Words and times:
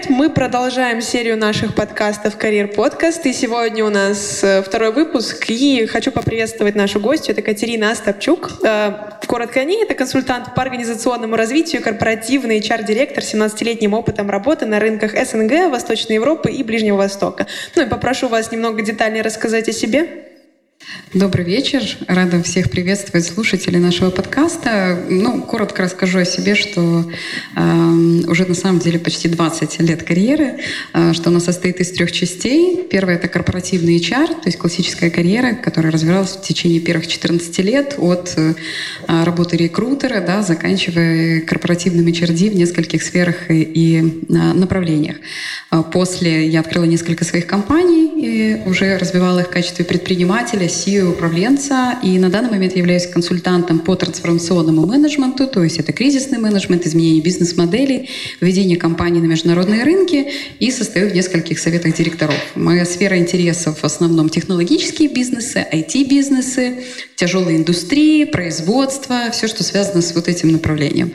Привет! 0.00 0.18
Мы 0.18 0.30
продолжаем 0.30 1.02
серию 1.02 1.36
наших 1.36 1.74
подкастов 1.74 2.36
«Карьер 2.38 2.68
подкаст». 2.68 3.26
И 3.26 3.32
сегодня 3.32 3.84
у 3.84 3.90
нас 3.90 4.42
э, 4.42 4.62
второй 4.62 4.92
выпуск. 4.92 5.44
И 5.48 5.84
хочу 5.86 6.10
поприветствовать 6.10 6.74
нашу 6.74 7.00
гостью. 7.00 7.32
Это 7.32 7.42
Катерина 7.42 7.90
Остапчук. 7.90 8.50
Э, 8.62 8.92
коротко 9.26 9.60
о 9.60 9.64
ней. 9.64 9.82
Это 9.82 9.94
консультант 9.94 10.54
по 10.54 10.62
организационному 10.62 11.36
развитию, 11.36 11.82
корпоративный 11.82 12.60
HR-директор 12.60 13.22
с 13.22 13.34
17-летним 13.34 13.92
опытом 13.92 14.30
работы 14.30 14.64
на 14.64 14.80
рынках 14.80 15.12
СНГ, 15.12 15.70
Восточной 15.70 16.14
Европы 16.14 16.50
и 16.50 16.62
Ближнего 16.62 16.96
Востока. 16.96 17.46
Ну 17.76 17.82
и 17.82 17.86
попрошу 17.86 18.28
вас 18.28 18.50
немного 18.52 18.82
детальнее 18.82 19.22
рассказать 19.22 19.68
о 19.68 19.72
себе. 19.72 20.29
Добрый 21.12 21.44
вечер. 21.44 21.82
Рада 22.06 22.40
всех 22.40 22.70
приветствовать 22.70 23.26
слушателей 23.26 23.80
нашего 23.80 24.10
подкаста. 24.10 24.96
Ну, 25.08 25.42
коротко 25.42 25.82
расскажу 25.82 26.20
о 26.20 26.24
себе, 26.24 26.54
что 26.54 27.04
э, 27.56 27.90
уже 28.28 28.46
на 28.46 28.54
самом 28.54 28.78
деле 28.78 29.00
почти 29.00 29.28
20 29.28 29.80
лет 29.80 30.04
карьеры, 30.04 30.60
э, 30.92 31.12
что 31.12 31.30
она 31.30 31.40
состоит 31.40 31.80
из 31.80 31.90
трех 31.90 32.12
частей. 32.12 32.84
Первая— 32.88 33.16
это 33.18 33.26
корпоративный 33.26 33.98
HR, 33.98 34.28
то 34.28 34.46
есть 34.46 34.58
классическая 34.58 35.10
карьера, 35.10 35.54
которая 35.54 35.90
развивалась 35.90 36.36
в 36.36 36.42
течение 36.42 36.78
первых 36.78 37.08
14 37.08 37.58
лет 37.58 37.96
от 37.98 38.32
э, 38.36 38.54
работы 39.08 39.56
рекрутера, 39.56 40.20
да, 40.20 40.42
заканчивая 40.42 41.40
корпоративным 41.40 42.06
HRD 42.06 42.50
в 42.50 42.54
нескольких 42.54 43.02
сферах 43.02 43.50
и, 43.50 43.62
и 43.62 43.98
э, 43.98 44.32
направлениях. 44.32 45.16
Э, 45.72 45.82
после 45.92 46.46
я 46.46 46.60
открыла 46.60 46.84
несколько 46.84 47.24
своих 47.24 47.46
компаний 47.48 48.10
и 48.20 48.62
уже 48.68 48.96
развивала 48.96 49.40
их 49.40 49.48
в 49.48 49.50
качестве 49.50 49.84
предпринимателя, 49.84 50.68
CEO 50.80 51.10
управленца, 51.10 51.98
и 52.02 52.18
на 52.18 52.30
данный 52.30 52.50
момент 52.50 52.76
являюсь 52.76 53.06
консультантом 53.06 53.80
по 53.80 53.94
трансформационному 53.96 54.86
менеджменту, 54.86 55.46
то 55.46 55.62
есть 55.62 55.78
это 55.78 55.92
кризисный 55.92 56.38
менеджмент, 56.38 56.86
изменение 56.86 57.20
бизнес-моделей, 57.22 58.08
введение 58.40 58.76
компаний 58.76 59.20
на 59.20 59.26
международные 59.26 59.84
рынки 59.84 60.32
и 60.58 60.70
состою 60.70 61.10
в 61.10 61.14
нескольких 61.14 61.58
советах 61.58 61.94
директоров. 61.94 62.36
Моя 62.54 62.84
сфера 62.84 63.18
интересов 63.18 63.80
в 63.80 63.84
основном 63.84 64.28
технологические 64.28 65.08
бизнесы, 65.08 65.66
IT-бизнесы, 65.70 66.84
тяжелые 67.16 67.58
индустрии, 67.58 68.24
производство, 68.24 69.30
все, 69.32 69.46
что 69.46 69.62
связано 69.62 70.00
с 70.00 70.14
вот 70.14 70.28
этим 70.28 70.52
направлением. 70.52 71.12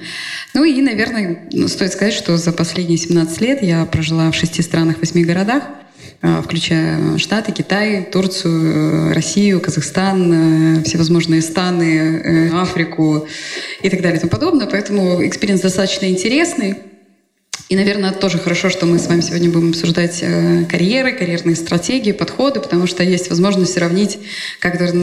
Ну 0.53 0.63
и, 0.63 0.81
наверное, 0.81 1.49
стоит 1.67 1.93
сказать, 1.93 2.13
что 2.13 2.37
за 2.37 2.51
последние 2.51 2.97
17 2.97 3.41
лет 3.41 3.63
я 3.63 3.85
прожила 3.85 4.31
в 4.31 4.35
шести 4.35 4.61
странах, 4.61 4.99
восьми 4.99 5.23
городах, 5.23 5.63
включая 6.21 7.17
Штаты, 7.17 7.51
Китай, 7.51 8.03
Турцию, 8.03 9.11
э, 9.11 9.13
Россию, 9.13 9.61
Казахстан, 9.61 10.79
э, 10.79 10.83
всевозможные 10.83 11.41
страны, 11.41 12.51
Африку 12.53 13.27
и 13.81 13.89
так 13.89 14.01
далее 14.01 14.17
и 14.17 14.19
тому 14.19 14.31
подобное. 14.31 14.67
Поэтому 14.67 15.25
experience 15.25 15.61
достаточно 15.61 16.05
интересный. 16.05 16.75
И, 17.67 17.75
наверное, 17.75 18.11
тоже 18.11 18.37
хорошо, 18.37 18.69
что 18.69 18.85
мы 18.85 18.99
с 18.99 19.07
вами 19.07 19.21
сегодня 19.21 19.49
будем 19.49 19.69
обсуждать 19.69 20.19
э, 20.21 20.65
карьеры, 20.69 21.13
карьерные 21.13 21.55
стратегии, 21.55 22.11
подходы, 22.11 22.59
потому 22.59 22.85
что 22.85 23.01
есть 23.01 23.29
возможность 23.31 23.73
сравнить, 23.73 24.19
как 24.59 24.75
это 24.75 24.93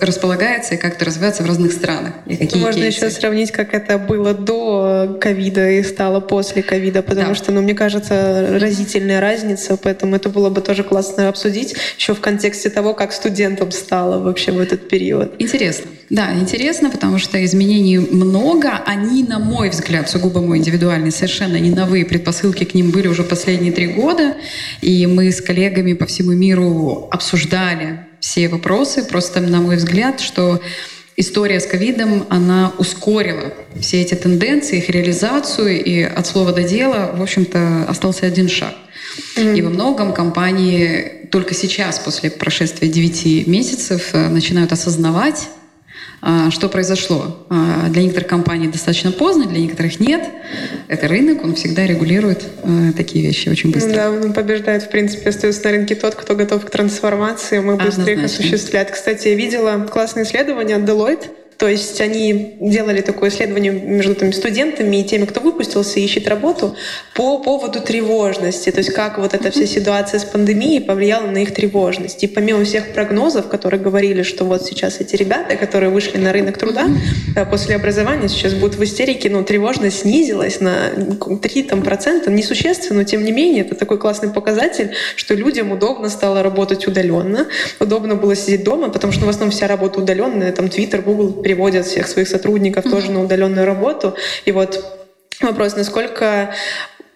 располагается 0.00 0.74
и 0.74 0.78
как 0.78 0.94
это 0.94 1.04
развивается 1.04 1.42
в 1.42 1.46
разных 1.46 1.70
странах. 1.72 2.14
И 2.24 2.36
какие 2.36 2.62
Можно 2.62 2.82
кейсы. 2.82 3.04
еще 3.04 3.10
сравнить, 3.10 3.52
как 3.52 3.74
это 3.74 3.98
было 3.98 4.32
до 4.32 5.18
ковида 5.20 5.70
и 5.72 5.82
стало 5.82 6.20
после 6.20 6.62
ковида, 6.62 7.02
потому 7.02 7.28
да. 7.28 7.34
что, 7.34 7.52
ну, 7.52 7.60
мне 7.60 7.74
кажется, 7.74 8.58
разительная 8.58 9.20
разница, 9.20 9.76
поэтому 9.76 10.16
это 10.16 10.30
было 10.30 10.48
бы 10.48 10.62
тоже 10.62 10.84
классно 10.84 11.28
обсудить 11.28 11.76
еще 11.98 12.14
в 12.14 12.20
контексте 12.20 12.70
того, 12.70 12.94
как 12.94 13.12
студентам 13.12 13.70
стало 13.70 14.18
вообще 14.18 14.52
в 14.52 14.60
этот 14.60 14.88
период. 14.88 15.34
Интересно. 15.38 15.90
Да, 16.10 16.34
интересно, 16.34 16.90
потому 16.90 17.18
что 17.18 17.44
изменений 17.44 17.98
много. 17.98 18.70
Они, 18.86 19.22
на 19.22 19.38
мой 19.38 19.68
взгляд, 19.68 20.08
сугубо 20.08 20.40
мой 20.40 20.58
индивидуальный, 20.58 21.12
совершенно 21.12 21.56
не 21.56 21.70
новые 21.70 22.06
предпосылки 22.06 22.64
к 22.64 22.74
ним 22.74 22.90
были 22.90 23.08
уже 23.08 23.24
последние 23.24 23.72
три 23.72 23.88
года, 23.88 24.36
и 24.80 25.06
мы 25.06 25.30
с 25.30 25.42
коллегами 25.42 25.92
по 25.92 26.06
всему 26.06 26.32
миру 26.32 27.08
обсуждали 27.10 28.06
все 28.20 28.48
вопросы. 28.48 29.04
Просто, 29.04 29.40
на 29.40 29.60
мой 29.60 29.76
взгляд, 29.76 30.20
что 30.20 30.62
история 31.16 31.60
с 31.60 31.66
ковидом, 31.66 32.24
она 32.30 32.72
ускорила 32.78 33.52
все 33.78 34.00
эти 34.00 34.14
тенденции, 34.14 34.78
их 34.78 34.88
реализацию, 34.88 35.84
и 35.84 36.00
от 36.02 36.26
слова 36.26 36.52
до 36.52 36.62
дела, 36.62 37.12
в 37.14 37.22
общем-то, 37.22 37.84
остался 37.86 38.24
один 38.24 38.48
шаг. 38.48 38.74
Mm-hmm. 39.36 39.58
И 39.58 39.62
во 39.62 39.70
многом 39.70 40.14
компании 40.14 41.26
только 41.30 41.54
сейчас, 41.54 41.98
после 41.98 42.30
прошествия 42.30 42.88
9 42.88 43.46
месяцев, 43.46 44.10
э, 44.12 44.28
начинают 44.28 44.72
осознавать 44.72 45.48
что 46.50 46.68
произошло? 46.68 47.46
А, 47.48 47.88
для 47.88 48.02
некоторых 48.02 48.28
компаний 48.28 48.68
достаточно 48.68 49.12
поздно, 49.12 49.46
для 49.46 49.60
некоторых 49.60 50.00
нет. 50.00 50.22
Это 50.88 51.06
рынок, 51.08 51.44
он 51.44 51.54
всегда 51.54 51.86
регулирует 51.86 52.44
а, 52.62 52.92
такие 52.96 53.24
вещи 53.24 53.48
очень 53.48 53.70
быстро. 53.70 53.94
Да, 53.94 54.10
он 54.10 54.32
побеждает, 54.32 54.82
в 54.82 54.90
принципе, 54.90 55.30
остается 55.30 55.64
на 55.64 55.70
рынке 55.70 55.94
тот, 55.94 56.14
кто 56.14 56.34
готов 56.34 56.64
к 56.64 56.70
трансформации, 56.70 57.60
мы 57.60 57.76
быстрее 57.76 58.14
их 58.14 58.24
осуществляют. 58.24 58.90
Кстати, 58.90 59.28
я 59.28 59.34
видела 59.34 59.86
классное 59.90 60.24
исследование 60.24 60.76
от 60.76 60.82
Deloitte, 60.82 61.26
то 61.58 61.66
есть 61.66 62.00
они 62.00 62.56
делали 62.60 63.00
такое 63.00 63.30
исследование 63.30 63.72
между 63.72 64.14
там, 64.14 64.32
студентами 64.32 64.98
и 64.98 65.04
теми, 65.04 65.24
кто 65.24 65.40
выпустился 65.40 65.98
и 65.98 66.04
ищет 66.04 66.28
работу 66.28 66.76
по 67.14 67.40
поводу 67.40 67.80
тревожности. 67.80 68.70
То 68.70 68.78
есть 68.78 68.92
как 68.92 69.18
вот 69.18 69.34
эта 69.34 69.50
вся 69.50 69.66
ситуация 69.66 70.20
с 70.20 70.24
пандемией 70.24 70.80
повлияла 70.80 71.26
на 71.26 71.38
их 71.38 71.52
тревожность. 71.52 72.22
И 72.22 72.28
помимо 72.28 72.64
всех 72.64 72.92
прогнозов, 72.92 73.48
которые 73.48 73.80
говорили, 73.80 74.22
что 74.22 74.44
вот 74.44 74.66
сейчас 74.66 75.00
эти 75.00 75.16
ребята, 75.16 75.56
которые 75.56 75.90
вышли 75.90 76.18
на 76.18 76.32
рынок 76.32 76.58
труда 76.58 76.86
э, 77.34 77.44
после 77.44 77.74
образования, 77.74 78.28
сейчас 78.28 78.54
будут 78.54 78.76
в 78.76 78.84
истерике, 78.84 79.28
но 79.28 79.42
тревожность 79.42 80.02
снизилась 80.02 80.60
на 80.60 80.92
3 81.42 81.62
там, 81.64 81.82
процента, 81.82 82.30
несущественно, 82.30 83.00
но 83.00 83.04
тем 83.04 83.24
не 83.24 83.32
менее 83.32 83.64
это 83.64 83.74
такой 83.74 83.98
классный 83.98 84.30
показатель, 84.30 84.92
что 85.16 85.34
людям 85.34 85.72
удобно 85.72 86.08
стало 86.08 86.44
работать 86.44 86.86
удаленно, 86.86 87.48
удобно 87.80 88.14
было 88.14 88.36
сидеть 88.36 88.62
дома, 88.62 88.90
потому 88.90 89.12
что 89.12 89.22
ну, 89.22 89.26
в 89.26 89.30
основном 89.30 89.50
вся 89.50 89.66
работа 89.66 90.00
удаленная, 90.00 90.52
там 90.52 90.66
Twitter, 90.66 91.02
Google 91.02 91.42
переводят 91.48 91.86
всех 91.86 92.06
своих 92.08 92.28
сотрудников 92.28 92.84
mm-hmm. 92.84 92.90
тоже 92.90 93.10
на 93.10 93.22
удаленную 93.22 93.64
работу. 93.64 94.14
И 94.44 94.52
вот 94.52 94.84
вопрос, 95.40 95.76
насколько 95.76 96.54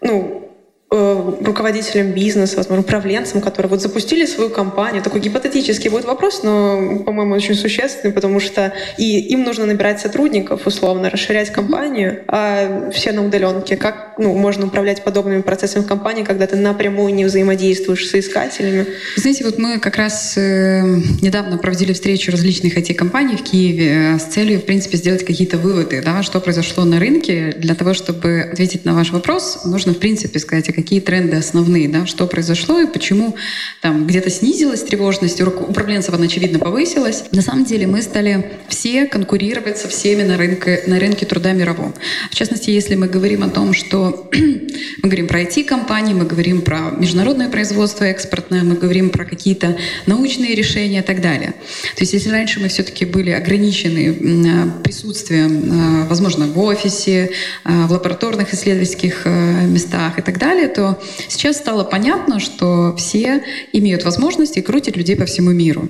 ну, 0.00 0.51
руководителям 0.92 2.12
бизнеса, 2.12 2.56
возможно, 2.58 2.82
управленцам, 2.82 3.41
которые 3.41 3.70
вот 3.70 3.80
запустили 3.80 4.26
свою 4.26 4.50
компанию. 4.50 5.03
Такой 5.03 5.20
гипотетический 5.20 5.88
будет 5.88 6.04
вопрос, 6.04 6.42
но, 6.42 6.98
по-моему, 6.98 7.34
очень 7.34 7.54
существенный, 7.54 8.12
потому 8.12 8.41
что 8.41 8.75
и 8.98 9.19
им 9.19 9.42
нужно 9.42 9.64
набирать 9.64 10.00
сотрудников, 10.00 10.66
условно, 10.66 11.08
расширять 11.08 11.50
компанию, 11.50 12.22
а 12.28 12.91
все 12.91 13.12
на 13.12 13.25
удаленке. 13.25 13.76
Как 13.76 14.14
ну, 14.19 14.34
можно 14.34 14.66
управлять 14.66 15.03
подобными 15.03 15.41
процессами 15.41 15.82
в 15.82 15.86
компании, 15.86 16.25
когда 16.25 16.47
ты 16.47 16.56
напрямую 16.56 17.14
не 17.14 17.24
взаимодействуешь 17.24 18.06
с 18.06 18.14
искателями? 18.14 18.86
Знаете, 19.16 19.44
вот 19.44 19.59
мы 19.59 19.78
как 19.78 19.97
раз 19.97 20.34
э, 20.36 20.82
недавно 21.22 21.56
проводили 21.56 21.94
встречу 21.94 22.30
различных 22.30 22.76
IT-компаний 22.76 23.36
в 23.36 23.42
Киеве 23.42 24.14
э, 24.14 24.19
с 24.19 24.24
целью, 24.24 24.60
в 24.60 24.64
принципе, 24.64 24.98
сделать 24.98 25.24
какие-то 25.24 25.56
выводы, 25.56 26.03
да, 26.04 26.22
что 26.22 26.41
произошло 26.41 26.84
на 26.84 27.00
рынке. 27.00 27.54
Для 27.56 27.74
того, 27.74 27.94
чтобы 27.94 28.42
ответить 28.53 28.84
на 28.84 28.94
ваш 28.94 29.10
вопрос, 29.10 29.64
нужно, 29.64 29.94
в 29.94 29.98
принципе, 29.98 30.38
сказать, 30.38 30.69
какие 30.82 31.00
тренды 31.00 31.37
основные, 31.37 31.88
да, 31.88 32.06
что 32.06 32.26
произошло 32.26 32.81
и 32.81 32.87
почему 32.87 33.37
там 33.81 34.06
где-то 34.06 34.31
снизилась 34.31 34.82
тревожность, 34.82 35.41
у 35.41 35.47
управленцев 35.47 36.15
она, 36.15 36.25
очевидно, 36.25 36.59
повысилась. 36.59 37.25
На 37.32 37.43
самом 37.43 37.65
деле 37.65 37.87
мы 37.87 38.03
стали 38.03 38.53
все 38.69 39.06
конкурировать 39.06 39.78
со 39.78 39.88
всеми 39.88 40.22
на 40.22 40.37
рынке, 40.37 40.82
на 40.87 40.98
рынке 40.98 41.26
труда 41.26 41.53
мировом. 41.53 41.94
В 42.31 42.34
частности, 42.34 42.71
если 42.71 42.94
мы 42.94 43.06
говорим 43.06 43.42
о 43.42 43.48
том, 43.48 43.75
что 43.75 44.28
мы 45.03 45.09
говорим 45.09 45.28
про 45.28 45.42
IT-компании, 45.42 46.15
мы 46.15 46.24
говорим 46.24 46.62
про 46.62 46.91
международное 46.91 47.48
производство 47.48 48.04
экспортное, 48.04 48.62
мы 48.62 48.74
говорим 48.74 49.10
про 49.10 49.24
какие-то 49.24 49.77
научные 50.06 50.54
решения 50.54 50.98
и 50.98 51.03
так 51.03 51.21
далее. 51.21 51.54
То 51.97 52.03
есть 52.03 52.12
если 52.12 52.30
раньше 52.30 52.60
мы 52.60 52.68
все-таки 52.68 53.04
были 53.04 53.30
ограничены 53.30 54.72
присутствием, 54.83 56.06
возможно, 56.09 56.47
в 56.47 56.59
офисе, 56.59 57.30
в 57.65 57.92
лабораторных 57.92 58.53
исследовательских 58.53 59.22
э, 59.24 59.66
местах 59.66 60.18
и 60.18 60.22
так 60.22 60.39
далее, 60.39 60.68
то 60.74 61.01
сейчас 61.28 61.57
стало 61.57 61.84
понятно, 61.84 62.41
что 62.41 62.95
все 62.97 63.42
имеют 63.72 64.04
возможность 64.04 64.57
и 64.57 64.63
крутить 64.63 64.97
людей 64.97 65.16
по 65.16 65.24
всему 65.24 65.51
миру. 65.51 65.89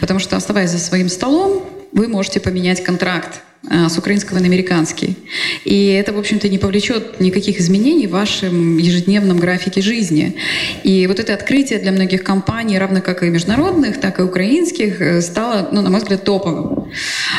Потому 0.00 0.20
что, 0.20 0.36
оставаясь 0.36 0.70
за 0.70 0.78
своим 0.78 1.08
столом, 1.08 1.64
вы 1.92 2.08
можете 2.08 2.40
поменять 2.40 2.82
контракт 2.82 3.40
э, 3.70 3.88
с 3.88 3.98
украинского 3.98 4.38
на 4.38 4.46
американский. 4.46 5.16
И 5.64 5.86
это, 5.88 6.12
в 6.12 6.18
общем-то, 6.18 6.48
не 6.48 6.58
повлечет 6.58 7.20
никаких 7.20 7.60
изменений 7.60 8.06
в 8.06 8.10
вашем 8.10 8.78
ежедневном 8.78 9.38
графике 9.38 9.80
жизни. 9.80 10.36
И 10.84 11.06
вот 11.06 11.18
это 11.18 11.34
открытие 11.34 11.78
для 11.78 11.92
многих 11.92 12.24
компаний, 12.24 12.78
равно 12.78 13.00
как 13.00 13.22
и 13.22 13.26
международных, 13.28 14.00
так 14.00 14.20
и 14.20 14.22
украинских, 14.22 15.00
э, 15.00 15.20
стало, 15.22 15.68
ну, 15.72 15.82
на 15.82 15.90
мой 15.90 16.00
взгляд, 16.00 16.24
топовым. 16.24 16.92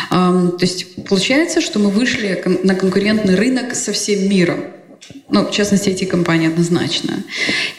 То 0.10 0.58
есть 0.62 1.06
получается, 1.06 1.62
что 1.62 1.80
мы 1.80 1.90
вышли 1.90 2.42
на 2.64 2.76
конкурентный 2.76 3.36
рынок 3.36 3.76
со 3.76 3.92
всем 3.92 4.30
миром. 4.30 4.60
Ну, 5.32 5.46
в 5.46 5.52
частности, 5.52 5.90
эти 5.90 6.06
компании 6.06 6.48
однозначно. 6.48 7.24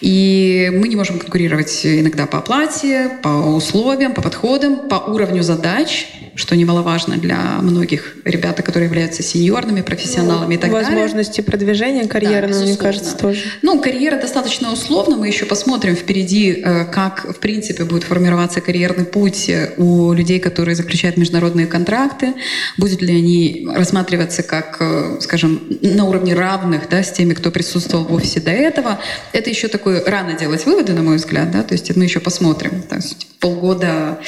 И 0.00 0.70
мы 0.72 0.86
не 0.88 0.96
можем 0.96 1.18
конкурировать 1.18 1.84
иногда 1.84 2.26
по 2.26 2.38
оплате, 2.38 3.10
по 3.22 3.28
условиям, 3.28 4.14
по 4.14 4.22
подходам, 4.22 4.88
по 4.88 4.94
уровню 4.94 5.42
задач, 5.42 6.06
что 6.36 6.56
немаловажно 6.56 7.16
для 7.16 7.58
многих 7.60 8.16
ребят, 8.24 8.56
которые 8.56 8.88
являются 8.88 9.22
сеньорными 9.22 9.82
профессионалами 9.82 10.54
ну, 10.54 10.58
и 10.60 10.62
так 10.62 10.70
возможности 10.70 11.38
далее. 11.38 11.50
продвижения 11.50 12.06
карьеры, 12.06 12.48
да, 12.48 12.60
мне 12.60 12.76
кажется, 12.76 13.16
тоже. 13.16 13.42
Ну, 13.62 13.80
карьера 13.80 14.16
достаточно 14.16 14.72
условно, 14.72 15.16
мы 15.16 15.26
еще 15.26 15.44
посмотрим 15.44 15.96
впереди, 15.96 16.62
э, 16.64 16.84
как, 16.86 17.26
в 17.28 17.40
принципе, 17.40 17.84
будет 17.84 18.04
формироваться 18.04 18.60
карьерный 18.60 19.04
путь 19.04 19.50
у 19.76 20.12
людей, 20.12 20.40
которые 20.40 20.74
заключают 20.74 21.16
международные 21.16 21.66
контракты, 21.66 22.34
будут 22.78 23.02
ли 23.02 23.16
они 23.16 23.68
рассматриваться 23.74 24.42
как, 24.42 24.76
э, 24.80 25.18
скажем, 25.20 25.60
на 25.82 26.04
уровне 26.04 26.34
равных 26.34 26.88
да, 26.88 27.02
с 27.02 27.12
теми, 27.12 27.34
кто 27.40 27.50
присутствовал 27.50 28.04
в 28.04 28.12
офисе 28.12 28.40
до 28.40 28.50
этого. 28.50 29.00
Это 29.32 29.50
еще 29.50 29.68
такое 29.68 30.04
рано 30.04 30.34
делать 30.34 30.64
выводы, 30.66 30.92
на 30.92 31.02
мой 31.02 31.16
взгляд, 31.16 31.50
да, 31.50 31.62
то 31.62 31.74
есть 31.74 31.94
мы 31.96 32.04
еще 32.04 32.20
посмотрим. 32.20 32.82
То 32.82 32.98
полгода 33.40 34.20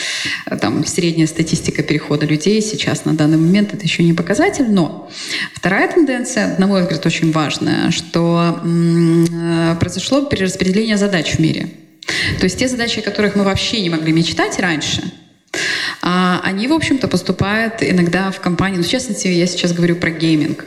э, 0.46 0.56
там 0.56 0.84
средняя 0.86 1.26
статистика 1.26 1.82
перехода 1.82 2.26
людей 2.26 2.60
сейчас 2.62 3.04
на 3.04 3.14
данный 3.14 3.36
момент 3.36 3.74
это 3.74 3.84
еще 3.84 4.02
не 4.02 4.14
показатель, 4.14 4.70
но 4.70 5.10
вторая 5.54 5.88
тенденция, 5.88 6.56
на 6.58 6.66
мой 6.66 6.82
взгляд, 6.82 7.04
очень 7.06 7.30
важная, 7.30 7.90
что 7.90 8.60
э, 8.64 9.76
произошло 9.78 10.22
перераспределение 10.22 10.96
задач 10.96 11.34
в 11.34 11.38
мире. 11.38 11.68
То 12.38 12.44
есть 12.44 12.58
те 12.58 12.68
задачи, 12.68 12.98
о 12.98 13.02
которых 13.02 13.36
мы 13.36 13.44
вообще 13.44 13.80
не 13.80 13.90
могли 13.90 14.12
мечтать 14.12 14.58
раньше, 14.58 15.02
а 16.00 16.40
они, 16.42 16.66
в 16.66 16.72
общем-то, 16.72 17.06
поступают 17.06 17.74
иногда 17.80 18.30
в 18.30 18.40
компании. 18.40 18.78
Ну, 18.78 18.82
в 18.82 18.88
частности, 18.88 19.28
я 19.28 19.46
сейчас 19.46 19.72
говорю 19.72 19.96
про 19.96 20.10
гейминг. 20.10 20.64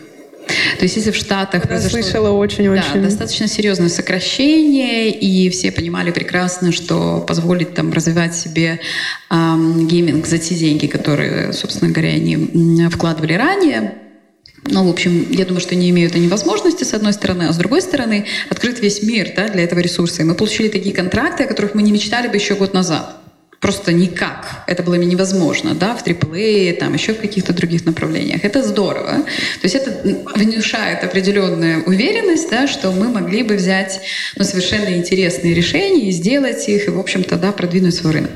То 0.77 0.83
есть 0.83 0.95
если 0.95 1.11
в 1.11 1.15
Штатах 1.15 1.63
Я 1.63 1.67
произошло... 1.67 2.01
слышала 2.01 2.29
очень-очень. 2.31 2.93
Да, 2.95 2.99
достаточно 3.01 3.47
серьезное 3.47 3.89
сокращение, 3.89 5.11
и 5.11 5.49
все 5.49 5.71
понимали 5.71 6.11
прекрасно, 6.11 6.71
что 6.71 7.23
позволить 7.27 7.73
там 7.73 7.91
развивать 7.91 8.35
себе 8.35 8.79
эм, 9.29 9.87
гейминг 9.87 10.25
за 10.25 10.37
те 10.37 10.55
деньги, 10.55 10.87
которые, 10.87 11.53
собственно 11.53 11.91
говоря, 11.91 12.09
они 12.09 12.89
вкладывали 12.89 13.33
ранее, 13.33 13.95
ну, 14.67 14.87
в 14.87 14.89
общем, 14.89 15.27
я 15.29 15.45
думаю, 15.45 15.61
что 15.61 15.75
не 15.75 15.91
имеют 15.91 16.15
они 16.15 16.27
возможности, 16.27 16.83
с 16.83 16.93
одной 16.95 17.13
стороны, 17.13 17.43
а 17.43 17.53
с 17.53 17.57
другой 17.57 17.83
стороны, 17.83 18.25
открыт 18.49 18.81
весь 18.81 19.03
мир 19.03 19.31
да, 19.35 19.47
для 19.47 19.63
этого 19.63 19.79
ресурса. 19.79 20.23
И 20.23 20.25
мы 20.25 20.33
получили 20.33 20.69
такие 20.69 20.93
контракты, 20.93 21.43
о 21.43 21.47
которых 21.47 21.75
мы 21.75 21.83
не 21.83 21.91
мечтали 21.91 22.27
бы 22.27 22.35
еще 22.35 22.55
год 22.55 22.73
назад 22.73 23.24
просто 23.65 23.93
никак. 23.93 24.63
Это 24.67 24.83
было 24.83 24.93
невозможно, 24.93 25.73
да, 25.73 25.95
в 25.95 26.05
AAA, 26.05 26.73
там 26.73 26.93
еще 26.93 27.15
в 27.15 27.19
каких-то 27.19 27.51
других 27.51 27.83
направлениях. 27.83 28.45
Это 28.45 28.61
здорово. 28.61 29.23
То 29.59 29.63
есть 29.63 29.73
это 29.73 29.89
внушает 30.35 31.03
определенную 31.03 31.83
уверенность, 31.85 32.47
да, 32.51 32.67
что 32.67 32.91
мы 32.91 33.07
могли 33.07 33.41
бы 33.41 33.55
взять 33.55 34.01
ну, 34.35 34.43
совершенно 34.43 34.89
интересные 34.95 35.55
решения 35.55 36.09
и 36.09 36.11
сделать 36.11 36.69
их, 36.69 36.87
и, 36.87 36.91
в 36.91 36.99
общем-то, 36.99 37.37
да, 37.37 37.51
продвинуть 37.51 37.95
свой 37.95 38.13
рынок. 38.13 38.31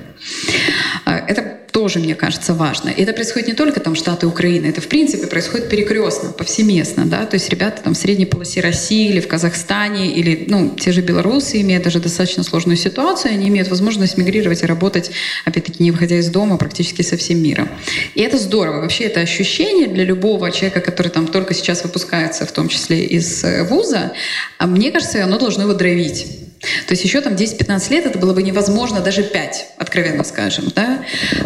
А, 1.05 1.19
это 1.27 1.58
тоже, 1.89 2.05
мне 2.05 2.13
кажется, 2.13 2.53
важно. 2.53 2.89
И 2.89 3.01
это 3.01 3.13
происходит 3.13 3.47
не 3.47 3.55
только 3.55 3.79
там 3.79 3.95
Штаты 3.95 4.27
Украины, 4.27 4.67
это 4.67 4.79
в 4.79 4.87
принципе 4.87 5.25
происходит 5.25 5.69
перекрестно, 5.69 6.29
повсеместно, 6.31 7.07
да, 7.07 7.25
то 7.25 7.33
есть 7.33 7.49
ребята 7.49 7.81
там 7.81 7.95
в 7.95 7.97
средней 7.97 8.27
полосе 8.27 8.61
России 8.61 9.09
или 9.09 9.19
в 9.19 9.27
Казахстане 9.27 10.11
или, 10.11 10.45
ну, 10.47 10.75
те 10.79 10.91
же 10.91 11.01
белорусы 11.01 11.61
имеют 11.61 11.83
даже 11.83 11.99
достаточно 11.99 12.43
сложную 12.43 12.77
ситуацию, 12.77 13.33
они 13.33 13.47
имеют 13.47 13.69
возможность 13.69 14.17
мигрировать 14.17 14.61
и 14.61 14.67
работать, 14.67 15.09
опять-таки, 15.45 15.81
не 15.81 15.89
выходя 15.89 16.17
из 16.17 16.29
дома 16.29 16.57
практически 16.57 17.01
со 17.01 17.17
всем 17.17 17.41
миром. 17.41 17.67
И 18.13 18.21
это 18.21 18.37
здорово. 18.37 18.81
Вообще 18.81 19.05
это 19.05 19.21
ощущение 19.21 19.87
для 19.87 20.03
любого 20.03 20.51
человека, 20.51 20.81
который 20.81 21.07
там 21.07 21.25
только 21.25 21.55
сейчас 21.55 21.83
выпускается, 21.83 22.45
в 22.45 22.51
том 22.51 22.67
числе 22.67 23.03
из 23.03 23.43
э, 23.43 23.63
вуза, 23.63 24.11
а 24.59 24.67
мне 24.67 24.91
кажется, 24.91 25.23
оно 25.23 25.39
должно 25.39 25.63
его 25.63 25.73
драйвить. 25.73 26.48
То 26.59 26.91
есть 26.91 27.03
еще 27.03 27.21
там 27.21 27.33
10-15 27.33 27.91
лет 27.91 28.05
это 28.05 28.19
было 28.19 28.33
бы 28.33 28.43
невозможно, 28.43 28.99
даже 28.99 29.23
5, 29.23 29.67
откровенно 29.77 30.23
скажем. 30.23 30.65
Да? 30.75 31.03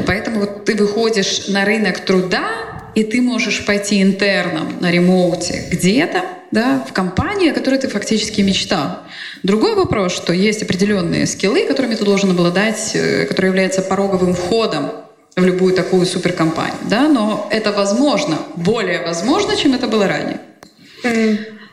Поэтому 0.08 0.42
вот 0.42 0.66
ты 0.66 0.76
выходишь 0.76 1.48
на 1.48 1.66
рынок 1.66 2.00
труда, 2.00 2.50
и 2.96 3.04
ты 3.04 3.22
можешь 3.22 3.66
пойти 3.66 4.02
интерном 4.02 4.78
на 4.80 4.92
ремоуте 4.92 5.66
где-то, 5.72 6.24
да, 6.52 6.86
в 6.88 6.94
компании, 6.94 7.50
о 7.50 7.54
которой 7.54 7.80
ты 7.80 7.88
фактически 7.88 8.42
мечтал. 8.42 9.00
Другой 9.42 9.76
вопрос, 9.76 10.14
что 10.14 10.34
есть 10.34 10.62
определенные 10.62 11.26
скиллы, 11.26 11.66
которыми 11.66 11.96
ты 11.96 12.06
должен 12.06 12.30
обладать, 12.30 12.92
э, 12.94 13.26
которые 13.26 13.50
являются 13.50 13.82
пороговым 13.82 14.36
входом 14.36 14.92
в 15.36 15.44
любую 15.44 15.74
такую 15.74 16.06
суперкомпанию. 16.06 16.78
Да? 16.90 17.08
Но 17.08 17.48
это 17.52 17.72
возможно, 17.72 18.38
более 18.56 19.02
возможно, 19.02 19.56
чем 19.56 19.74
это 19.74 19.88
было 19.88 20.08
ранее. 20.08 20.40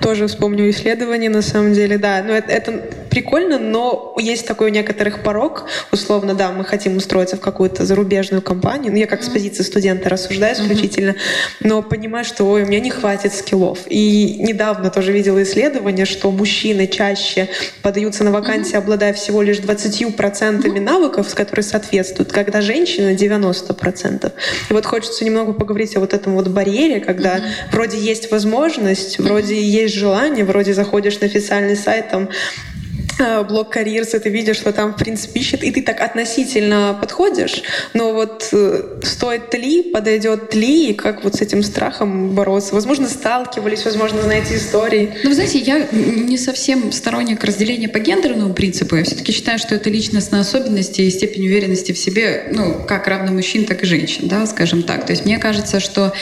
Тоже 0.00 0.29
вспомню 0.29 0.70
исследование, 0.70 1.29
на 1.29 1.43
самом 1.43 1.75
деле, 1.75 1.99
да. 1.99 2.23
Ну, 2.26 2.32
это, 2.32 2.50
это 2.50 2.73
прикольно, 3.11 3.58
но 3.58 4.14
есть 4.19 4.47
такой 4.47 4.70
у 4.70 4.73
некоторых 4.73 5.23
порог. 5.23 5.67
Условно, 5.93 6.35
да, 6.35 6.52
мы 6.52 6.64
хотим 6.64 6.97
устроиться 6.97 7.37
в 7.37 7.41
какую-то 7.41 7.85
зарубежную 7.85 8.41
компанию. 8.41 8.93
Ну, 8.93 8.99
я 8.99 9.06
как 9.06 9.23
с 9.23 9.29
позиции 9.29 9.62
студента 9.62 10.08
рассуждаю 10.08 10.55
исключительно, 10.55 11.17
но 11.61 11.82
понимаю, 11.82 12.25
что 12.25 12.44
ой, 12.44 12.62
у 12.62 12.67
меня 12.67 12.81
не 12.81 12.91
хватит 12.91 13.35
скиллов. 13.35 13.81
И 13.88 14.37
недавно 14.38 14.91
тоже 14.91 15.12
видела 15.12 15.43
исследование, 15.43 16.06
что 16.06 16.31
мужчины 16.31 16.87
чаще 16.87 17.49
подаются 17.82 18.25
на 18.25 18.31
вакансии, 18.31 18.76
обладая 18.76 19.12
всего 19.12 19.43
лишь 19.43 19.58
20% 19.58 20.81
навыков, 20.81 21.29
с 21.29 21.35
которые 21.35 21.62
соответствуют, 21.62 22.32
когда 22.32 22.62
женщины 22.62 23.14
90%. 23.14 24.32
И 24.70 24.73
вот 24.73 24.87
хочется 24.87 25.25
немного 25.26 25.53
поговорить 25.53 25.94
о 25.96 26.00
вот 26.00 26.14
этом 26.14 26.37
вот 26.37 26.49
барьере, 26.49 27.00
когда 27.00 27.41
вроде 27.70 27.99
есть 27.99 28.31
возможность, 28.31 29.19
вроде 29.19 29.61
есть 29.61 29.89
есть 29.90 29.98
желание, 29.98 30.44
вроде 30.44 30.72
заходишь 30.72 31.20
на 31.20 31.26
официальный 31.26 31.76
сайт, 31.76 32.10
там 32.10 32.28
блог 33.49 33.70
карьерс, 33.70 34.11
ты 34.11 34.28
видишь, 34.28 34.56
что 34.56 34.72
там, 34.72 34.94
в 34.94 34.96
принципе, 34.96 35.40
ищет, 35.40 35.62
и 35.62 35.70
ты 35.70 35.82
так 35.82 36.00
относительно 36.00 36.96
подходишь, 37.00 37.62
но 37.94 38.12
вот 38.12 38.49
э, 38.52 39.00
стоит 39.02 39.52
ли, 39.55 39.82
подойдет 39.82 40.55
ли, 40.55 40.90
и 40.90 40.94
как 40.94 41.25
вот 41.25 41.37
с 41.37 41.40
этим 41.40 41.62
страхом 41.62 42.34
бороться? 42.34 42.75
Возможно, 42.75 43.08
сталкивались, 43.08 43.84
возможно, 43.84 44.22
знаете 44.22 44.56
истории. 44.56 45.14
Ну, 45.22 45.31
вы 45.31 45.34
знаете, 45.34 45.58
я 45.58 45.87
не 45.93 46.38
совсем 46.38 46.93
сторонник 46.93 47.44
разделения 47.44 47.88
по 47.88 47.99
гендерному 47.99 48.55
принципу. 48.55 48.96
Я 48.96 49.05
все-таки 49.05 49.32
считаю, 49.32 49.58
что 49.58 49.75
это 49.75 49.90
личностные 49.90 50.40
особенности 50.40 51.02
и 51.02 51.11
степень 51.11 51.46
уверенности 51.46 51.93
в 51.93 51.99
себе, 51.99 52.49
ну, 52.52 52.76
как 52.87 53.06
равно 53.06 53.32
мужчин, 53.32 53.64
так 53.64 53.82
и 53.82 53.87
женщин, 53.87 54.28
да, 54.28 54.46
скажем 54.46 54.82
так. 54.82 55.06
То 55.06 55.12
есть 55.12 55.25
мне 55.25 55.38
кажется, 55.38 55.81
что 55.81 56.12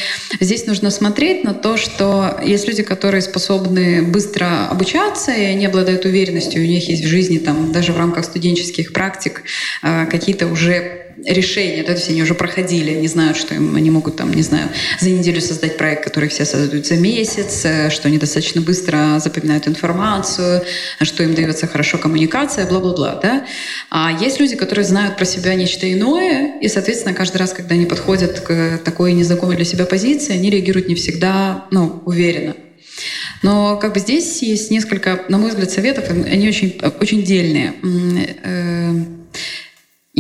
здесь 0.40 0.66
нужно 0.66 0.90
смотреть 0.90 1.44
на 1.44 1.54
то, 1.54 1.76
что 1.76 2.38
есть 2.44 2.66
люди, 2.66 2.82
которые 2.82 3.22
способны 3.22 4.02
быстро 4.02 4.68
обучаться, 4.70 5.32
и 5.32 5.44
они 5.44 5.66
обладают 5.66 6.04
уверенностью, 6.04 6.62
у 6.62 6.66
них 6.66 6.87
есть 6.88 7.04
в 7.04 7.08
жизни, 7.08 7.38
там, 7.38 7.72
даже 7.72 7.92
в 7.92 7.98
рамках 7.98 8.24
студенческих 8.24 8.92
практик, 8.92 9.42
э, 9.82 10.06
какие-то 10.06 10.46
уже 10.46 11.08
решения, 11.24 11.82
да, 11.82 11.88
то 11.88 11.98
есть 11.98 12.10
они 12.10 12.22
уже 12.22 12.34
проходили, 12.34 12.92
они 12.92 13.08
знают, 13.08 13.36
что 13.36 13.54
им, 13.54 13.74
они 13.76 13.90
могут 13.90 14.16
там, 14.16 14.32
не 14.32 14.42
знаю, 14.42 14.68
за 15.00 15.10
неделю 15.10 15.40
создать 15.40 15.76
проект, 15.76 16.04
который 16.04 16.28
все 16.28 16.44
создают 16.44 16.86
за 16.86 16.96
месяц, 16.96 17.64
э, 17.64 17.90
что 17.90 18.08
они 18.08 18.18
достаточно 18.18 18.60
быстро 18.60 19.18
запоминают 19.18 19.66
информацию, 19.66 20.62
что 21.02 21.22
им 21.22 21.34
дается 21.34 21.66
хорошо 21.66 21.98
коммуникация, 21.98 22.66
бла-бла-бла, 22.66 23.18
да. 23.22 23.46
А 23.90 24.16
есть 24.20 24.40
люди, 24.40 24.56
которые 24.56 24.84
знают 24.84 25.16
про 25.16 25.24
себя 25.24 25.54
нечто 25.54 25.92
иное, 25.92 26.58
и, 26.60 26.68
соответственно, 26.68 27.14
каждый 27.14 27.38
раз, 27.38 27.52
когда 27.52 27.74
они 27.74 27.86
подходят 27.86 28.40
к 28.40 28.80
такой 28.84 29.12
незнакомой 29.12 29.56
для 29.56 29.64
себя 29.64 29.86
позиции, 29.86 30.34
они 30.34 30.50
реагируют 30.50 30.88
не 30.88 30.94
всегда, 30.94 31.66
ну, 31.70 32.02
уверенно. 32.04 32.54
Но 33.42 33.76
как 33.76 33.94
бы 33.94 34.00
здесь 34.00 34.42
есть 34.42 34.70
несколько, 34.70 35.24
на 35.28 35.38
мой 35.38 35.50
взгляд, 35.50 35.70
советов, 35.70 36.10
они 36.10 36.48
очень, 36.48 36.80
очень 37.00 37.22
дельные. 37.22 37.74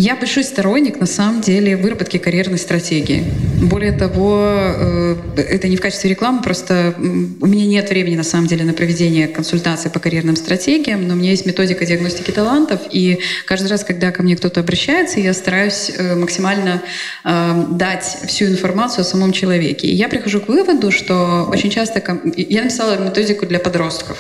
Я 0.00 0.14
большой 0.14 0.44
сторонник, 0.44 1.00
на 1.00 1.06
самом 1.06 1.40
деле, 1.40 1.76
выработки 1.76 2.18
карьерной 2.18 2.58
стратегии. 2.58 3.24
Более 3.60 3.90
того, 3.90 4.44
э, 4.46 5.16
это 5.36 5.66
не 5.66 5.76
в 5.76 5.80
качестве 5.80 6.10
рекламы, 6.10 6.40
просто 6.40 6.94
у 6.96 7.46
меня 7.46 7.66
нет 7.66 7.90
времени, 7.90 8.14
на 8.14 8.22
самом 8.22 8.46
деле, 8.46 8.64
на 8.64 8.74
проведение 8.74 9.26
консультаций 9.26 9.90
по 9.90 9.98
карьерным 9.98 10.36
стратегиям, 10.36 11.08
но 11.08 11.14
у 11.14 11.16
меня 11.16 11.30
есть 11.30 11.46
методика 11.46 11.84
диагностики 11.84 12.30
талантов, 12.30 12.82
и 12.92 13.18
каждый 13.44 13.66
раз, 13.66 13.82
когда 13.82 14.12
ко 14.12 14.22
мне 14.22 14.36
кто-то 14.36 14.60
обращается, 14.60 15.18
я 15.18 15.34
стараюсь 15.34 15.90
э, 15.90 16.14
максимально 16.14 16.80
э, 17.24 17.64
дать 17.70 18.18
всю 18.28 18.44
информацию 18.44 19.00
о 19.00 19.04
самом 19.04 19.32
человеке. 19.32 19.88
И 19.88 19.96
я 19.96 20.08
прихожу 20.08 20.40
к 20.40 20.46
выводу, 20.46 20.92
что 20.92 21.48
очень 21.50 21.70
часто... 21.70 22.00
Я 22.36 22.62
написала 22.62 22.96
методику 23.02 23.46
для 23.46 23.58
подростков. 23.58 24.18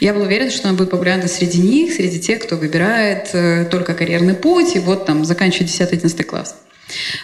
Я 0.00 0.14
была 0.14 0.26
уверена, 0.26 0.50
что 0.50 0.68
она 0.68 0.78
будет 0.78 0.90
популярна 0.90 1.26
среди 1.28 1.60
них, 1.60 1.92
среди 1.92 2.20
тех, 2.20 2.40
кто 2.40 2.56
выбирает 2.56 3.30
э, 3.32 3.66
только 3.70 3.94
карьерный 3.94 4.34
путь 4.34 4.76
и 4.76 4.78
вот 4.78 5.06
там 5.06 5.24
заканчивает 5.24 5.70
10-11 5.70 6.22
класс. 6.22 6.56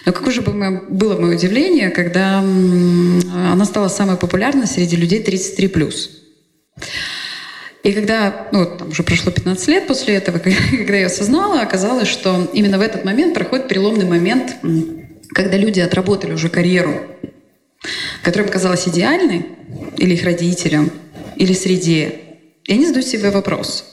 Но 0.05 0.11
какое 0.11 0.33
же 0.33 0.41
было 0.41 1.17
мое 1.17 1.35
удивление, 1.35 1.89
когда 1.89 2.39
она 2.39 3.65
стала 3.65 3.87
самой 3.87 4.17
популярной 4.17 4.67
среди 4.67 4.95
людей 4.95 5.23
33+. 5.23 6.09
И 7.83 7.93
когда, 7.93 8.47
ну, 8.51 8.65
там 8.65 8.89
уже 8.89 9.03
прошло 9.03 9.31
15 9.31 9.67
лет 9.67 9.87
после 9.87 10.15
этого, 10.15 10.39
когда 10.71 10.97
я 10.97 11.07
осознала, 11.07 11.61
оказалось, 11.61 12.07
что 12.07 12.49
именно 12.53 12.77
в 12.77 12.81
этот 12.81 13.05
момент 13.05 13.33
проходит 13.33 13.67
переломный 13.67 14.05
момент, 14.05 14.55
когда 15.29 15.57
люди 15.57 15.79
отработали 15.79 16.33
уже 16.33 16.49
карьеру, 16.49 17.01
которая 18.23 18.47
им 18.47 18.53
казалась 18.53 18.87
идеальной, 18.87 19.45
или 19.97 20.13
их 20.13 20.23
родителям, 20.23 20.91
или 21.35 21.53
среде, 21.53 22.24
и 22.65 22.73
они 22.73 22.85
задают 22.85 23.07
себе 23.07 23.29
вопрос, 23.31 23.85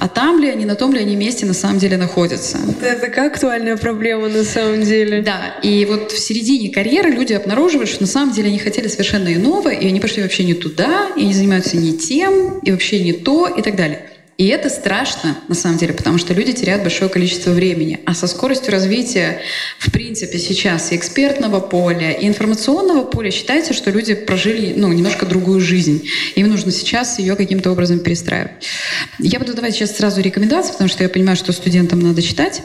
а 0.00 0.08
там 0.08 0.40
ли 0.40 0.48
они, 0.48 0.64
на 0.64 0.74
том 0.74 0.92
ли 0.92 1.00
они 1.00 1.16
месте 1.16 1.46
на 1.46 1.54
самом 1.54 1.78
деле 1.78 1.96
находятся. 1.96 2.58
Это 2.80 3.00
такая 3.00 3.28
актуальная 3.28 3.76
проблема 3.76 4.28
на 4.28 4.44
самом 4.44 4.82
деле. 4.82 5.22
Да, 5.22 5.56
и 5.62 5.84
вот 5.84 6.12
в 6.12 6.18
середине 6.18 6.70
карьеры 6.70 7.10
люди 7.10 7.32
обнаруживают, 7.32 7.88
что 7.88 8.02
на 8.02 8.06
самом 8.06 8.32
деле 8.32 8.48
они 8.48 8.58
хотели 8.58 8.88
совершенно 8.88 9.32
иного, 9.32 9.70
и 9.70 9.86
они 9.88 10.00
пошли 10.00 10.22
вообще 10.22 10.44
не 10.44 10.54
туда, 10.54 11.08
и 11.16 11.22
они 11.22 11.34
занимаются 11.34 11.76
не 11.76 11.96
тем, 11.96 12.58
и 12.60 12.70
вообще 12.70 13.02
не 13.02 13.12
то, 13.12 13.48
и 13.48 13.62
так 13.62 13.76
далее. 13.76 14.07
И 14.38 14.46
это 14.46 14.70
страшно, 14.70 15.36
на 15.48 15.56
самом 15.56 15.78
деле, 15.78 15.92
потому 15.92 16.16
что 16.16 16.32
люди 16.32 16.52
теряют 16.52 16.82
большое 16.82 17.10
количество 17.10 17.50
времени. 17.50 17.98
А 18.06 18.14
со 18.14 18.28
скоростью 18.28 18.70
развития, 18.70 19.40
в 19.80 19.90
принципе, 19.90 20.38
сейчас 20.38 20.92
и 20.92 20.96
экспертного 20.96 21.58
поля, 21.58 22.12
и 22.12 22.24
информационного 22.24 23.04
поля 23.04 23.32
считается, 23.32 23.74
что 23.74 23.90
люди 23.90 24.14
прожили 24.14 24.74
ну, 24.76 24.92
немножко 24.92 25.26
другую 25.26 25.60
жизнь. 25.60 26.08
Им 26.36 26.50
нужно 26.50 26.70
сейчас 26.70 27.18
ее 27.18 27.34
каким-то 27.34 27.72
образом 27.72 27.98
перестраивать. 27.98 28.52
Я 29.18 29.40
буду 29.40 29.54
давать 29.54 29.74
сейчас 29.74 29.96
сразу 29.96 30.20
рекомендации, 30.20 30.70
потому 30.70 30.88
что 30.88 31.02
я 31.02 31.08
понимаю, 31.08 31.36
что 31.36 31.50
студентам 31.52 31.98
надо 31.98 32.22
читать. 32.22 32.62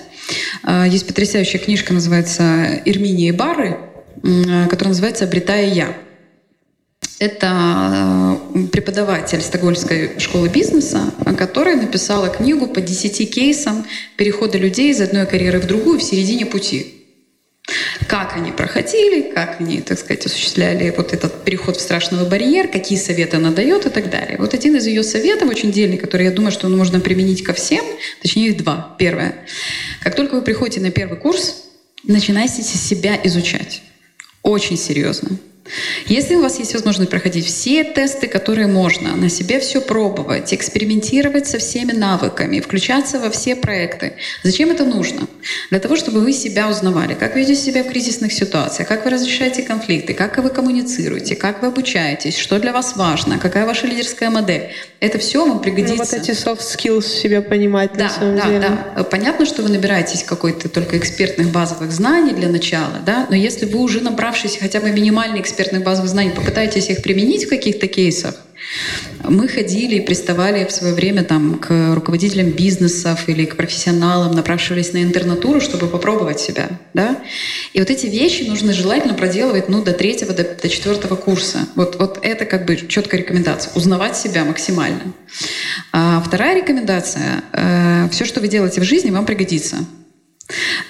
А, 0.61 0.87
есть 0.87 1.07
потрясающая 1.07 1.59
книжка, 1.59 1.91
называется 1.91 2.83
«Ирминия 2.85 3.29
и 3.29 3.35
Бары», 3.35 3.79
которая 4.21 4.89
называется 4.89 5.25
«Обретая 5.25 5.73
я». 5.73 5.97
Это 7.23 8.37
э, 8.53 8.67
преподаватель 8.67 9.39
Стокгольмской 9.41 10.19
школы 10.19 10.49
бизнеса, 10.49 11.13
которая 11.37 11.77
написала 11.77 12.27
книгу 12.27 12.67
по 12.67 12.81
10 12.81 13.33
кейсам 13.33 13.85
перехода 14.17 14.57
людей 14.57 14.91
из 14.91 14.99
одной 14.99 15.25
карьеры 15.25 15.61
в 15.61 15.65
другую 15.65 15.99
в 15.99 16.03
середине 16.03 16.45
пути. 16.45 17.05
Как 18.09 18.35
они 18.35 18.51
проходили, 18.51 19.31
как 19.31 19.61
они, 19.61 19.79
так 19.79 19.99
сказать, 19.99 20.25
осуществляли 20.25 20.93
вот 20.97 21.13
этот 21.13 21.45
переход 21.45 21.77
в 21.77 21.79
страшный 21.79 22.27
барьер, 22.27 22.67
какие 22.67 22.99
советы 22.99 23.37
она 23.37 23.51
дает 23.51 23.85
и 23.85 23.89
так 23.89 24.09
далее. 24.09 24.35
Вот 24.37 24.53
один 24.53 24.75
из 24.75 24.85
ее 24.85 25.01
советов, 25.01 25.47
очень 25.47 25.71
дельный, 25.71 25.97
который 25.97 26.25
я 26.25 26.31
думаю, 26.31 26.51
что 26.51 26.67
можно 26.67 26.99
применить 26.99 27.41
ко 27.41 27.53
всем, 27.53 27.85
точнее 28.21 28.49
их 28.49 28.57
два. 28.57 28.97
Первое. 28.99 29.45
Как 30.01 30.13
только 30.15 30.35
вы 30.35 30.41
приходите 30.41 30.81
на 30.81 30.91
первый 30.91 31.17
курс, 31.17 31.63
начинайте 32.03 32.63
себя 32.63 33.17
изучать. 33.23 33.81
Очень 34.41 34.77
серьезно. 34.77 35.39
Если 36.07 36.35
у 36.35 36.41
вас 36.41 36.59
есть 36.59 36.73
возможность 36.73 37.09
проходить 37.09 37.45
все 37.45 37.83
тесты, 37.83 38.27
которые 38.27 38.67
можно, 38.67 39.15
на 39.15 39.29
себе 39.29 39.59
все 39.59 39.79
пробовать, 39.79 40.53
экспериментировать 40.53 41.47
со 41.47 41.57
всеми 41.57 41.93
навыками, 41.93 42.59
включаться 42.59 43.19
во 43.19 43.29
все 43.29 43.55
проекты, 43.55 44.13
зачем 44.43 44.71
это 44.71 44.83
нужно? 44.83 45.27
Для 45.69 45.79
того, 45.79 45.95
чтобы 45.95 46.19
вы 46.19 46.33
себя 46.33 46.69
узнавали, 46.69 47.13
как 47.13 47.35
ведете 47.35 47.61
себя 47.61 47.83
в 47.83 47.87
кризисных 47.87 48.33
ситуациях, 48.33 48.89
как 48.89 49.05
вы 49.05 49.11
разрешаете 49.11 49.63
конфликты, 49.63 50.13
как 50.13 50.37
вы 50.37 50.49
коммуницируете, 50.49 51.35
как 51.35 51.61
вы 51.61 51.69
обучаетесь, 51.69 52.37
что 52.37 52.59
для 52.59 52.73
вас 52.73 52.95
важно, 52.97 53.39
какая 53.39 53.65
ваша 53.65 53.87
лидерская 53.87 54.29
модель. 54.29 54.69
Это 54.99 55.17
все 55.17 55.45
вам 55.45 55.61
пригодится. 55.61 55.95
Ну, 55.95 56.03
вот 56.03 56.13
эти 56.13 56.31
soft 56.31 56.59
skills 56.59 57.07
себя 57.07 57.41
понимать 57.41 57.91
да, 57.93 58.05
на 58.05 58.09
самом 58.09 58.35
да, 58.37 58.45
деле. 58.45 58.59
Да. 58.95 59.03
Понятно, 59.03 59.45
что 59.45 59.61
вы 59.61 59.69
набираетесь 59.69 60.23
какой-то 60.23 60.69
только 60.69 60.97
экспертных 60.97 61.51
базовых 61.51 61.91
знаний 61.91 62.31
для 62.31 62.49
начала, 62.49 62.99
да, 63.05 63.27
но 63.29 63.35
если 63.35 63.65
вы 63.65 63.79
уже 63.79 64.01
набравшись 64.01 64.57
хотя 64.57 64.79
бы 64.79 64.91
минимальный 64.91 65.41
экспертных 65.53 65.83
базовых 65.83 66.09
знаний, 66.09 66.31
попытаетесь 66.31 66.89
их 66.89 67.03
применить 67.03 67.45
в 67.45 67.49
каких-то 67.49 67.87
кейсах, 67.87 68.35
мы 69.23 69.47
ходили 69.47 69.95
и 69.95 70.01
приставали 70.01 70.65
в 70.65 70.71
свое 70.71 70.93
время 70.93 71.23
там, 71.23 71.59
к 71.59 71.93
руководителям 71.93 72.49
бизнесов 72.49 73.27
или 73.29 73.45
к 73.45 73.55
профессионалам, 73.55 74.31
напрашивались 74.31 74.93
на 74.93 75.03
интернатуру, 75.03 75.61
чтобы 75.61 75.87
попробовать 75.87 76.39
себя. 76.39 76.69
Да? 76.93 77.17
И 77.73 77.79
вот 77.79 77.89
эти 77.89 78.07
вещи 78.07 78.43
нужно 78.43 78.73
желательно 78.73 79.13
проделывать 79.13 79.69
ну, 79.69 79.83
до 79.83 79.93
третьего, 79.93 80.33
до, 80.33 80.43
до 80.43 80.69
четвертого 80.69 81.15
курса. 81.15 81.59
Вот, 81.75 81.97
вот 81.99 82.19
это 82.21 82.45
как 82.45 82.65
бы 82.65 82.75
четкая 82.75 83.21
рекомендация. 83.21 83.71
Узнавать 83.75 84.17
себя 84.17 84.43
максимально. 84.43 85.13
А 85.91 86.21
вторая 86.25 86.57
рекомендация. 86.57 87.43
Э, 87.53 88.09
все, 88.11 88.25
что 88.25 88.39
вы 88.39 88.47
делаете 88.47 88.81
в 88.81 88.83
жизни, 88.83 89.11
вам 89.11 89.25
пригодится. 89.25 89.77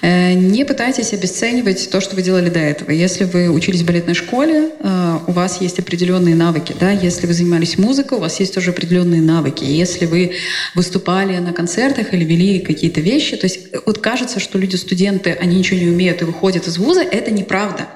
Э, 0.02 0.34
не 0.34 0.64
пытайтесь 0.64 1.12
обесценивать 1.12 1.88
то, 1.90 2.00
что 2.00 2.16
вы 2.16 2.22
делали 2.22 2.50
до 2.50 2.58
этого. 2.58 2.90
Если 2.90 3.24
вы 3.24 3.48
учились 3.48 3.82
в 3.82 3.86
балетной 3.86 4.14
школе, 4.14 4.70
э, 4.78 5.18
у 5.26 5.32
вас 5.32 5.60
есть 5.60 5.78
определенные 5.78 6.34
навыки. 6.34 6.74
Да? 6.78 6.90
Если 6.90 7.26
вы 7.26 7.32
занимались 7.32 7.78
музыкой, 7.78 8.18
у 8.18 8.20
вас 8.20 8.40
есть 8.40 8.54
тоже 8.54 8.70
определенные 8.70 9.22
навыки. 9.22 9.64
Если 9.64 10.06
вы 10.06 10.32
выступали 10.74 11.38
на 11.38 11.52
концертах 11.52 12.12
или 12.12 12.24
вели 12.24 12.60
какие-то 12.60 13.00
вещи, 13.00 13.36
то 13.36 13.46
есть 13.46 13.68
э, 13.72 13.78
вот 13.86 13.98
кажется, 13.98 14.40
что 14.40 14.58
люди, 14.58 14.76
студенты, 14.76 15.30
они 15.40 15.56
ничего 15.56 15.78
не 15.78 15.88
умеют 15.88 16.22
и 16.22 16.24
выходят 16.24 16.66
из 16.66 16.78
вуза, 16.78 17.02
это 17.02 17.30
неправда. 17.30 17.88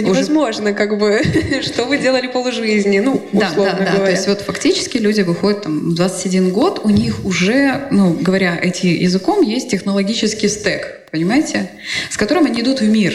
Да 0.00 0.10
уже... 0.10 0.20
невозможно, 0.20 0.72
как 0.72 0.98
бы, 0.98 1.20
что 1.62 1.84
вы 1.84 1.98
делали 1.98 2.26
полжизни, 2.26 2.98
ну, 2.98 3.22
условно 3.32 3.72
да, 3.72 3.78
да, 3.78 3.84
говоря. 3.84 3.98
Да. 3.98 4.04
То 4.04 4.10
есть 4.10 4.28
вот 4.28 4.40
фактически 4.42 4.98
люди 4.98 5.22
выходят 5.22 5.62
там 5.62 5.90
в 5.90 5.94
21 5.94 6.50
год, 6.50 6.80
у 6.84 6.90
них 6.90 7.24
уже, 7.24 7.88
ну, 7.90 8.12
говоря 8.20 8.58
эти 8.60 8.86
языком, 8.86 9.42
есть 9.42 9.70
технологический 9.70 10.48
стек, 10.48 11.08
понимаете, 11.10 11.70
с 12.10 12.16
которым 12.16 12.46
они 12.46 12.60
идут 12.60 12.80
в 12.80 12.88
мир. 12.88 13.14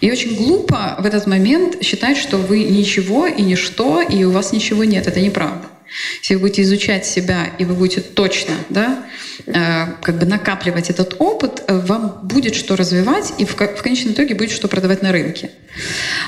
И 0.00 0.10
очень 0.10 0.36
глупо 0.36 0.96
в 0.98 1.06
этот 1.06 1.26
момент 1.26 1.82
считать, 1.82 2.18
что 2.18 2.36
вы 2.36 2.64
ничего 2.64 3.26
и 3.26 3.42
ничто, 3.42 4.02
и 4.02 4.24
у 4.24 4.30
вас 4.30 4.52
ничего 4.52 4.84
нет. 4.84 5.06
Это 5.06 5.20
неправда. 5.20 5.66
Если 6.20 6.34
вы 6.34 6.40
будете 6.40 6.62
изучать 6.62 7.06
себя, 7.06 7.50
и 7.58 7.64
вы 7.64 7.74
будете 7.74 8.00
точно 8.00 8.54
да, 8.68 9.04
э, 9.46 9.86
как 10.02 10.18
бы 10.18 10.26
накапливать 10.26 10.90
этот 10.90 11.16
опыт, 11.18 11.62
вам 11.68 12.20
будет 12.22 12.54
что 12.54 12.76
развивать, 12.76 13.32
и 13.38 13.44
в, 13.44 13.54
в 13.54 13.82
конечном 13.82 14.14
итоге 14.14 14.34
будет 14.34 14.50
что 14.50 14.68
продавать 14.68 15.02
на 15.02 15.12
рынке. 15.12 15.50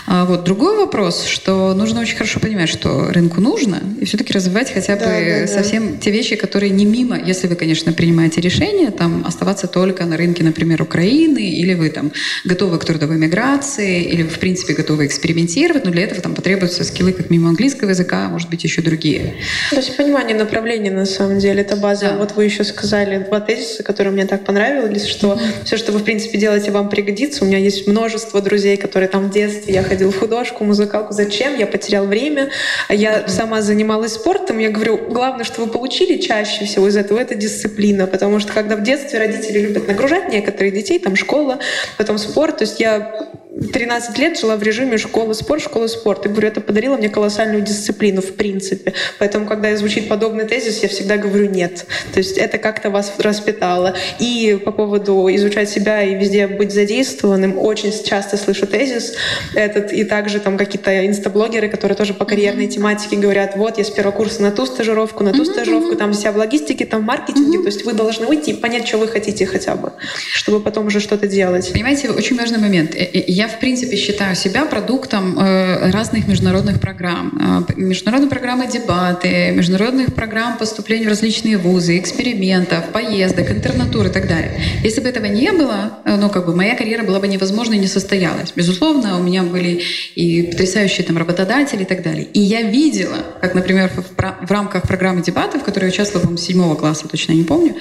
А 0.07 0.25
вот 0.25 0.45
другой 0.45 0.76
вопрос, 0.76 1.25
что 1.25 1.75
нужно 1.75 2.00
очень 2.00 2.16
хорошо 2.16 2.40
понимать, 2.40 2.68
что 2.68 3.11
рынку 3.11 3.40
нужно, 3.40 3.80
и 4.00 4.04
все-таки 4.04 4.33
развивать 4.33 4.73
хотя 4.73 4.97
бы 4.97 5.02
да, 5.02 5.47
совсем 5.47 5.92
да. 5.92 5.99
те 5.99 6.11
вещи, 6.11 6.37
которые 6.37 6.71
не 6.71 6.85
мимо, 6.85 7.18
если 7.18 7.47
вы, 7.47 7.54
конечно, 7.54 7.92
принимаете 7.92 8.40
решение, 8.40 8.90
там 8.90 9.25
оставаться 9.26 9.66
только 9.66 10.04
на 10.04 10.16
рынке, 10.16 10.42
например, 10.45 10.83
Украины, 10.83 11.50
или 11.50 11.75
вы 11.75 11.90
там 11.90 12.12
готовы 12.45 12.78
к 12.78 12.85
трудовой 12.85 13.16
миграции, 13.16 14.02
или 14.02 14.23
вы, 14.23 14.28
в 14.28 14.38
принципе, 14.38 14.75
готовы 14.75 15.07
экспериментировать, 15.07 15.85
но 15.85 15.90
для 15.90 16.02
этого 16.02 16.21
там 16.21 16.35
потребуются 16.35 16.85
скиллы 16.85 17.12
как 17.12 17.30
мимо 17.30 17.49
английского 17.49 17.90
языка, 17.90 18.28
может 18.28 18.50
быть, 18.50 18.64
еще 18.64 18.83
другие. 18.83 19.35
То 19.71 19.76
есть 19.76 19.97
понимание 19.97 20.37
направления 20.37 20.90
на 20.90 21.07
самом 21.07 21.38
деле 21.38 21.62
это 21.62 21.76
база. 21.76 22.11
Да. 22.11 22.16
Вот 22.16 22.33
вы 22.37 22.45
еще 22.45 22.64
сказали 22.64 23.18
два 23.18 23.40
тезиса, 23.40 23.83
которые 23.83 24.12
мне 24.12 24.26
так 24.26 24.45
понравились, 24.45 25.07
что 25.07 25.27
mm-hmm. 25.35 25.64
все, 25.64 25.76
что 25.76 25.92
вы 25.92 25.99
в 25.99 26.04
принципе 26.04 26.38
делаете, 26.38 26.70
вам 26.70 26.88
пригодится. 26.88 27.44
У 27.44 27.47
меня 27.47 27.58
есть 27.58 27.87
множество 27.87 28.40
друзей, 28.40 28.76
которые 28.76 29.08
там 29.08 29.28
в 29.28 29.30
детстве 29.30 29.75
я 29.75 29.82
ходил 29.82 30.11
в 30.11 30.18
художку, 30.18 30.64
музыкалку. 30.64 31.12
Зачем? 31.12 31.56
Я 31.58 31.66
потерял 31.66 32.06
время. 32.06 32.50
Я 32.88 33.28
сама 33.28 33.62
занималась 33.62 34.14
спортом. 34.14 34.58
Я 34.58 34.70
говорю, 34.70 34.99
главное, 35.08 35.44
что 35.44 35.62
вы 35.62 35.70
получили 35.70 36.18
чаще 36.18 36.64
всего 36.64 36.88
из 36.88 36.97
этого, 36.97 37.18
это 37.18 37.35
дисциплина, 37.35 38.06
потому 38.06 38.38
что 38.40 38.52
когда 38.52 38.76
в 38.76 38.82
детстве 38.82 39.18
родители 39.18 39.61
любят 39.61 39.88
нагружать 39.88 40.30
некоторых 40.32 40.75
детей, 40.75 40.99
там 40.99 41.16
школа, 41.16 41.58
потом 41.97 42.18
спорт, 42.18 42.58
то 42.58 42.64
есть 42.64 42.80
я 42.80 43.28
13 43.60 44.18
лет 44.18 44.38
жила 44.38 44.56
в 44.56 44.62
режиме 44.62 44.98
школы 44.98 45.34
спорт, 45.34 45.62
школы 45.62 45.88
спорт. 45.88 46.26
И 46.26 46.28
говорю, 46.28 46.48
это 46.48 46.60
подарило 46.60 46.96
мне 46.96 47.08
колоссальную 47.08 47.62
дисциплину 47.62 48.22
в 48.22 48.34
принципе. 48.34 48.94
Поэтому, 49.18 49.46
когда 49.46 49.74
звучит 49.76 50.08
подобный 50.08 50.44
тезис, 50.44 50.82
я 50.82 50.88
всегда 50.88 51.16
говорю 51.16 51.50
нет. 51.50 51.86
То 52.12 52.18
есть 52.18 52.38
это 52.38 52.58
как-то 52.58 52.90
вас 52.90 53.12
распитало. 53.18 53.96
И 54.20 54.60
по 54.64 54.70
поводу 54.70 55.28
изучать 55.34 55.68
себя 55.68 56.02
и 56.02 56.14
везде 56.14 56.46
быть 56.46 56.72
задействованным, 56.72 57.58
очень 57.58 57.92
часто 58.04 58.36
слышу 58.36 58.66
тезис 58.66 59.14
этот. 59.54 59.92
И 59.92 60.04
также 60.04 60.38
там 60.38 60.56
какие-то 60.56 61.06
инстаблогеры, 61.06 61.68
которые 61.68 61.96
тоже 61.96 62.14
по 62.14 62.24
карьерной 62.24 62.66
mm-hmm. 62.66 62.68
тематике 62.68 63.16
говорят, 63.16 63.56
вот 63.56 63.78
я 63.78 63.84
с 63.84 63.90
первого 63.90 64.12
курса 64.12 64.42
на 64.42 64.52
ту 64.52 64.66
стажировку, 64.66 65.24
на 65.24 65.32
ту 65.32 65.42
mm-hmm. 65.42 65.52
стажировку, 65.52 65.96
там 65.96 66.12
вся 66.12 66.30
в 66.30 66.36
логистике, 66.36 66.86
там 66.86 67.02
в 67.02 67.04
маркетинге. 67.04 67.58
Mm-hmm. 67.58 67.62
То 67.62 67.68
есть 67.68 67.84
вы 67.84 67.92
должны 67.92 68.26
выйти 68.26 68.50
и 68.50 68.54
понять, 68.54 68.86
что 68.86 68.98
вы 68.98 69.08
хотите 69.08 69.46
хотя 69.46 69.74
бы, 69.74 69.92
чтобы 70.32 70.60
потом 70.60 70.86
уже 70.86 71.00
что-то 71.00 71.26
делать. 71.26 71.72
Понимаете, 71.72 72.10
очень 72.10 72.36
важный 72.36 72.58
момент. 72.58 72.94
Я 72.94 73.48
в 73.50 73.59
принципе, 73.59 73.97
считаю 73.97 74.37
себя 74.37 74.64
продуктом 74.64 75.38
э, 75.38 75.90
разных 75.90 76.26
международных 76.28 76.81
программ. 76.81 77.67
Э, 77.69 77.73
международные 77.76 78.31
программы 78.31 78.67
дебаты, 78.67 79.52
международных 79.52 80.14
программ 80.14 80.59
поступления 80.59 81.07
в 81.07 81.09
различные 81.09 81.57
вузы, 81.57 81.99
экспериментов, 81.99 82.88
поездок, 82.90 83.50
интернатуры 83.50 84.09
и 84.09 84.12
так 84.12 84.28
далее. 84.28 84.61
Если 84.83 85.00
бы 85.00 85.09
этого 85.09 85.26
не 85.26 85.52
было, 85.52 85.99
э, 86.05 86.17
ну, 86.17 86.31
как 86.31 86.47
бы 86.47 86.55
моя 86.55 86.76
карьера 86.76 87.02
была 87.02 87.21
бы 87.21 87.28
невозможна 87.28 87.75
и 87.75 87.78
не 87.78 87.87
состоялась. 87.87 88.52
Безусловно, 88.55 89.19
у 89.19 89.23
меня 89.23 89.43
были 89.43 89.83
и 90.14 90.43
потрясающие 90.43 91.07
там 91.07 91.19
работодатели 91.19 91.83
и 91.83 91.87
так 91.87 92.02
далее. 92.02 92.25
И 92.25 92.40
я 92.40 92.62
видела, 92.62 93.19
как, 93.40 93.55
например, 93.55 93.90
в, 93.95 94.47
в 94.47 94.50
рамках 94.50 94.83
программы 94.83 95.23
дебатов, 95.23 95.62
в 95.62 95.64
которой 95.64 95.85
я 95.85 95.90
участвовала, 95.90 96.23
по-моему, 96.23 96.38
седьмого 96.38 96.75
класса, 96.75 97.09
точно 97.09 97.33
не 97.33 97.45
помню, 97.45 97.76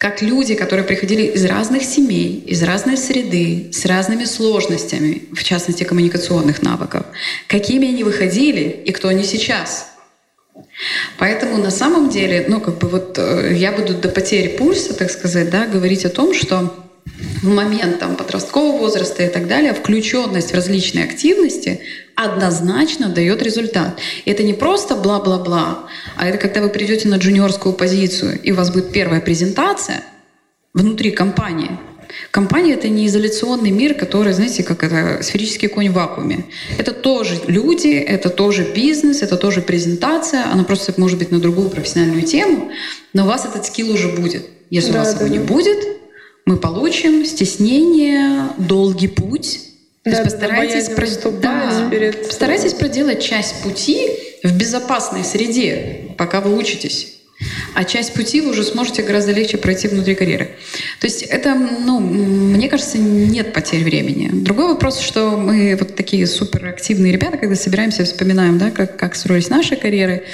как 0.00 0.22
люди, 0.22 0.54
которые 0.54 0.86
приходили 0.86 1.24
из 1.24 1.44
разных 1.44 1.82
семей, 1.82 2.42
из 2.46 2.62
разной 2.62 2.96
среды, 2.96 3.68
с 3.70 3.84
разными 3.84 4.24
сложностями, 4.24 5.24
в 5.34 5.44
частности 5.44 5.84
коммуникационных 5.84 6.62
навыков, 6.62 7.04
какими 7.46 7.86
они 7.86 8.02
выходили 8.02 8.62
и 8.86 8.92
кто 8.92 9.08
они 9.08 9.24
сейчас. 9.24 9.88
Поэтому 11.18 11.58
на 11.58 11.70
самом 11.70 12.08
деле, 12.08 12.46
ну 12.48 12.62
как 12.62 12.78
бы 12.78 12.88
вот 12.88 13.18
э, 13.18 13.52
я 13.54 13.72
буду 13.72 13.92
до 13.92 14.08
потери 14.08 14.48
пульса, 14.56 14.94
так 14.94 15.10
сказать, 15.10 15.50
да, 15.50 15.66
говорить 15.66 16.06
о 16.06 16.08
том, 16.08 16.32
что 16.32 16.74
в 17.42 17.48
момент 17.48 17.98
там, 17.98 18.16
подросткового 18.16 18.78
возраста 18.78 19.22
и 19.22 19.28
так 19.28 19.48
далее 19.48 19.74
включенность 19.74 20.52
в 20.52 20.54
различные 20.54 21.04
активности, 21.04 21.80
однозначно 22.24 23.08
дает 23.08 23.42
результат. 23.42 23.98
Это 24.26 24.42
не 24.42 24.52
просто 24.52 24.94
бла-бла-бла, 24.94 25.86
а 26.16 26.28
это 26.28 26.38
когда 26.38 26.60
вы 26.60 26.68
придете 26.68 27.08
на 27.08 27.16
джуниорскую 27.16 27.74
позицию, 27.74 28.40
и 28.42 28.52
у 28.52 28.56
вас 28.56 28.70
будет 28.70 28.92
первая 28.92 29.20
презентация 29.20 30.02
внутри 30.74 31.10
компании. 31.10 31.78
Компания— 32.30 32.74
это 32.74 32.88
не 32.88 33.06
изоляционный 33.06 33.70
мир, 33.70 33.94
который, 33.94 34.32
знаете, 34.32 34.62
как 34.62 34.82
это 34.82 35.22
сферический 35.22 35.68
конь 35.68 35.90
в 35.90 35.94
вакууме. 35.94 36.46
Это 36.76 36.92
тоже 36.92 37.40
люди, 37.46 37.88
это 37.88 38.30
тоже 38.30 38.66
бизнес, 38.74 39.22
это 39.22 39.36
тоже 39.36 39.62
презентация. 39.62 40.44
Она 40.52 40.64
просто 40.64 40.92
может 40.96 41.18
быть 41.18 41.30
на 41.30 41.38
другую 41.38 41.70
профессиональную 41.70 42.22
тему, 42.22 42.70
но 43.12 43.24
у 43.24 43.26
вас 43.26 43.44
этот 43.44 43.64
скилл 43.64 43.92
уже 43.92 44.08
будет. 44.08 44.44
Если 44.70 44.92
да, 44.92 45.00
у 45.00 45.04
вас 45.04 45.14
да, 45.14 45.24
его 45.24 45.28
да. 45.28 45.40
не 45.40 45.44
будет, 45.44 45.78
мы 46.46 46.56
получим 46.56 47.24
стеснение, 47.24 48.48
долгий 48.58 49.08
путь, 49.08 49.69
то 50.02 50.10
есть 50.10 50.22
постарайтесь, 50.22 50.88
про... 50.88 51.30
да, 51.30 51.88
перед... 51.90 52.26
постарайтесь 52.26 52.72
проделать 52.72 53.22
часть 53.22 53.62
пути 53.62 54.08
в 54.42 54.56
безопасной 54.56 55.24
среде, 55.24 56.14
пока 56.16 56.40
вы 56.40 56.56
учитесь. 56.56 57.16
А 57.74 57.84
часть 57.84 58.14
пути 58.14 58.40
вы 58.40 58.50
уже 58.50 58.64
сможете 58.64 59.02
гораздо 59.02 59.32
легче 59.32 59.56
пройти 59.56 59.88
внутри 59.88 60.14
карьеры. 60.14 60.56
То 61.00 61.06
есть 61.06 61.22
это, 61.22 61.54
ну, 61.54 61.98
мне 62.00 62.68
кажется, 62.68 62.98
нет 62.98 63.52
потерь 63.52 63.82
времени. 63.82 64.30
Другой 64.32 64.68
вопрос, 64.68 65.00
что 65.00 65.36
мы 65.36 65.76
вот 65.78 65.96
такие 65.96 66.26
суперактивные 66.26 67.12
ребята, 67.12 67.38
когда 67.38 67.54
собираемся, 67.54 68.04
вспоминаем, 68.04 68.58
да, 68.58 68.70
как, 68.70 68.98
как 68.98 69.14
строились 69.14 69.48
наши 69.48 69.76
карьеры, 69.76 70.24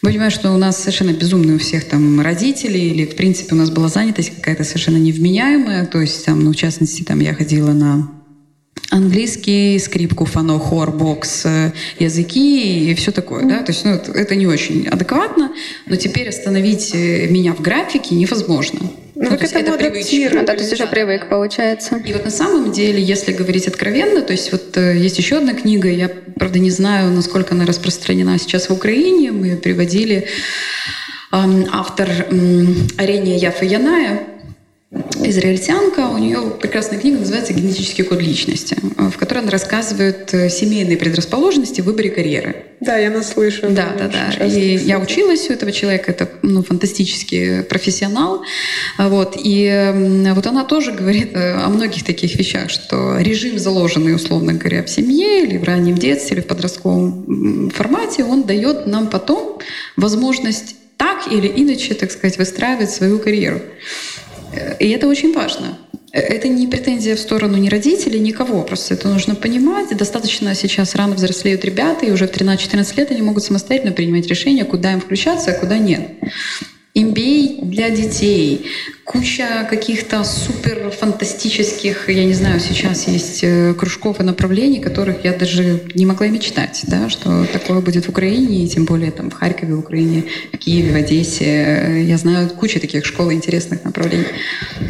мы 0.00 0.10
понимаем, 0.10 0.32
что 0.32 0.50
у 0.50 0.58
нас 0.58 0.78
совершенно 0.78 1.12
безумные 1.12 1.56
у 1.56 1.58
всех 1.60 1.84
там 1.84 2.20
родители, 2.20 2.78
или, 2.78 3.06
в 3.06 3.14
принципе, 3.14 3.54
у 3.54 3.58
нас 3.58 3.70
была 3.70 3.86
занятость 3.86 4.34
какая-то 4.34 4.64
совершенно 4.64 4.96
невменяемая. 4.96 5.86
То 5.86 6.00
есть, 6.00 6.24
там, 6.24 6.42
ну, 6.42 6.52
в 6.52 6.56
частности, 6.56 7.02
там 7.02 7.20
я 7.20 7.34
ходила 7.34 7.70
на 7.70 8.10
английский, 8.92 9.78
скрипку, 9.78 10.26
фано, 10.26 10.58
хор, 10.58 10.92
бокс, 10.92 11.46
э, 11.46 11.72
языки 11.98 12.90
и 12.90 12.94
все 12.94 13.10
такое, 13.10 13.44
да, 13.44 13.62
то 13.62 13.72
есть 13.72 13.84
ну, 13.84 13.92
это 13.92 14.34
не 14.34 14.46
очень 14.46 14.86
адекватно, 14.86 15.50
но 15.86 15.96
теперь 15.96 16.28
остановить 16.28 16.94
э, 16.94 17.26
меня 17.28 17.54
в 17.54 17.60
графике 17.62 18.14
невозможно. 18.14 18.80
Ну, 19.14 19.30
ну, 19.30 19.36
то 19.36 19.42
есть 19.42 19.54
это 19.54 19.72
привычка. 19.72 20.44
Да, 20.44 20.54
то 20.54 20.60
есть 20.60 20.72
уже 20.72 20.86
привык, 20.86 21.28
получается. 21.28 22.02
И 22.04 22.12
вот 22.12 22.24
на 22.24 22.30
самом 22.30 22.72
деле, 22.72 23.00
если 23.00 23.32
говорить 23.32 23.68
откровенно, 23.68 24.20
то 24.20 24.32
есть 24.32 24.52
вот 24.52 24.76
э, 24.76 24.98
есть 24.98 25.16
еще 25.16 25.38
одна 25.38 25.54
книга, 25.54 25.88
я, 25.88 26.10
правда, 26.36 26.58
не 26.58 26.70
знаю, 26.70 27.12
насколько 27.12 27.54
она 27.54 27.64
распространена 27.64 28.38
сейчас 28.38 28.68
в 28.68 28.72
Украине, 28.72 29.32
мы 29.32 29.46
ее 29.46 29.56
приводили, 29.56 30.26
автор 31.30 32.10
Арения 32.98 33.38
Яфа 33.38 33.64
Яная, 33.64 34.31
израильтянка, 35.28 36.08
у 36.08 36.18
нее 36.18 36.52
прекрасная 36.60 36.98
книга 36.98 37.18
называется 37.18 37.52
«Генетический 37.52 38.04
код 38.04 38.20
личности», 38.20 38.76
в 38.96 39.16
которой 39.18 39.40
она 39.40 39.50
рассказывает 39.50 40.32
э, 40.34 40.48
семейные 40.48 40.96
предрасположенности 40.96 41.80
в 41.80 41.84
выборе 41.84 42.10
карьеры. 42.10 42.56
Да, 42.80 42.96
я 42.96 43.10
наслышана. 43.10 43.74
Да, 43.74 43.92
да, 43.96 44.08
да. 44.08 44.44
И 44.44 44.76
я 44.76 44.98
училась 44.98 45.48
у 45.48 45.52
этого 45.52 45.70
человека, 45.70 46.10
это 46.10 46.28
ну, 46.42 46.64
фантастический 46.64 47.62
профессионал. 47.62 48.42
Вот. 48.98 49.36
И 49.42 50.30
вот 50.34 50.46
она 50.46 50.64
тоже 50.64 50.92
говорит 50.92 51.30
э, 51.34 51.54
о 51.54 51.68
многих 51.68 52.04
таких 52.04 52.34
вещах, 52.34 52.70
что 52.70 53.18
режим, 53.18 53.58
заложенный, 53.58 54.14
условно 54.14 54.54
говоря, 54.54 54.82
в 54.82 54.90
семье 54.90 55.44
или 55.44 55.58
в 55.58 55.64
раннем 55.64 55.96
детстве, 55.96 56.36
или 56.36 56.42
в 56.42 56.46
подростковом 56.46 57.70
формате, 57.70 58.24
он 58.24 58.42
дает 58.42 58.86
нам 58.86 59.08
потом 59.08 59.60
возможность 59.96 60.76
так 60.96 61.32
или 61.32 61.48
иначе, 61.48 61.94
так 61.94 62.10
сказать, 62.10 62.38
выстраивать 62.38 62.90
свою 62.90 63.18
карьеру. 63.18 63.60
И 64.78 64.88
это 64.90 65.08
очень 65.08 65.32
важно. 65.32 65.78
Это 66.12 66.48
не 66.48 66.66
претензия 66.66 67.16
в 67.16 67.20
сторону 67.20 67.56
ни 67.56 67.70
родителей, 67.70 68.20
никого. 68.20 68.62
Просто 68.62 68.94
это 68.94 69.08
нужно 69.08 69.34
понимать. 69.34 69.96
Достаточно 69.96 70.54
сейчас 70.54 70.94
рано 70.94 71.14
взрослеют 71.14 71.64
ребята, 71.64 72.04
и 72.04 72.10
уже 72.10 72.26
в 72.26 72.30
13-14 72.30 72.96
лет 72.98 73.10
они 73.10 73.22
могут 73.22 73.44
самостоятельно 73.44 73.92
принимать 73.92 74.26
решения, 74.26 74.64
куда 74.64 74.92
им 74.92 75.00
включаться, 75.00 75.52
а 75.52 75.54
куда 75.54 75.78
нет. 75.78 76.10
MBA 76.94 77.64
для 77.64 77.88
детей, 77.88 78.66
куча 79.04 79.66
каких-то 79.68 80.24
супер 80.24 80.90
фантастических, 80.90 82.08
я 82.08 82.24
не 82.24 82.34
знаю, 82.34 82.60
сейчас 82.60 83.08
есть 83.08 83.40
э, 83.42 83.74
кружков 83.74 84.20
и 84.20 84.22
направлений, 84.22 84.80
которых 84.80 85.24
я 85.24 85.32
даже 85.32 85.80
не 85.94 86.06
могла 86.06 86.28
мечтать, 86.28 86.82
да, 86.86 87.08
что 87.08 87.46
такое 87.52 87.80
будет 87.80 88.06
в 88.06 88.10
Украине, 88.10 88.64
и 88.64 88.68
тем 88.68 88.84
более 88.84 89.10
там 89.10 89.30
в 89.30 89.34
Харькове, 89.34 89.74
в 89.74 89.80
Украине, 89.80 90.24
в 90.52 90.58
Киеве, 90.58 90.92
в 90.92 90.96
Одессе. 90.96 92.04
Я 92.04 92.16
знаю 92.16 92.48
кучу 92.50 92.80
таких 92.80 93.04
школ 93.04 93.32
интересных 93.32 93.84
направлений. 93.84 94.26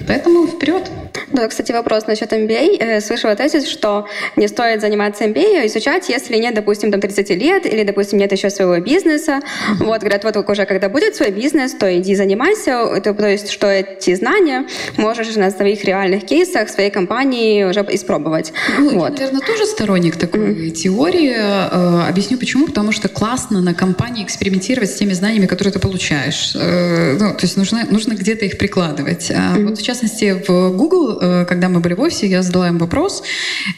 Поэтому 0.06 0.46
вперед! 0.46 0.90
Да, 1.32 1.48
кстати, 1.48 1.72
вопрос 1.72 2.06
насчет 2.06 2.32
MBA. 2.32 2.76
Э, 2.78 3.00
слышала 3.00 3.34
тезис, 3.34 3.66
что 3.66 4.06
не 4.36 4.48
стоит 4.48 4.80
заниматься 4.80 5.24
MBA, 5.24 5.66
изучать, 5.66 6.08
если 6.08 6.36
нет, 6.36 6.54
допустим, 6.54 6.90
там 6.90 7.00
30 7.00 7.30
лет, 7.30 7.66
или, 7.66 7.84
допустим, 7.84 8.18
нет 8.18 8.32
еще 8.32 8.50
своего 8.50 8.78
бизнеса. 8.78 9.40
Вот, 9.78 10.00
говорят, 10.00 10.24
вот 10.24 10.36
уже 10.36 10.66
когда 10.66 10.88
будет 10.88 11.16
свой 11.16 11.30
бизнес, 11.30 11.72
то 11.72 11.98
иди 11.98 12.14
занимайся. 12.14 12.72
Это, 12.94 13.14
то 13.14 13.28
есть, 13.28 13.50
что 13.50 13.66
эти 14.02 14.14
знания 14.14 14.66
можешь 14.96 15.34
на 15.36 15.50
своих 15.50 15.84
реальных 15.84 16.26
кейсах 16.26 16.68
своей 16.68 16.90
компании 16.90 17.64
уже 17.64 17.80
испробовать. 17.90 18.52
Ну, 18.78 18.98
вот. 18.98 19.18
Я, 19.18 19.26
наверное, 19.26 19.46
тоже 19.46 19.66
сторонник 19.66 20.16
такой 20.16 20.40
mm-hmm. 20.40 20.70
теории. 20.70 21.34
Э, 21.36 22.08
объясню 22.08 22.38
почему. 22.38 22.66
Потому 22.66 22.92
что 22.92 23.08
классно 23.08 23.60
на 23.60 23.74
компании 23.74 24.24
экспериментировать 24.24 24.90
с 24.90 24.94
теми 24.94 25.12
знаниями, 25.12 25.46
которые 25.46 25.72
ты 25.72 25.78
получаешь. 25.78 26.54
Э, 26.54 27.16
ну, 27.18 27.30
то 27.30 27.42
есть 27.42 27.56
нужно, 27.56 27.86
нужно 27.90 28.14
где-то 28.14 28.44
их 28.44 28.58
прикладывать. 28.58 29.30
Mm-hmm. 29.30 29.66
Вот, 29.66 29.78
в 29.78 29.82
частности, 29.82 30.42
в 30.46 30.76
Google 30.76 31.12
Э, 31.20 31.44
когда 31.48 31.68
мы 31.68 31.80
были 31.80 31.94
в 31.94 32.00
офисе, 32.00 32.26
я 32.26 32.42
задала 32.42 32.68
им 32.68 32.78
вопрос. 32.78 33.22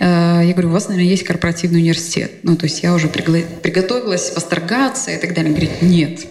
Я 0.01 0.51
говорю, 0.53 0.69
у 0.69 0.73
вас, 0.73 0.89
наверное, 0.89 1.11
есть 1.11 1.25
корпоративный 1.25 1.81
университет. 1.81 2.31
Ну, 2.43 2.57
то 2.57 2.65
есть 2.65 2.83
я 2.83 2.95
уже 2.95 3.09
приготовилась 3.09 4.33
восторгаться 4.35 5.11
и 5.11 5.19
так 5.19 5.35
далее. 5.35 5.53
Он 5.53 5.59
говорит, 5.59 5.83
нет. 5.83 6.27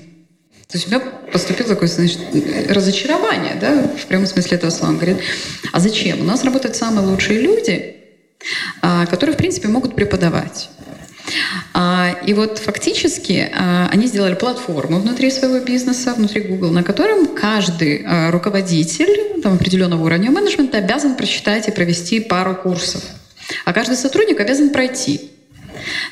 То 0.74 0.80
есть 0.80 0.88
у 0.88 0.90
меня 0.90 1.02
поступило 1.32 1.70
такое, 1.70 1.88
значит, 1.88 2.20
разочарование, 2.68 3.54
да, 3.62 3.84
в 3.96 4.08
прямом 4.08 4.26
смысле 4.26 4.58
этого 4.58 4.72
слова. 4.72 4.90
Он 4.90 4.98
говорит, 4.98 5.18
а 5.72 5.80
зачем? 5.80 6.22
У 6.22 6.24
нас 6.24 6.44
работают 6.44 6.76
самые 6.76 7.06
лучшие 7.06 7.42
люди, 7.42 7.98
а, 8.82 9.06
которые, 9.06 9.36
в 9.36 9.38
принципе, 9.38 9.68
могут 9.68 9.96
преподавать. 9.96 10.72
А, 11.76 12.16
и 12.26 12.34
вот 12.34 12.58
фактически 12.58 13.52
а, 13.54 13.88
они 13.92 14.08
сделали 14.08 14.34
платформу 14.34 15.00
внутри 15.00 15.30
своего 15.30 15.60
бизнеса, 15.60 16.16
внутри 16.16 16.42
Google, 16.42 16.72
на 16.72 16.82
котором 16.82 17.28
каждый 17.36 18.32
руководитель 18.32 19.44
там, 19.44 19.54
определенного 19.54 20.04
уровня 20.04 20.32
менеджмента 20.32 20.80
обязан 20.80 21.16
прочитать 21.16 21.68
и 21.68 21.72
провести 21.72 22.20
пару 22.20 22.56
курсов. 22.56 23.04
А 23.64 23.74
каждый 23.74 23.96
сотрудник 23.96 24.40
обязан 24.40 24.72
пройти. 24.72 25.33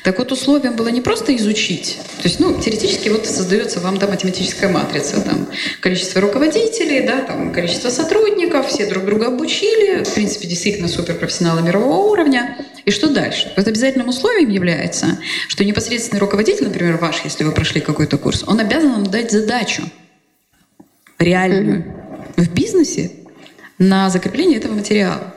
Так 0.02 0.18
вот, 0.18 0.32
условием 0.32 0.76
было 0.76 0.88
не 0.88 1.00
просто 1.00 1.34
изучить. 1.36 1.98
То 2.16 2.28
есть, 2.28 2.40
ну, 2.40 2.60
теоретически 2.60 3.08
вот 3.08 3.26
создается 3.26 3.80
вам 3.80 3.98
да, 3.98 4.06
математическая 4.06 4.70
матрица. 4.70 5.20
Там 5.20 5.48
количество 5.80 6.20
руководителей, 6.20 7.00
да, 7.06 7.20
там 7.22 7.52
количество 7.52 7.90
сотрудников, 7.90 8.68
все 8.68 8.86
друг 8.86 9.04
друга 9.04 9.28
обучили. 9.28 10.04
В 10.04 10.14
принципе, 10.14 10.48
действительно 10.48 10.88
суперпрофессионалы 10.88 11.62
мирового 11.62 12.10
уровня. 12.10 12.56
И 12.84 12.90
что 12.90 13.08
дальше? 13.08 13.52
Вот 13.56 13.66
обязательным 13.68 14.08
условием 14.08 14.50
является, 14.50 15.18
что 15.48 15.64
непосредственный 15.64 16.20
руководитель, 16.20 16.64
например, 16.64 16.96
ваш, 16.96 17.22
если 17.24 17.44
вы 17.44 17.52
прошли 17.52 17.80
какой-то 17.80 18.18
курс, 18.18 18.44
он 18.46 18.60
обязан 18.60 18.92
вам 18.92 19.06
дать 19.06 19.30
задачу 19.30 19.82
реальную 21.18 21.78
mm-hmm. 21.78 22.42
в 22.42 22.52
бизнесе 22.52 23.12
на 23.78 24.10
закрепление 24.10 24.58
этого 24.58 24.74
материала. 24.74 25.34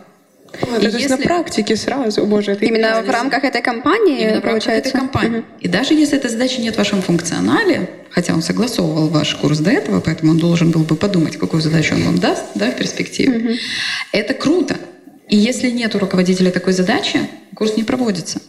Вот, 0.61 0.81
и 0.81 0.85
это 0.85 0.97
если... 0.97 1.09
на 1.09 1.17
практике 1.17 1.75
сразу, 1.75 2.25
боже, 2.25 2.51
это 2.51 2.65
именно 2.65 3.01
в 3.01 3.09
рамках 3.09 3.43
этой 3.43 3.61
компании, 3.61 4.21
именно 4.21 4.41
в 4.41 4.45
рамках 4.45 4.67
этой 4.67 4.91
компании. 4.91 5.39
Угу. 5.39 5.45
И 5.61 5.67
даже 5.67 5.93
если 5.93 6.17
этой 6.17 6.29
задачи 6.29 6.59
нет 6.59 6.75
в 6.75 6.77
вашем 6.77 7.01
функционале, 7.01 7.89
хотя 8.09 8.33
он 8.33 8.41
согласовывал 8.41 9.07
ваш 9.09 9.35
курс 9.35 9.59
до 9.59 9.71
этого, 9.71 10.01
поэтому 10.01 10.31
он 10.31 10.37
должен 10.37 10.71
был 10.71 10.83
бы 10.83 10.95
подумать, 10.95 11.37
какую 11.37 11.61
задачу 11.61 11.95
он 11.95 12.03
вам 12.03 12.17
даст, 12.19 12.43
да, 12.55 12.71
в 12.71 12.75
перспективе. 12.75 13.37
Угу. 13.37 13.53
Это 14.11 14.33
круто. 14.33 14.77
И 15.27 15.35
если 15.35 15.69
нет 15.69 15.95
у 15.95 15.99
руководителя 15.99 16.51
такой 16.51 16.73
задачи, 16.73 17.19
курс 17.55 17.75
не 17.77 17.83
проводится. 17.83 18.39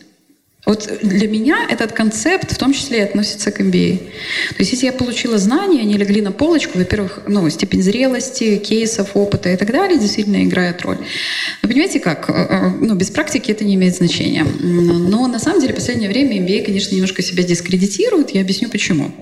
Вот 0.66 0.90
для 1.00 1.28
меня 1.28 1.64
этот 1.70 1.92
концепт 1.92 2.50
в 2.50 2.58
том 2.58 2.72
числе 2.72 2.98
и 2.98 3.02
относится 3.02 3.52
к 3.52 3.60
MBA. 3.60 3.98
То 3.98 4.56
есть 4.58 4.72
если 4.72 4.86
я 4.86 4.92
получила 4.92 5.38
знания, 5.38 5.80
они 5.80 5.96
легли 5.96 6.20
на 6.20 6.32
полочку, 6.32 6.78
во-первых, 6.78 7.20
ну, 7.28 7.48
степень 7.50 7.82
зрелости, 7.82 8.56
кейсов, 8.56 9.10
опыта 9.14 9.48
и 9.50 9.56
так 9.56 9.70
далее 9.70 9.96
действительно 9.96 10.42
играет 10.42 10.82
роль. 10.82 10.98
Но 11.62 11.68
понимаете 11.68 12.00
как? 12.00 12.28
Э, 12.28 12.32
э, 12.32 12.68
ну, 12.80 12.96
без 12.96 13.10
практики 13.10 13.52
это 13.52 13.64
не 13.64 13.76
имеет 13.76 13.94
значения. 13.94 14.44
Но 14.60 15.28
на 15.28 15.38
самом 15.38 15.60
деле 15.60 15.72
в 15.72 15.76
последнее 15.76 16.08
время 16.08 16.36
MBA, 16.38 16.64
конечно, 16.64 16.96
немножко 16.96 17.22
себя 17.22 17.44
дискредитирует. 17.44 18.30
Я 18.30 18.40
объясню 18.40 18.68
почему. 18.68 19.12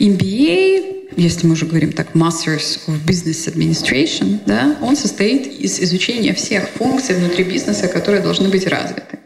MBA 0.00 0.95
если 1.16 1.46
мы 1.46 1.54
уже 1.54 1.66
говорим 1.66 1.92
так, 1.92 2.14
Masters 2.14 2.80
of 2.86 3.04
Business 3.06 3.52
Administration, 3.52 4.40
да, 4.46 4.76
он 4.80 4.96
состоит 4.96 5.46
из 5.46 5.80
изучения 5.80 6.34
всех 6.34 6.68
функций 6.68 7.16
внутри 7.16 7.44
бизнеса, 7.44 7.88
которые 7.88 8.22
должны 8.22 8.48
быть 8.48 8.66
развиты. 8.66 9.18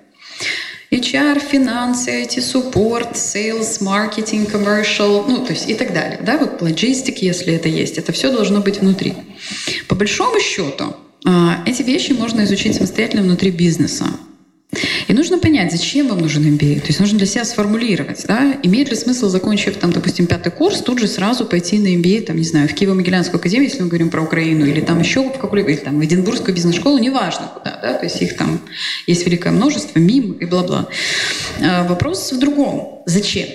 HR, 0.90 1.40
финансы, 1.40 2.22
IT-суппорт, 2.24 3.14
sales, 3.14 3.80
marketing, 3.80 4.50
commercial, 4.50 5.24
ну, 5.28 5.44
то 5.44 5.52
есть 5.52 5.68
и 5.68 5.74
так 5.74 5.92
далее. 5.92 6.18
Да, 6.20 6.36
вот 6.36 6.60
logistic, 6.62 7.18
если 7.20 7.54
это 7.54 7.68
есть, 7.68 7.96
это 7.96 8.10
все 8.12 8.32
должно 8.32 8.60
быть 8.60 8.80
внутри. 8.80 9.14
По 9.86 9.94
большому 9.94 10.40
счету, 10.40 10.96
а, 11.24 11.62
эти 11.64 11.82
вещи 11.82 12.12
можно 12.12 12.42
изучить 12.42 12.74
самостоятельно 12.74 13.22
внутри 13.22 13.52
бизнеса. 13.52 14.06
И 15.08 15.12
нужно 15.12 15.38
понять, 15.38 15.72
зачем 15.72 16.08
вам 16.08 16.20
нужен 16.20 16.44
MBA. 16.44 16.80
То 16.80 16.86
есть 16.86 17.00
нужно 17.00 17.18
для 17.18 17.26
себя 17.26 17.44
сформулировать, 17.44 18.24
да, 18.26 18.54
имеет 18.62 18.88
ли 18.90 18.96
смысл, 18.96 19.28
закончив, 19.28 19.76
там, 19.76 19.92
допустим, 19.92 20.26
пятый 20.26 20.52
курс, 20.52 20.80
тут 20.80 21.00
же 21.00 21.08
сразу 21.08 21.44
пойти 21.44 21.78
на 21.78 21.88
MBA, 21.88 22.22
там, 22.22 22.36
не 22.36 22.44
знаю, 22.44 22.68
в 22.68 22.74
Киево-Могилянскую 22.74 23.36
академию, 23.36 23.68
если 23.68 23.82
мы 23.82 23.88
говорим 23.88 24.10
про 24.10 24.22
Украину, 24.22 24.64
или 24.64 24.80
там 24.80 25.00
еще 25.00 25.28
в 25.28 25.38
какую-либо, 25.38 25.70
или 25.70 25.78
там 25.78 25.98
в 25.98 26.04
Эдинбургскую 26.04 26.54
бизнес-школу, 26.54 26.98
неважно 26.98 27.50
куда, 27.52 27.80
да, 27.82 27.94
то 27.94 28.04
есть 28.04 28.22
их 28.22 28.36
там 28.36 28.60
есть 29.08 29.26
великое 29.26 29.50
множество, 29.50 29.98
мим 29.98 30.32
и 30.32 30.44
бла-бла. 30.44 30.88
А 31.60 31.82
вопрос 31.84 32.30
в 32.32 32.38
другом. 32.38 33.02
Зачем? 33.06 33.48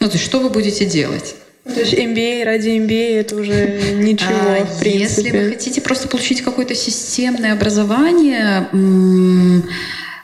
Ну, 0.00 0.08
то 0.08 0.12
есть 0.12 0.24
что 0.24 0.40
вы 0.40 0.50
будете 0.50 0.84
делать? 0.84 1.34
То 1.64 1.80
есть 1.80 1.94
MBA 1.94 2.44
ради 2.44 2.68
MBA 2.68 3.20
это 3.20 3.36
уже 3.36 3.94
ничего, 3.94 4.30
а, 4.32 4.64
в 4.66 4.80
принципе. 4.80 4.98
Если 4.98 5.30
вы 5.30 5.50
хотите 5.50 5.80
просто 5.80 6.08
получить 6.08 6.42
какое-то 6.42 6.74
системное 6.74 7.52
образование, 7.52 8.68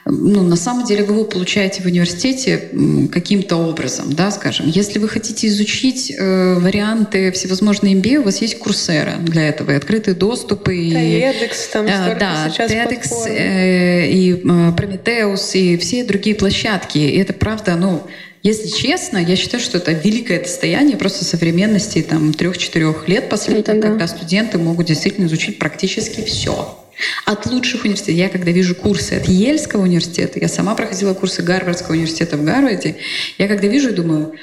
ну, 0.05 0.43
на 0.43 0.55
самом 0.55 0.85
деле 0.85 1.03
вы 1.03 1.13
его 1.13 1.25
получаете 1.25 1.83
в 1.83 1.85
университете 1.85 2.69
каким-то 3.11 3.57
образом, 3.57 4.13
да, 4.13 4.31
скажем. 4.31 4.67
Если 4.67 4.99
вы 4.99 5.07
хотите 5.07 5.47
изучить 5.47 6.11
э, 6.11 6.55
варианты 6.55 7.31
всевозможные 7.31 7.95
MBA, 7.95 8.17
у 8.17 8.23
вас 8.23 8.41
есть 8.41 8.57
курсера 8.57 9.13
для 9.19 9.47
этого, 9.47 9.71
и 9.71 9.75
открытые 9.75 10.15
доступы. 10.15 10.75
И, 10.75 10.93
TEDx, 10.93 11.71
там 11.71 11.85
э, 11.85 12.17
Да, 12.19 12.49
сейчас 12.49 12.71
TEDx 12.71 13.27
э, 13.27 14.07
и 14.09 14.33
э, 14.33 14.37
Prometheus, 14.37 15.51
и 15.53 15.77
все 15.77 16.03
другие 16.03 16.35
площадки. 16.35 16.97
И 16.97 17.17
это 17.17 17.33
правда, 17.33 17.75
ну, 17.75 18.03
если 18.43 18.67
честно, 18.69 19.17
я 19.19 19.35
считаю, 19.35 19.61
что 19.61 19.77
это 19.77 19.91
великое 19.91 20.41
достояние 20.41 20.97
просто 20.97 21.23
современности 21.25 22.01
там 22.01 22.33
трех-четырех 22.33 23.07
лет 23.07 23.29
последних, 23.29 23.65
да. 23.65 23.79
когда 23.79 24.07
студенты 24.07 24.57
могут 24.57 24.87
действительно 24.87 25.27
изучить 25.27 25.59
практически 25.59 26.21
все. 26.23 26.77
От 27.25 27.45
лучших 27.45 27.83
университетов. 27.83 28.15
Я 28.15 28.29
когда 28.29 28.51
вижу 28.51 28.75
курсы 28.75 29.13
от 29.13 29.27
Ельского 29.27 29.83
университета, 29.83 30.39
я 30.39 30.47
сама 30.47 30.75
проходила 30.75 31.13
курсы 31.13 31.41
Гарвардского 31.41 31.93
университета 31.93 32.37
в 32.37 32.43
Гарварде, 32.43 32.97
я 33.37 33.47
когда 33.47 33.67
вижу 33.67 33.89
и 33.89 33.93
думаю, 33.93 34.35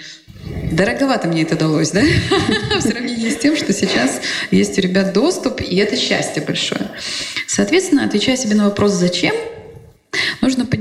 Дороговато 0.73 1.29
мне 1.29 1.43
это 1.43 1.57
далось, 1.57 1.91
да? 1.91 2.03
В 2.79 2.81
сравнении 2.81 3.29
с 3.29 3.37
тем, 3.37 3.57
что 3.57 3.73
сейчас 3.73 4.21
есть 4.51 4.79
у 4.79 4.81
ребят 4.81 5.13
доступ, 5.13 5.61
и 5.61 5.77
это 5.77 5.97
счастье 5.97 6.43
большое. 6.43 6.89
Соответственно, 7.47 8.05
отвечая 8.05 8.37
себе 8.37 8.55
на 8.55 8.65
вопрос 8.65 8.93
«зачем?», 8.93 9.35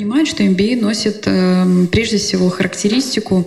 понимать, 0.08 0.28
что 0.30 0.43
MBA 0.43 0.80
носит 0.80 1.24
э, 1.26 1.65
прежде 1.91 2.17
всего 2.17 2.50
характеристику 2.50 3.46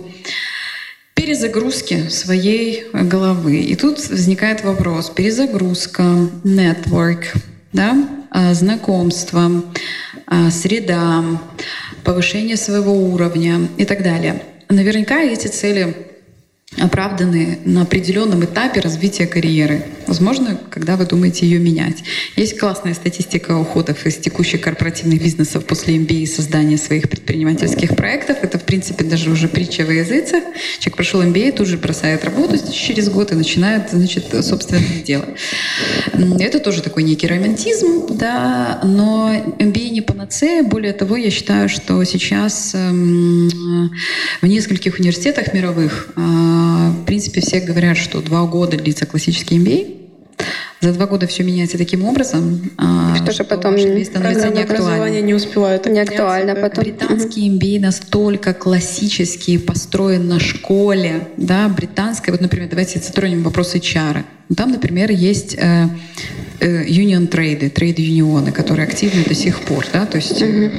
перезагрузки 1.15 2.07
своей 2.09 2.85
головы. 2.93 3.61
И 3.61 3.75
тут 3.75 3.97
возникает 4.09 4.63
вопрос. 4.63 5.09
Перезагрузка, 5.09 6.03
network, 6.43 7.35
да, 7.73 8.07
а, 8.29 8.53
знакомства, 8.53 9.63
а, 10.27 10.51
среда, 10.51 11.23
повышение 12.03 12.57
своего 12.57 12.93
уровня 12.93 13.67
и 13.77 13.85
так 13.85 14.03
далее. 14.03 14.43
Наверняка 14.69 15.19
эти 15.19 15.47
цели 15.47 15.95
оправданы 16.79 17.57
на 17.65 17.81
определенном 17.81 18.45
этапе 18.45 18.81
развития 18.81 19.25
карьеры. 19.25 19.83
Возможно, 20.11 20.59
когда 20.69 20.97
вы 20.97 21.05
думаете 21.05 21.45
ее 21.45 21.57
менять. 21.57 22.03
Есть 22.35 22.59
классная 22.59 22.93
статистика 22.93 23.57
уходов 23.57 24.05
из 24.05 24.17
текущих 24.17 24.59
корпоративных 24.59 25.23
бизнесов 25.23 25.63
после 25.63 25.95
MBA 25.95 26.23
и 26.23 26.25
создания 26.25 26.77
своих 26.77 27.07
предпринимательских 27.07 27.95
проектов. 27.95 28.39
Это, 28.41 28.59
в 28.59 28.63
принципе, 28.63 29.05
даже 29.05 29.29
уже 29.29 29.47
притча 29.47 29.85
во 29.85 29.93
языцах. 29.93 30.43
Человек 30.79 30.97
прошел 30.97 31.23
MBA, 31.23 31.53
тут 31.53 31.67
же 31.67 31.77
бросает 31.77 32.25
работу 32.25 32.57
через 32.73 33.07
год 33.07 33.31
и 33.31 33.35
начинает, 33.35 33.91
значит, 33.91 34.25
собственное 34.43 35.01
дело. 35.01 35.25
Это 36.41 36.59
тоже 36.59 36.81
такой 36.81 37.03
некий 37.03 37.27
романтизм, 37.27 38.07
да, 38.17 38.81
но 38.83 39.33
MBA 39.59 39.91
не 39.91 40.01
панацея. 40.01 40.61
Более 40.63 40.91
того, 40.91 41.15
я 41.15 41.31
считаю, 41.31 41.69
что 41.69 42.03
сейчас 42.03 42.71
эм, 42.73 43.49
в 44.41 44.45
нескольких 44.45 44.99
университетах 44.99 45.53
мировых 45.53 46.09
э, 46.17 46.21
в 47.01 47.05
принципе, 47.05 47.41
все 47.41 47.61
говорят, 47.61 47.97
что 47.97 48.21
два 48.21 48.45
года 48.45 48.77
длится 48.77 49.05
классический 49.05 49.57
MBA. 49.57 50.00
За 50.81 50.91
два 50.93 51.05
года 51.05 51.27
все 51.27 51.43
меняется 51.43 51.77
таким 51.77 52.03
образом, 52.03 52.71
а, 52.77 53.15
что, 53.15 53.31
что 53.31 53.43
потом 53.43 53.77
становится 53.77 54.49
неактуальным. 54.49 55.25
не 55.27 55.33
успевают. 55.35 55.85
Не 55.85 55.99
актуально 55.99 56.55
потом. 56.55 56.83
Британский 56.83 57.49
MBA 57.51 57.79
настолько 57.79 58.55
классический, 58.55 59.59
построен 59.59 60.27
на 60.27 60.39
школе, 60.39 61.27
да, 61.37 61.69
британская. 61.69 62.31
Вот, 62.31 62.41
например, 62.41 62.67
давайте 62.67 62.99
затронем 62.99 63.43
вопрос 63.43 63.75
HR. 63.75 64.23
Там, 64.57 64.71
например, 64.71 65.11
есть 65.11 65.55
э, 65.55 65.87
э, 66.59 66.85
union 66.85 67.27
трейды, 67.27 67.69
трейд-юнионы, 67.69 68.51
которые 68.51 68.87
активны 68.87 69.23
до 69.23 69.35
сих 69.35 69.61
пор, 69.61 69.85
да, 69.93 70.05
то 70.05 70.17
есть 70.17 70.41
mm-hmm. 70.41 70.71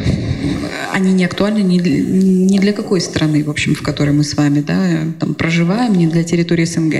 они 0.93 1.13
не 1.13 1.25
актуальны 1.25 1.59
ни 1.59 2.52
для 2.63 2.73
какой 2.73 3.01
страны, 3.01 3.43
в 3.43 3.51
общем, 3.51 3.75
в 3.75 3.83
которой 3.83 4.11
мы 4.11 4.23
с 4.23 4.35
вами, 4.37 4.61
да, 4.61 5.01
там 5.19 5.35
проживаем, 5.35 5.95
ни 5.95 6.07
для 6.07 6.23
территории 6.23 6.65
СНГ. 6.65 6.95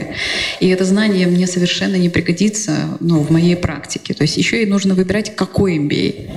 И 0.59 0.69
это 0.69 0.85
знание 0.85 1.29
мне 1.29 1.47
совершенно 1.47 1.95
не 1.95 2.09
пригодится, 2.09 2.99
ну, 2.99 3.21
в 3.21 3.31
моей 3.31 3.55
практике. 3.55 4.13
То 4.13 4.23
есть 4.23 4.37
еще 4.37 4.65
и 4.65 4.67
нужно 4.67 4.95
выбирать, 4.95 5.37
какой 5.37 5.79
MBA. 5.79 6.31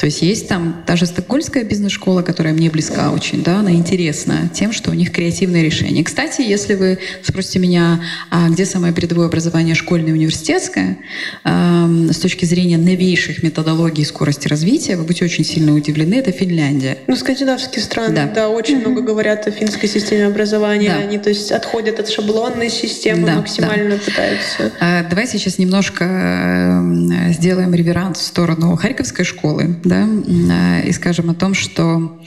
То 0.00 0.06
есть 0.06 0.22
есть 0.22 0.48
там 0.48 0.82
даже 0.86 1.04
стокгольмская 1.04 1.62
бизнес-школа, 1.62 2.22
которая 2.22 2.54
мне 2.54 2.70
близка 2.70 3.12
очень, 3.12 3.42
да, 3.42 3.58
она 3.58 3.72
интересна 3.72 4.48
тем, 4.50 4.72
что 4.72 4.90
у 4.90 4.94
них 4.94 5.12
креативные 5.12 5.62
решения. 5.62 6.02
Кстати, 6.02 6.40
если 6.40 6.74
вы 6.74 6.98
спросите 7.22 7.58
меня, 7.58 8.00
а 8.30 8.48
где 8.48 8.64
самое 8.64 8.94
передовое 8.94 9.26
образование 9.26 9.74
школьное 9.74 10.08
и 10.08 10.12
университетское, 10.12 10.96
э, 11.44 12.08
с 12.12 12.16
точки 12.16 12.46
зрения 12.46 12.78
новейших 12.78 13.42
методологий 13.42 14.02
и 14.02 14.06
скорости 14.06 14.48
развития, 14.48 14.96
вы 14.96 15.04
будете 15.04 15.26
очень 15.26 15.44
сильно 15.44 15.74
удивлены, 15.74 16.14
это 16.14 16.32
Финляндия. 16.32 16.96
Ну, 17.06 17.14
скандинавские 17.14 17.84
страны, 17.84 18.14
да, 18.14 18.26
да 18.26 18.48
очень 18.48 18.76
mm-hmm. 18.78 18.88
много 18.88 19.02
говорят 19.02 19.46
о 19.48 19.50
финской 19.50 19.86
системе 19.86 20.28
образования. 20.28 20.94
Да. 20.94 20.96
Они, 20.96 21.18
то 21.18 21.28
есть, 21.28 21.52
отходят 21.52 22.00
от 22.00 22.08
шаблонной 22.08 22.70
системы, 22.70 23.26
да, 23.26 23.34
максимально 23.34 23.96
да. 23.96 24.02
пытаются. 24.02 24.72
А, 24.80 25.04
давайте 25.10 25.32
сейчас 25.32 25.58
немножко 25.58 26.04
э, 26.06 27.32
сделаем 27.34 27.74
реверанс 27.74 28.20
в 28.20 28.22
сторону 28.22 28.74
Харьковской 28.76 29.26
школы 29.26 29.76
да, 29.90 30.08
э, 30.08 30.88
и 30.88 30.92
скажем 30.92 31.30
о 31.30 31.34
том, 31.34 31.52
что 31.54 32.22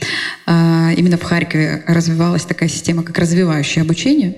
э, 0.46 0.90
именно 0.96 1.16
в 1.16 1.22
Харькове 1.22 1.82
развивалась 1.86 2.44
такая 2.44 2.68
система, 2.68 3.02
как 3.02 3.18
развивающее 3.18 3.82
обучение, 3.82 4.36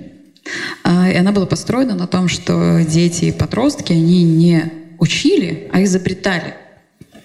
э, 0.84 1.12
и 1.12 1.16
она 1.16 1.32
была 1.32 1.46
построена 1.46 1.96
на 1.96 2.06
том, 2.06 2.28
что 2.28 2.80
дети 2.88 3.26
и 3.26 3.32
подростки, 3.32 3.92
они 3.92 4.22
не 4.22 4.72
учили, 4.98 5.68
а 5.72 5.82
изобретали 5.82 6.54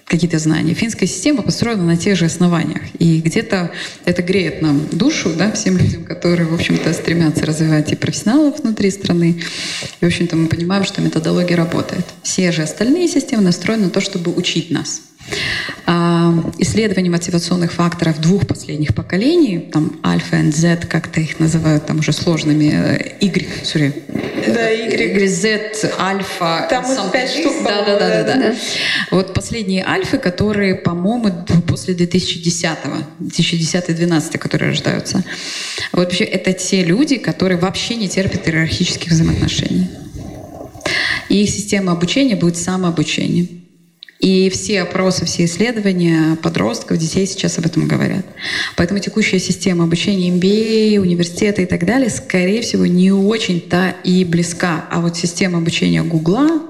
какие-то 0.06 0.38
знания. 0.38 0.74
Финская 0.74 1.08
система 1.08 1.42
построена 1.42 1.84
на 1.84 1.96
тех 1.96 2.18
же 2.18 2.26
основаниях. 2.26 2.82
И 2.98 3.22
где-то 3.22 3.70
это 4.04 4.22
греет 4.22 4.60
нам 4.60 4.86
душу, 4.92 5.30
да, 5.34 5.52
всем 5.52 5.78
людям, 5.78 6.04
которые, 6.04 6.46
в 6.46 6.52
общем-то, 6.52 6.92
стремятся 6.92 7.46
развивать 7.46 7.92
и 7.92 7.96
профессионалов 7.96 8.60
внутри 8.60 8.90
страны. 8.90 9.40
И, 10.00 10.04
в 10.04 10.06
общем-то, 10.06 10.36
мы 10.36 10.48
понимаем, 10.48 10.84
что 10.84 11.00
методология 11.00 11.56
работает. 11.56 12.04
Все 12.22 12.52
же 12.52 12.62
остальные 12.62 13.08
системы 13.08 13.42
настроены 13.44 13.84
на 13.84 13.90
то, 13.90 14.02
чтобы 14.02 14.34
учить 14.34 14.70
нас. 14.70 15.00
А, 15.86 16.32
исследования 16.58 17.10
мотивационных 17.10 17.72
факторов 17.72 18.20
двух 18.20 18.46
последних 18.46 18.94
поколений, 18.94 19.58
там 19.58 20.00
альфа 20.04 20.36
и 20.36 20.50
Z, 20.50 20.86
как-то 20.88 21.20
их 21.20 21.40
называют 21.40 21.86
там 21.86 21.98
уже 21.98 22.12
сложными, 22.12 22.70
э, 22.72 23.16
Y, 23.20 23.48
sorry. 23.64 23.92
Да, 24.46 24.70
Y. 24.70 25.16
Y, 25.16 25.28
Z, 25.28 25.72
альфа. 25.98 26.66
Там 26.70 26.84
вот 26.84 27.12
пять 27.12 27.30
штук, 27.30 27.54
да, 27.64 27.84
да, 27.84 27.98
да, 27.98 28.22
да, 28.22 28.34
да. 28.36 28.54
Вот 29.10 29.34
последние 29.34 29.84
альфы, 29.84 30.18
которые, 30.18 30.74
по-моему, 30.74 31.44
после 31.66 31.94
2010-го, 31.94 33.24
2010-2012, 33.24 34.38
которые 34.38 34.70
рождаются. 34.70 35.24
Вот 35.92 36.04
вообще 36.04 36.24
это 36.24 36.52
те 36.52 36.84
люди, 36.84 37.16
которые 37.16 37.58
вообще 37.58 37.96
не 37.96 38.08
терпят 38.08 38.46
иерархических 38.46 39.10
взаимоотношений. 39.10 39.88
И 41.28 41.42
их 41.44 41.50
система 41.50 41.92
обучения 41.92 42.36
будет 42.36 42.56
самообучением. 42.56 43.61
И 44.22 44.50
все 44.50 44.82
опросы, 44.82 45.24
все 45.24 45.46
исследования 45.46 46.36
подростков, 46.36 46.96
детей 46.96 47.26
сейчас 47.26 47.58
об 47.58 47.66
этом 47.66 47.88
говорят. 47.88 48.24
Поэтому 48.76 49.00
текущая 49.00 49.40
система 49.40 49.82
обучения 49.82 50.30
MBA, 50.30 51.00
университета 51.00 51.62
и 51.62 51.66
так 51.66 51.84
далее, 51.84 52.08
скорее 52.08 52.62
всего, 52.62 52.86
не 52.86 53.10
очень-то 53.10 53.96
и 54.04 54.24
близка. 54.24 54.86
А 54.92 55.00
вот 55.00 55.16
система 55.16 55.58
обучения 55.58 56.04
Гугла, 56.04 56.62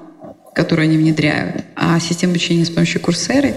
которую 0.54 0.84
они 0.84 0.96
внедряют, 0.96 1.66
а 1.76 2.00
система 2.00 2.32
обучения 2.32 2.64
с 2.64 2.70
помощью 2.70 3.02
Курсеры, 3.02 3.54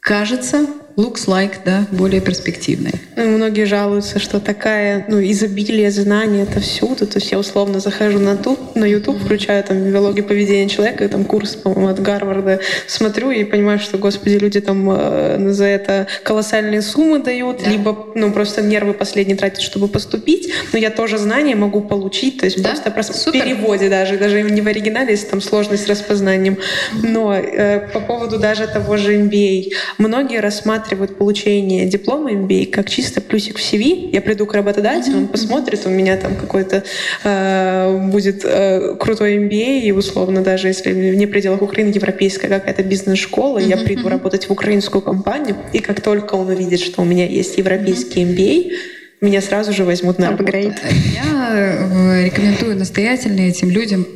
кажется, 0.00 0.66
looks 0.96 1.26
like, 1.26 1.56
да, 1.64 1.86
более 1.90 2.20
перспективной. 2.20 2.92
Ну, 3.16 3.28
многие 3.28 3.64
жалуются, 3.64 4.18
что 4.18 4.40
такая, 4.40 5.04
ну, 5.08 5.20
изобилие 5.20 5.90
знаний 5.90 6.42
это 6.42 6.60
всюду. 6.60 7.06
То 7.06 7.18
есть 7.18 7.32
я 7.32 7.38
условно 7.38 7.80
захожу 7.80 8.18
на, 8.18 8.36
тут, 8.36 8.74
на 8.74 8.84
YouTube, 8.84 9.18
включаю 9.18 9.62
там 9.64 9.90
биологию 9.90 10.24
поведения 10.24 10.68
человека, 10.68 11.08
там 11.08 11.24
курс, 11.24 11.54
по-моему, 11.54 11.88
от 11.88 12.00
Гарварда, 12.00 12.60
смотрю 12.86 13.30
и 13.30 13.44
понимаю, 13.44 13.78
что, 13.78 13.98
господи, 13.98 14.36
люди 14.36 14.60
там 14.60 14.88
э, 14.90 15.50
за 15.50 15.64
это 15.64 16.06
колоссальные 16.22 16.82
суммы 16.82 17.20
дают, 17.20 17.62
да. 17.62 17.70
либо, 17.70 18.08
ну, 18.14 18.32
просто 18.32 18.62
нервы 18.62 18.94
последние 18.94 19.36
тратят, 19.36 19.62
чтобы 19.62 19.88
поступить. 19.88 20.52
Но 20.72 20.78
я 20.78 20.90
тоже 20.90 21.18
знания 21.18 21.54
могу 21.54 21.80
получить, 21.80 22.38
то 22.38 22.46
есть 22.46 22.62
да? 22.62 22.70
просто, 22.70 22.90
просто 22.90 23.30
в 23.30 23.32
переводе 23.32 23.88
даже, 23.88 24.18
даже 24.18 24.42
не 24.42 24.60
в 24.60 24.66
оригинале, 24.66 25.12
если 25.12 25.26
там 25.26 25.40
сложность 25.40 25.84
с 25.84 25.88
распознанием. 25.88 26.58
Но 27.02 27.34
э, 27.34 27.88
по 27.92 28.00
поводу 28.00 28.38
даже 28.38 28.66
того 28.66 28.96
же 28.96 29.16
MBA, 29.16 29.72
многие 29.98 30.40
рассматривают 30.40 30.81
получение 31.16 31.86
диплома 31.86 32.32
MBA 32.32 32.66
как 32.66 32.88
чисто 32.88 33.20
плюсик 33.20 33.58
в 33.58 33.60
CV. 33.60 34.10
Я 34.12 34.20
приду 34.20 34.46
к 34.46 34.54
работодателю, 34.54 35.18
он 35.18 35.28
посмотрит, 35.28 35.86
у 35.86 35.90
меня 35.90 36.16
там 36.16 36.36
какой-то 36.36 36.84
э, 37.24 38.08
будет 38.10 38.44
э, 38.44 38.96
крутой 38.98 39.36
MBA, 39.36 39.80
и 39.80 39.92
условно 39.92 40.42
даже 40.42 40.68
если 40.68 40.92
вне 40.92 41.26
пределах 41.26 41.62
Украины 41.62 41.90
европейская 41.90 42.48
какая-то 42.48 42.82
бизнес-школа, 42.82 43.58
я 43.58 43.76
приду 43.76 44.08
работать 44.08 44.48
в 44.48 44.52
украинскую 44.52 45.02
компанию, 45.02 45.56
и 45.72 45.78
как 45.78 46.00
только 46.00 46.34
он 46.34 46.48
увидит, 46.48 46.80
что 46.80 47.02
у 47.02 47.04
меня 47.04 47.26
есть 47.26 47.58
европейский 47.58 48.24
MBA, 48.24 48.72
меня 49.22 49.40
сразу 49.40 49.72
же 49.72 49.84
возьмут 49.84 50.18
на 50.18 50.26
Upgrade. 50.26 50.64
работу. 50.64 50.94
Я 51.14 51.50
э, 51.54 52.24
рекомендую 52.24 52.76
настоятельно 52.76 53.40
этим 53.40 53.70
людям 53.70 54.06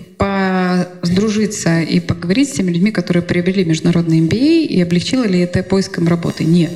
сдружиться 1.02 1.80
и 1.80 2.00
поговорить 2.00 2.50
с 2.50 2.52
теми 2.52 2.70
людьми, 2.70 2.90
которые 2.90 3.22
приобрели 3.22 3.64
международный 3.64 4.20
MBA, 4.20 4.64
и 4.64 4.80
облегчило 4.82 5.24
ли 5.24 5.40
это 5.40 5.62
поиском 5.62 6.08
работы? 6.08 6.44
Нет. 6.44 6.72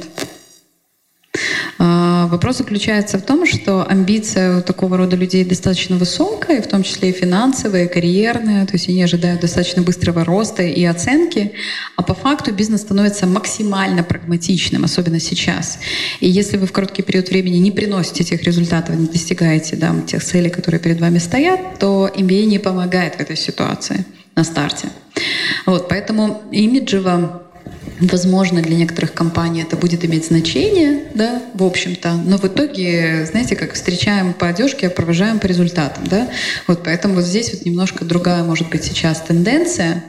А, 1.78 2.26
вопрос 2.26 2.58
заключается 2.58 3.18
в 3.18 3.22
том, 3.22 3.46
что 3.46 3.86
амбиция 3.88 4.58
у 4.58 4.62
такого 4.62 4.96
рода 4.96 5.16
людей 5.16 5.44
достаточно 5.44 5.96
высокая, 5.96 6.60
в 6.60 6.66
том 6.66 6.82
числе 6.82 7.10
и 7.10 7.12
финансовая, 7.12 7.84
и 7.84 7.88
карьерная, 7.88 8.66
то 8.66 8.72
есть 8.74 8.88
они 8.88 9.02
ожидают 9.02 9.40
достаточно 9.40 9.82
быстрого 9.82 10.24
роста 10.24 10.62
и 10.62 10.84
оценки, 10.84 11.52
а 11.96 12.02
по 12.02 12.14
факту 12.14 12.52
бизнес 12.52 12.82
становится 12.82 13.26
максимально 13.26 14.02
прагматичным, 14.02 14.84
особенно 14.84 15.20
сейчас. 15.20 15.78
И 16.18 16.28
если 16.28 16.56
вы 16.56 16.66
в 16.66 16.72
короткий 16.72 17.02
период 17.02 17.28
времени 17.28 17.56
не 17.58 17.70
приносите 17.70 18.24
тех 18.24 18.42
результатов, 18.42 18.96
не 18.96 19.06
достигаете 19.06 19.76
да, 19.76 19.94
тех 20.06 20.24
целей, 20.24 20.50
которые 20.50 20.80
перед 20.80 21.00
вами 21.00 21.18
стоят, 21.18 21.78
то 21.78 22.10
MBA 22.14 22.44
не 22.46 22.58
помогает 22.58 23.14
в 23.14 23.20
этой 23.20 23.36
ситуации 23.36 24.04
на 24.34 24.44
старте. 24.44 24.88
Вот, 25.66 25.88
поэтому 25.88 26.42
имиджево 26.50 27.42
Возможно, 28.00 28.62
для 28.62 28.76
некоторых 28.76 29.12
компаний 29.12 29.62
это 29.62 29.76
будет 29.76 30.04
иметь 30.04 30.26
значение, 30.26 31.04
да, 31.14 31.42
в 31.54 31.62
общем-то, 31.62 32.14
но 32.14 32.38
в 32.38 32.44
итоге, 32.44 33.26
знаете, 33.30 33.56
как 33.56 33.74
встречаем 33.74 34.32
по 34.32 34.48
одежке, 34.48 34.86
а 34.86 34.90
провожаем 34.90 35.38
по 35.38 35.46
результатам, 35.46 36.04
да. 36.06 36.28
Вот 36.66 36.82
поэтому 36.84 37.14
вот 37.16 37.24
здесь 37.24 37.52
вот 37.52 37.64
немножко 37.66 38.04
другая 38.04 38.42
может 38.42 38.70
быть 38.70 38.84
сейчас 38.84 39.20
тенденция. 39.20 40.04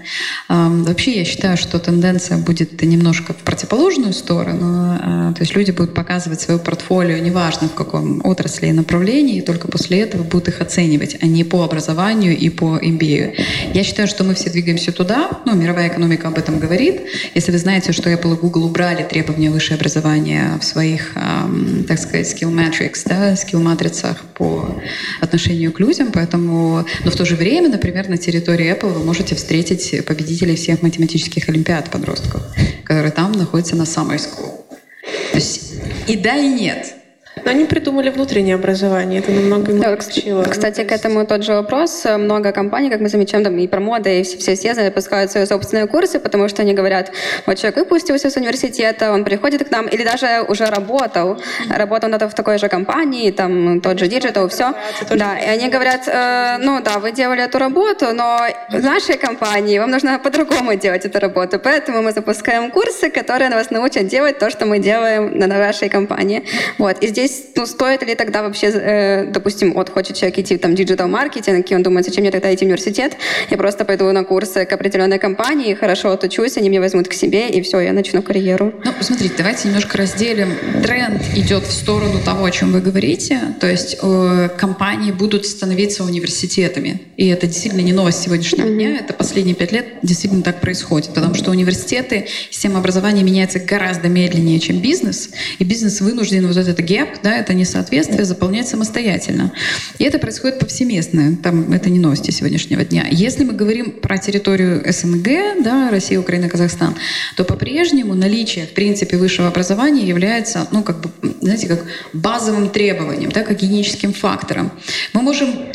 Вообще 0.48 1.18
я 1.18 1.26
считаю, 1.26 1.58
что 1.58 1.80
тенденция 1.80 2.38
будет 2.38 2.82
немножко 2.82 3.34
в 3.34 3.38
противоположную 3.38 4.14
сторону, 4.14 4.98
а, 5.02 5.34
то 5.34 5.42
есть 5.42 5.56
люди 5.56 5.72
будут 5.72 5.94
показывать 5.94 6.42
свое 6.42 6.60
портфолио, 6.60 7.18
неважно 7.18 7.68
в 7.68 7.74
каком 7.74 8.26
отрасли 8.26 8.68
и 8.68 8.72
направлении, 8.72 9.38
и 9.38 9.42
только 9.42 9.68
после 9.68 10.02
этого 10.02 10.24
будут 10.24 10.48
их 10.48 10.62
оценивать, 10.62 11.18
а 11.22 11.26
не 11.26 11.44
по 11.44 11.64
образованию 11.64 12.38
и 12.38 12.50
по 12.50 12.78
MBA. 12.78 13.36
Я 13.74 13.84
считаю, 13.84 14.08
что 14.08 14.24
мы 14.24 14.36
все 14.36 14.50
двигаемся 14.50 14.92
туда, 14.92 15.30
ну, 15.46 15.56
мировая 15.56 15.88
экономика 15.88 16.28
об 16.28 16.38
этом 16.38 16.60
говорит. 16.60 17.02
Если 17.36 17.52
вы 17.52 17.58
знаете, 17.58 17.81
знаете, 17.82 18.00
что 18.00 18.12
Apple 18.12 18.36
и 18.36 18.40
Google 18.40 18.66
убрали 18.66 19.04
требования 19.04 19.50
высшее 19.50 19.76
образование 19.76 20.60
в 20.60 20.64
своих, 20.64 21.14
эм, 21.16 21.84
так 21.88 21.98
сказать, 21.98 22.28
skill 22.28 22.54
metrics, 22.54 23.02
да, 23.06 23.34
skill 23.34 23.60
матрицах 23.60 24.24
по 24.36 24.80
отношению 25.20 25.72
к 25.72 25.80
людям, 25.80 26.12
поэтому, 26.14 26.86
но 27.04 27.12
в 27.12 27.16
то 27.16 27.26
же 27.26 27.36
время, 27.36 27.70
например, 27.70 28.08
на 28.08 28.18
территории 28.18 28.72
Apple 28.72 28.94
вы 28.94 29.04
можете 29.04 29.34
встретить 29.34 30.06
победителей 30.06 30.56
всех 30.56 30.84
математических 30.84 31.50
олимпиад 31.50 31.90
подростков, 31.90 32.44
которые 32.84 33.12
там 33.12 33.32
находятся 33.32 33.76
на 33.76 33.84
summer 33.84 34.18
school. 34.18 34.64
То 35.32 35.38
есть 35.38 35.74
и 36.08 36.16
да, 36.16 36.38
и 36.38 36.48
нет. 36.48 37.01
Но 37.46 37.52
они 37.52 37.66
придумали 37.66 38.10
внутреннее 38.10 38.56
образование, 38.56 39.20
это 39.20 39.32
намного 39.32 39.74
да, 39.74 39.90
облегчило. 39.90 40.44
Кстати, 40.44 40.84
к 40.84 40.92
этому 40.92 41.26
тот 41.26 41.44
же 41.44 41.54
вопрос. 41.54 42.06
Много 42.06 42.52
компаний, 42.52 42.90
как 42.90 43.02
мы 43.02 43.10
замечаем, 43.10 43.44
там 43.44 43.58
и 43.58 43.68
про 43.68 43.80
моды, 43.80 44.22
и 44.22 44.24
все, 44.24 44.56
все 44.56 44.74
запускают 44.74 45.32
свои 45.32 45.46
собственные 45.46 45.88
курсы, 45.88 46.20
потому 46.20 46.48
что 46.48 46.62
они 46.62 46.74
говорят, 46.74 47.12
вот 47.46 47.58
человек 47.58 47.78
выпустился 47.78 48.30
с 48.30 48.38
университета, 48.38 49.12
он 49.12 49.24
приходит 49.24 49.68
к 49.68 49.72
нам, 49.72 49.88
или 49.88 50.04
даже 50.04 50.44
уже 50.48 50.66
работал, 50.66 51.42
работал 51.70 52.10
на 52.10 52.22
в 52.22 52.34
такой 52.34 52.60
же 52.60 52.68
компании, 52.70 53.32
там 53.32 53.82
тот 53.82 54.00
же 54.00 54.08
digital, 54.08 54.48
все. 54.48 54.74
Да, 55.10 55.38
и 55.38 55.48
они 55.48 55.70
говорят, 55.70 56.08
э, 56.08 56.58
ну 56.60 56.82
да, 56.82 57.00
вы 57.00 57.12
делали 57.12 57.44
эту 57.44 57.58
работу, 57.58 58.14
но 58.14 58.40
в 58.70 58.84
нашей 58.84 59.18
компании 59.18 59.80
вам 59.80 59.90
нужно 59.90 60.20
по-другому 60.20 60.76
делать 60.76 61.06
эту 61.06 61.20
работу, 61.20 61.60
поэтому 61.60 62.02
мы 62.02 62.12
запускаем 62.12 62.72
курсы, 62.72 63.10
которые 63.10 63.50
вас 63.50 63.72
научат 63.72 64.08
делать 64.08 64.40
то, 64.40 64.50
что 64.50 64.66
мы 64.66 64.80
делаем 64.80 65.38
на 65.38 65.48
нашей 65.48 65.90
компании. 65.90 66.44
Вот, 66.78 67.04
и 67.04 67.08
здесь 67.08 67.31
здесь, 67.32 67.46
ну, 67.56 67.66
стоит 67.66 68.04
ли 68.04 68.16
тогда 68.16 68.44
вообще, 68.44 68.68
э, 68.68 69.26
допустим, 69.32 69.74
вот 69.74 69.90
хочет 69.90 70.16
человек 70.16 70.40
идти 70.40 70.58
там 70.58 70.76
digital-маркетинг, 70.76 71.72
и 71.72 71.76
он 71.76 71.84
думает, 71.84 72.06
зачем 72.06 72.22
мне 72.22 72.32
тогда 72.32 72.54
идти 72.54 72.66
в 72.66 72.68
университет, 72.68 73.18
я 73.50 73.58
просто 73.58 73.86
пойду 73.86 74.12
на 74.12 74.24
курсы 74.24 74.66
к 74.66 74.74
определенной 74.74 75.20
компании, 75.20 75.74
хорошо 75.74 76.12
отучусь, 76.12 76.58
они 76.58 76.70
меня 76.70 76.82
возьмут 76.82 77.08
к 77.08 77.14
себе, 77.14 77.50
и 77.50 77.62
все, 77.62 77.80
я 77.80 77.94
начну 77.94 78.22
карьеру. 78.22 78.74
Ну, 78.84 78.92
смотрите, 79.02 79.34
давайте 79.38 79.68
немножко 79.68 79.98
разделим. 79.98 80.54
Тренд 80.84 81.22
идет 81.36 81.64
в 81.64 81.72
сторону 81.72 82.20
того, 82.24 82.46
о 82.46 82.52
чем 82.52 82.72
вы 82.72 82.82
говорите, 82.82 83.40
то 83.60 83.68
есть 83.68 83.98
э, 84.02 84.50
компании 84.58 85.12
будут 85.12 85.46
становиться 85.46 86.04
университетами, 86.04 87.02
и 87.18 87.28
это 87.28 87.48
действительно 87.48 87.82
не 87.82 87.94
новость 87.94 88.24
сегодняшнего 88.24 88.68
mm-hmm. 88.68 88.76
дня, 88.76 88.98
это 88.98 89.14
последние 89.14 89.56
пять 89.56 89.72
лет 89.72 89.86
действительно 90.02 90.44
так 90.44 90.62
происходит, 90.62 91.14
потому 91.14 91.36
что 91.36 91.52
университеты, 91.52 92.28
система 92.50 92.80
образования 92.80 93.24
меняется 93.24 93.60
гораздо 93.60 94.08
медленнее, 94.08 94.60
чем 94.60 94.80
бизнес, 94.80 95.30
и 95.60 95.64
бизнес 95.64 96.02
вынужден 96.02 96.48
вот 96.48 96.58
этот 96.58 96.80
гэп 96.80 97.21
да, 97.24 97.36
это 97.36 97.54
несоответствие 97.54 98.26
заполнять 98.26 98.68
самостоятельно. 98.68 99.52
И 99.98 100.04
это 100.04 100.20
происходит 100.20 100.60
повсеместно. 100.60 101.36
Там, 101.38 101.72
это 101.74 101.90
не 101.90 102.00
новости 102.00 102.32
сегодняшнего 102.32 102.84
дня. 102.84 103.08
Если 103.10 103.44
мы 103.44 103.54
говорим 103.54 103.92
про 103.92 104.18
территорию 104.18 104.84
СНГ, 104.92 105.64
да, 105.64 105.90
Россия, 105.92 106.20
Украина, 106.20 106.50
Казахстан, 106.50 106.96
то 107.36 107.44
по-прежнему 107.44 108.14
наличие, 108.16 108.66
в 108.66 108.74
принципе, 108.74 109.18
высшего 109.18 109.48
образования 109.48 110.06
является, 110.08 110.68
ну, 110.72 110.84
как 110.84 111.02
бы, 111.02 111.10
знаете, 111.42 111.68
как 111.68 111.86
базовым 112.14 112.70
требованием, 112.70 113.32
да, 113.32 113.44
как 113.44 113.60
гигиеническим 113.60 114.14
фактором. 114.14 114.72
Мы 115.14 115.22
можем 115.22 115.72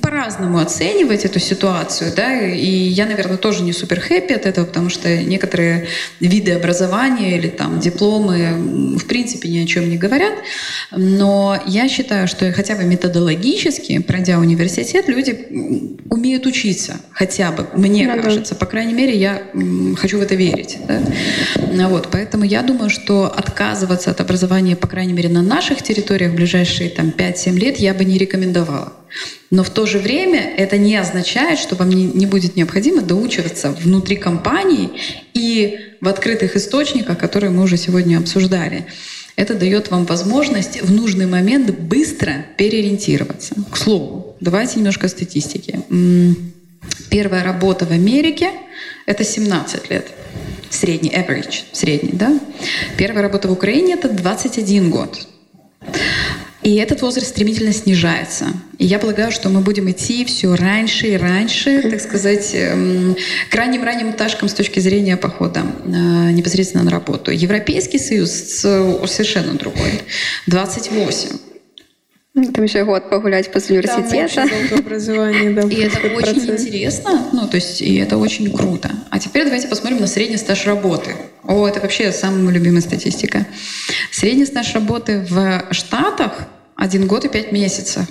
по-разному 0.00 0.58
оценивать 0.58 1.24
эту 1.24 1.40
ситуацию, 1.40 2.12
да, 2.14 2.46
и 2.46 2.66
я, 2.66 3.06
наверное, 3.06 3.38
тоже 3.38 3.64
не 3.64 3.72
супер 3.72 3.98
хэппи 4.00 4.32
от 4.32 4.46
этого, 4.46 4.64
потому 4.64 4.88
что 4.88 5.22
некоторые 5.22 5.88
виды 6.20 6.52
образования 6.52 7.36
или 7.36 7.48
там 7.48 7.80
дипломы 7.80 8.96
в 8.96 9.04
принципе 9.06 9.48
ни 9.48 9.58
о 9.58 9.66
чем 9.66 9.88
не 9.90 9.98
говорят, 9.98 10.34
но 10.92 11.60
я 11.66 11.88
считаю, 11.88 12.28
что 12.28 12.52
хотя 12.52 12.76
бы 12.76 12.84
методологически, 12.84 13.98
пройдя 13.98 14.38
университет, 14.38 15.08
люди 15.08 15.96
умеют 16.08 16.46
учиться, 16.46 17.00
хотя 17.10 17.50
бы, 17.50 17.66
мне 17.74 18.06
ну, 18.06 18.22
кажется, 18.22 18.54
по 18.54 18.66
крайней 18.66 18.94
мере, 18.94 19.16
я 19.16 19.42
хочу 19.96 20.18
в 20.18 20.22
это 20.22 20.36
верить, 20.36 20.78
да? 20.86 21.88
вот, 21.88 22.08
поэтому 22.12 22.44
я 22.44 22.62
думаю, 22.62 22.90
что 22.90 23.24
отказываться 23.24 24.12
от 24.12 24.20
образования, 24.20 24.76
по 24.76 24.86
крайней 24.86 25.14
мере, 25.14 25.28
на 25.28 25.42
наших 25.42 25.82
территориях 25.82 26.30
в 26.30 26.36
ближайшие 26.36 26.90
там 26.90 27.08
5-7 27.08 27.58
лет 27.58 27.76
я 27.78 27.92
бы 27.92 28.04
не 28.04 28.18
рекомендовала. 28.18 28.92
Но 29.50 29.64
в 29.64 29.70
то 29.70 29.86
же 29.86 29.98
время 29.98 30.54
это 30.56 30.76
не 30.76 30.96
означает, 30.96 31.58
что 31.58 31.74
вам 31.74 31.88
не, 31.88 32.04
не 32.04 32.26
будет 32.26 32.56
необходимо 32.56 33.02
доучиваться 33.02 33.70
внутри 33.70 34.16
компании 34.16 34.90
и 35.34 35.78
в 36.00 36.08
открытых 36.08 36.56
источниках, 36.56 37.18
которые 37.18 37.50
мы 37.50 37.62
уже 37.62 37.76
сегодня 37.76 38.18
обсуждали. 38.18 38.86
Это 39.36 39.54
дает 39.54 39.90
вам 39.90 40.04
возможность 40.04 40.82
в 40.82 40.92
нужный 40.92 41.26
момент 41.26 41.70
быстро 41.70 42.44
переориентироваться. 42.56 43.54
К 43.70 43.76
слову, 43.76 44.36
давайте 44.40 44.76
немножко 44.76 45.08
статистики. 45.08 45.80
Первая 47.08 47.44
работа 47.44 47.86
в 47.86 47.92
Америке— 47.92 48.50
это 49.06 49.24
17 49.24 49.90
лет. 49.90 50.08
Средний, 50.70 51.10
average, 51.10 51.64
средний, 51.72 52.12
да? 52.12 52.38
Первая 52.96 53.22
работа 53.22 53.48
в 53.48 53.52
Украине— 53.52 53.94
это 53.94 54.08
21 54.08 54.90
год. 54.90 55.26
И 56.62 56.74
этот 56.74 57.02
возраст 57.02 57.28
стремительно 57.28 57.72
снижается. 57.72 58.46
И 58.78 58.84
я 58.84 58.98
полагаю, 58.98 59.30
что 59.30 59.48
мы 59.48 59.60
будем 59.60 59.88
идти 59.90 60.24
все 60.24 60.54
раньше 60.56 61.06
и 61.06 61.16
раньше, 61.16 61.82
так 61.82 62.00
сказать, 62.00 62.50
эм, 62.52 63.16
к 63.48 63.54
ранним 63.54 63.84
ранним 63.84 64.10
этажкам 64.10 64.48
с 64.48 64.54
точки 64.54 64.80
зрения 64.80 65.16
похода 65.16 65.60
э, 65.60 65.88
непосредственно 66.32 66.82
на 66.82 66.90
работу. 66.90 67.30
Европейский 67.30 67.98
Союз 67.98 68.30
совершенно 68.30 69.54
другой. 69.54 70.02
28. 70.46 71.28
Там 72.46 72.64
еще 72.64 72.84
год 72.84 73.10
погулять 73.10 73.52
после 73.52 73.78
университета. 73.78 74.46
Образование, 74.76 75.50
да. 75.50 75.62
И 75.68 75.80
это 75.80 75.98
очень 76.14 76.50
интересно, 76.50 77.28
ну, 77.32 77.46
то 77.46 77.56
есть, 77.56 77.82
и 77.82 77.96
это 77.96 78.16
очень 78.16 78.50
круто. 78.52 78.90
А 79.10 79.18
теперь 79.18 79.44
давайте 79.44 79.68
посмотрим 79.68 80.00
на 80.00 80.06
средний 80.06 80.36
стаж 80.36 80.66
работы. 80.66 81.14
О, 81.44 81.66
это 81.66 81.80
вообще 81.80 82.12
самая 82.12 82.42
моя 82.42 82.58
любимая 82.58 82.80
статистика. 82.80 83.46
Средний 84.10 84.46
стаж 84.46 84.74
работы 84.74 85.26
в 85.28 85.66
Штатах 85.70 86.48
один 86.76 87.06
год 87.06 87.24
и 87.24 87.28
пять 87.28 87.52
месяцев. 87.52 88.04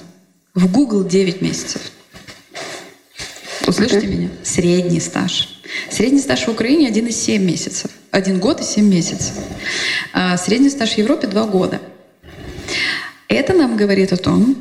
В 0.54 0.72
Google 0.72 1.04
9 1.04 1.42
месяцев. 1.42 1.82
Услышите 3.68 4.08
меня? 4.08 4.30
Средний 4.44 5.00
стаж. 5.00 5.62
Средний 5.90 6.20
стаж 6.20 6.48
в 6.48 6.50
Украине 6.50 6.90
1,7 6.90 7.40
месяцев. 7.40 7.92
Один 8.12 8.40
год 8.40 8.62
и 8.62 8.64
7 8.64 8.86
месяцев. 8.86 9.34
А 10.14 10.38
средний 10.38 10.70
стаж 10.70 10.96
в 10.96 10.98
Европе 10.98 11.28
2 11.28 11.46
года. 11.46 11.80
Это 13.28 13.54
нам 13.54 13.76
говорит 13.76 14.14
о 14.14 14.18
том, 14.18 14.56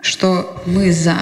что 0.00 0.62
мы 0.66 0.92
за 0.92 1.16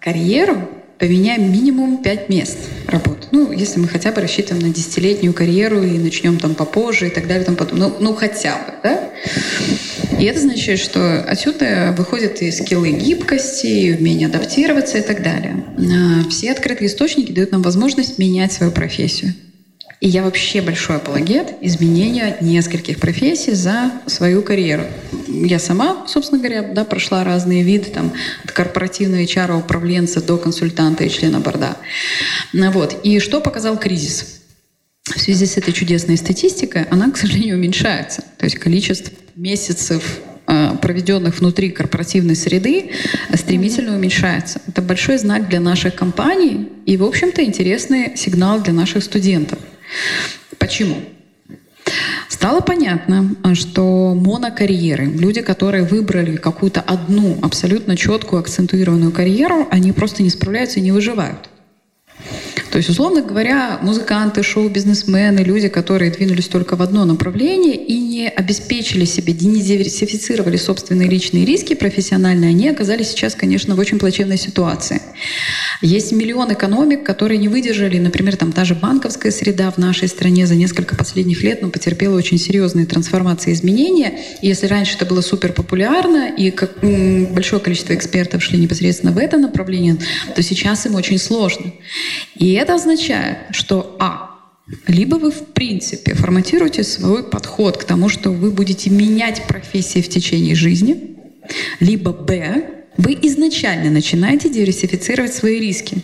карьеру 0.00 0.68
поменяем 0.98 1.50
минимум 1.50 2.02
5 2.02 2.28
мест 2.28 2.58
работы. 2.86 3.26
Ну, 3.32 3.50
если 3.52 3.80
мы 3.80 3.88
хотя 3.88 4.12
бы 4.12 4.20
рассчитываем 4.20 4.66
на 4.66 4.72
десятилетнюю 4.72 5.32
карьеру 5.32 5.82
и 5.82 5.98
начнем 5.98 6.38
там 6.38 6.54
попозже 6.54 7.08
и 7.08 7.10
так 7.10 7.26
далее, 7.26 7.44
там 7.44 7.56
потом. 7.56 7.78
Ну, 7.78 7.96
ну 8.00 8.14
хотя 8.14 8.56
бы, 8.56 8.74
да? 8.82 9.10
И 10.20 10.24
это 10.24 10.40
значит, 10.40 10.78
что 10.78 11.22
отсюда 11.22 11.94
выходят 11.96 12.42
и 12.42 12.50
скиллы 12.50 12.92
гибкости, 12.92 13.66
и 13.66 13.96
умение 13.96 14.28
адаптироваться 14.28 14.98
и 14.98 15.02
так 15.02 15.22
далее. 15.22 15.64
А 15.78 16.28
все 16.28 16.52
открытые 16.52 16.88
источники 16.88 17.32
дают 17.32 17.52
нам 17.52 17.62
возможность 17.62 18.18
менять 18.18 18.52
свою 18.52 18.70
профессию. 18.70 19.32
И 20.00 20.08
я 20.08 20.22
вообще 20.22 20.62
большой 20.62 20.96
апологет 20.96 21.56
изменения 21.60 22.38
нескольких 22.40 22.98
профессий 22.98 23.52
за 23.52 23.92
свою 24.06 24.40
карьеру. 24.40 24.84
Я 25.28 25.58
сама, 25.58 26.06
собственно 26.08 26.40
говоря, 26.40 26.62
да, 26.62 26.84
прошла 26.84 27.22
разные 27.22 27.62
виды, 27.62 27.90
там, 27.90 28.14
от 28.42 28.50
корпоративного 28.50 29.20
HR 29.20 29.58
управленца 29.58 30.22
до 30.22 30.38
консультанта 30.38 31.04
и 31.04 31.10
члена 31.10 31.40
борда. 31.40 31.76
Вот. 32.54 33.00
И 33.04 33.20
что 33.20 33.40
показал 33.40 33.78
кризис? 33.78 34.40
В 35.04 35.20
связи 35.20 35.44
с 35.44 35.58
этой 35.58 35.72
чудесной 35.74 36.16
статистикой 36.16 36.84
она, 36.84 37.10
к 37.10 37.18
сожалению, 37.18 37.56
уменьшается. 37.56 38.24
То 38.38 38.44
есть 38.44 38.56
количество 38.58 39.12
месяцев 39.36 40.20
а, 40.46 40.76
проведенных 40.76 41.40
внутри 41.40 41.70
корпоративной 41.70 42.36
среды, 42.36 42.92
стремительно 43.34 43.96
уменьшается. 43.96 44.62
Это 44.66 44.80
большой 44.80 45.18
знак 45.18 45.48
для 45.48 45.60
наших 45.60 45.94
компаний 45.94 46.68
и, 46.86 46.96
в 46.96 47.04
общем-то, 47.04 47.44
интересный 47.44 48.16
сигнал 48.16 48.62
для 48.62 48.72
наших 48.72 49.04
студентов. 49.04 49.58
Почему? 50.58 50.96
Стало 52.28 52.60
понятно, 52.60 53.34
что 53.54 54.14
монокарьеры, 54.14 55.06
люди, 55.06 55.42
которые 55.42 55.82
выбрали 55.82 56.36
какую-то 56.36 56.80
одну 56.80 57.38
абсолютно 57.42 57.96
четкую 57.96 58.40
акцентуированную 58.40 59.12
карьеру, 59.12 59.66
они 59.70 59.92
просто 59.92 60.22
не 60.22 60.30
справляются 60.30 60.78
и 60.78 60.82
не 60.82 60.92
выживают. 60.92 61.50
То 62.70 62.78
есть, 62.78 62.88
условно 62.88 63.22
говоря, 63.22 63.78
музыканты, 63.82 64.42
шоу-бизнесмены, 64.42 65.40
люди, 65.40 65.68
которые 65.68 66.12
двинулись 66.12 66.48
только 66.48 66.76
в 66.76 66.82
одно 66.82 67.04
направление 67.04 67.74
и 67.74 67.99
обеспечили 68.28 69.04
себе, 69.04 69.32
не 69.32 69.60
собственные 70.56 71.08
личные 71.08 71.44
риски 71.44 71.74
профессиональные, 71.74 72.50
они 72.50 72.68
оказались 72.68 73.08
сейчас, 73.08 73.34
конечно, 73.34 73.74
в 73.74 73.78
очень 73.78 73.98
плачевной 73.98 74.36
ситуации. 74.36 75.00
Есть 75.82 76.12
миллион 76.12 76.52
экономик, 76.52 77.02
которые 77.02 77.38
не 77.38 77.48
выдержали, 77.48 77.98
например, 77.98 78.36
там 78.36 78.52
та 78.52 78.64
же 78.64 78.74
банковская 78.74 79.30
среда 79.30 79.70
в 79.70 79.78
нашей 79.78 80.08
стране 80.08 80.46
за 80.46 80.54
несколько 80.54 80.94
последних 80.94 81.42
лет 81.42 81.62
ну, 81.62 81.70
потерпела 81.70 82.16
очень 82.16 82.38
серьезные 82.38 82.86
трансформации 82.86 83.50
и 83.50 83.54
изменения. 83.54 84.18
И 84.42 84.48
если 84.48 84.66
раньше 84.66 84.96
это 84.96 85.06
было 85.06 85.20
супер 85.20 85.52
популярно, 85.52 86.28
и 86.28 86.50
как, 86.50 86.80
большое 86.80 87.62
количество 87.62 87.94
экспертов 87.94 88.42
шли 88.42 88.58
непосредственно 88.58 89.12
в 89.12 89.18
это 89.18 89.38
направление, 89.38 89.96
то 90.34 90.42
сейчас 90.42 90.86
им 90.86 90.94
очень 90.94 91.18
сложно. 91.18 91.72
И 92.36 92.52
это 92.52 92.74
означает, 92.74 93.38
что 93.52 93.96
А. 93.98 94.29
Либо 94.86 95.16
вы, 95.16 95.30
в 95.30 95.46
принципе, 95.46 96.14
форматируете 96.14 96.84
свой 96.84 97.24
подход 97.24 97.76
к 97.76 97.84
тому, 97.84 98.08
что 98.08 98.30
вы 98.30 98.50
будете 98.50 98.90
менять 98.90 99.46
профессии 99.46 100.00
в 100.00 100.08
течение 100.08 100.54
жизни, 100.54 101.16
либо 101.80 102.12
Б. 102.12 102.76
Вы 102.96 103.16
изначально 103.22 103.90
начинаете 103.90 104.50
диверсифицировать 104.50 105.32
свои 105.32 105.58
риски, 105.58 105.98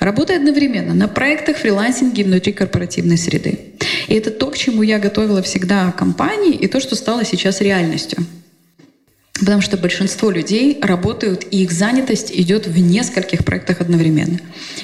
работая 0.00 0.38
одновременно 0.38 0.94
на 0.94 1.06
проектах 1.06 1.58
фрилансинге 1.58 2.24
внутри 2.24 2.52
корпоративной 2.52 3.18
среды. 3.18 3.58
И 4.08 4.14
это 4.14 4.30
то, 4.30 4.46
к 4.50 4.58
чему 4.58 4.82
я 4.82 4.98
готовила 4.98 5.42
всегда 5.42 5.92
компании, 5.92 6.54
и 6.54 6.66
то, 6.66 6.80
что 6.80 6.96
стало 6.96 7.24
сейчас 7.24 7.60
реальностью. 7.60 8.18
Потому 9.40 9.62
что 9.62 9.78
большинство 9.78 10.30
людей 10.30 10.78
работают, 10.82 11.46
и 11.50 11.62
их 11.62 11.72
занятость 11.72 12.30
идет 12.30 12.66
в 12.66 12.78
нескольких 12.78 13.44
проектах 13.44 13.80
одновременно. 13.80 14.38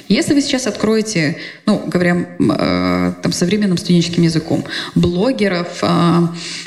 Если 0.08 0.32
вы 0.32 0.40
сейчас 0.40 0.66
откроете, 0.66 1.36
ну, 1.66 1.82
говоря 1.86 2.26
э, 2.38 3.12
там, 3.22 3.32
современным 3.32 3.76
студенческим 3.76 4.22
языком, 4.22 4.64
блогеров, 4.94 5.78
э, 5.82 5.86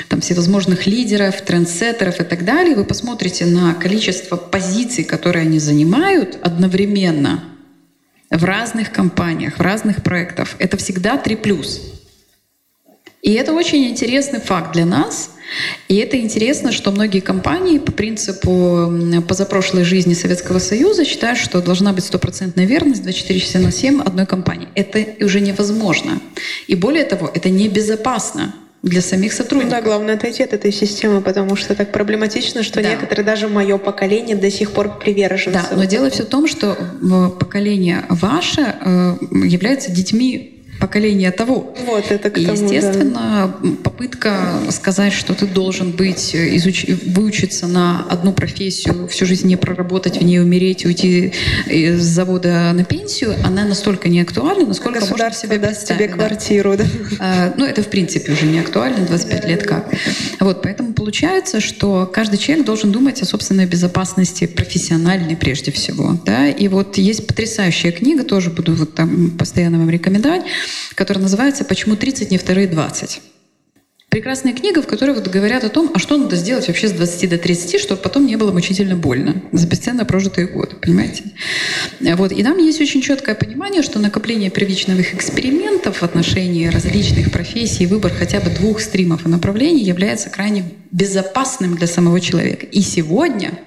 там, 0.08 0.20
всевозможных 0.20 0.86
лидеров, 0.86 1.42
трендсеттеров 1.42 2.20
и 2.20 2.24
так 2.24 2.44
далее, 2.44 2.76
вы 2.76 2.84
посмотрите 2.84 3.44
на 3.44 3.74
количество 3.74 4.36
позиций, 4.36 5.02
которые 5.02 5.42
они 5.42 5.58
занимают 5.58 6.38
одновременно 6.42 7.42
в 8.30 8.44
разных 8.44 8.92
компаниях, 8.92 9.58
в 9.58 9.60
разных 9.60 10.04
проектах, 10.04 10.50
это 10.60 10.76
всегда 10.76 11.16
3+. 11.16 11.99
И 13.22 13.32
это 13.32 13.52
очень 13.52 13.86
интересный 13.86 14.40
факт 14.40 14.72
для 14.72 14.86
нас— 14.86 15.30
и 15.88 15.96
это 15.96 16.18
интересно, 16.18 16.72
что 16.72 16.90
многие 16.90 17.20
компании 17.20 17.78
по 17.78 17.92
принципу 17.92 18.92
позапрошлой 19.26 19.84
жизни 19.84 20.14
Советского 20.14 20.58
Союза 20.58 21.04
считают, 21.04 21.38
что 21.38 21.60
должна 21.60 21.92
быть 21.92 22.04
стопроцентная 22.04 22.66
верность 22.66 23.02
24 23.02 23.40
часа 23.40 23.58
на 23.58 23.72
7 23.72 24.02
одной 24.02 24.26
компании. 24.26 24.68
Это 24.74 25.04
уже 25.24 25.40
невозможно. 25.40 26.20
И 26.66 26.74
более 26.74 27.04
того, 27.04 27.30
это 27.32 27.50
небезопасно 27.50 28.54
для 28.82 29.02
самих 29.02 29.34
сотрудников. 29.34 29.72
Да, 29.72 29.82
главное 29.82 30.14
отойти 30.14 30.42
от 30.42 30.54
этой 30.54 30.72
системы, 30.72 31.20
потому 31.20 31.54
что 31.54 31.74
так 31.74 31.92
проблематично, 31.92 32.62
что 32.62 32.82
да. 32.82 32.90
некоторые, 32.90 33.26
даже 33.26 33.48
мое 33.48 33.76
поколение, 33.76 34.36
до 34.36 34.50
сих 34.50 34.70
пор 34.70 34.98
приверженцы. 34.98 35.60
Да, 35.70 35.76
но 35.76 35.84
дело 35.84 36.08
все 36.08 36.22
в 36.22 36.28
том, 36.28 36.46
что 36.46 36.78
поколение 37.38 38.06
ваше 38.08 38.62
э, 38.62 39.16
является 39.44 39.90
детьми 39.90 40.59
поколения 40.80 41.30
того. 41.30 41.74
Вот, 41.86 42.10
это 42.10 42.30
к 42.30 42.34
тому, 42.34 42.52
Естественно, 42.52 43.54
да. 43.62 43.70
попытка 43.84 44.60
сказать, 44.70 45.12
что 45.12 45.34
ты 45.34 45.46
должен 45.46 45.92
быть, 45.92 46.34
э, 46.34 46.56
изуч... 46.56 46.86
выучиться 47.06 47.66
на 47.66 48.06
одну 48.08 48.32
профессию, 48.32 49.06
всю 49.08 49.26
жизнь 49.26 49.46
не 49.46 49.56
проработать, 49.56 50.18
в 50.18 50.24
ней 50.24 50.40
умереть, 50.40 50.84
уйти 50.86 51.32
из 51.66 52.02
завода 52.02 52.72
на 52.72 52.84
пенсию, 52.84 53.34
она 53.44 53.64
настолько 53.64 54.08
не 54.08 54.20
актуальна, 54.20 54.66
насколько 54.66 55.04
можно 55.04 55.32
себе 55.32 55.58
даст 55.58 55.86
тебе 55.86 56.08
квартиру. 56.08 56.76
Да? 56.76 56.84
А, 57.18 57.54
ну, 57.56 57.64
это 57.66 57.82
в 57.82 57.88
принципе 57.88 58.32
уже 58.32 58.46
не 58.46 58.60
актуально, 58.60 59.06
25 59.06 59.44
лет 59.46 59.62
как. 59.64 59.92
Вот, 60.40 60.62
поэтому 60.62 60.94
получается, 60.94 61.60
что 61.60 62.10
каждый 62.12 62.38
человек 62.38 62.64
должен 62.64 62.92
думать 62.92 63.20
о 63.22 63.26
собственной 63.26 63.66
безопасности 63.66 64.46
профессиональной 64.46 65.36
прежде 65.36 65.70
всего. 65.72 66.18
Да? 66.24 66.48
И 66.48 66.68
вот 66.68 66.96
есть 66.98 67.26
потрясающая 67.26 67.92
книга, 67.92 68.24
тоже 68.24 68.50
буду 68.50 68.74
вот 68.74 68.94
там 68.94 69.30
постоянно 69.30 69.78
вам 69.78 69.90
рекомендовать, 69.90 70.42
которая 70.94 71.22
называется 71.22 71.64
«Почему 71.64 71.96
30 71.96 72.30
не 72.30 72.38
вторые 72.38 72.68
20?». 72.68 73.20
Прекрасная 74.10 74.52
книга, 74.52 74.82
в 74.82 74.88
которой 74.88 75.12
вот 75.12 75.28
говорят 75.28 75.62
о 75.62 75.68
том, 75.68 75.92
а 75.94 76.00
что 76.00 76.16
надо 76.16 76.34
сделать 76.34 76.66
вообще 76.66 76.88
с 76.88 76.92
20 76.92 77.30
до 77.30 77.38
30, 77.38 77.80
чтобы 77.80 78.02
потом 78.02 78.26
не 78.26 78.34
было 78.34 78.50
мучительно 78.50 78.96
больно 78.96 79.40
за 79.52 79.68
бесценно 79.68 80.04
прожитые 80.04 80.48
годы, 80.48 80.74
понимаете? 80.74 81.22
Вот. 82.00 82.32
И 82.32 82.42
там 82.42 82.58
есть 82.58 82.80
очень 82.80 83.02
четкое 83.02 83.36
понимание, 83.36 83.82
что 83.82 84.00
накопление 84.00 84.50
первичных 84.50 85.14
экспериментов 85.14 85.98
в 85.98 86.02
отношении 86.02 86.66
различных 86.66 87.30
профессий, 87.30 87.86
выбор 87.86 88.12
хотя 88.12 88.40
бы 88.40 88.50
двух 88.50 88.80
стримов 88.80 89.26
и 89.26 89.28
направлений 89.28 89.84
является 89.84 90.28
крайне 90.28 90.64
безопасным 90.90 91.76
для 91.76 91.86
самого 91.86 92.20
человека. 92.20 92.66
И 92.66 92.80
сегодня 92.80 93.60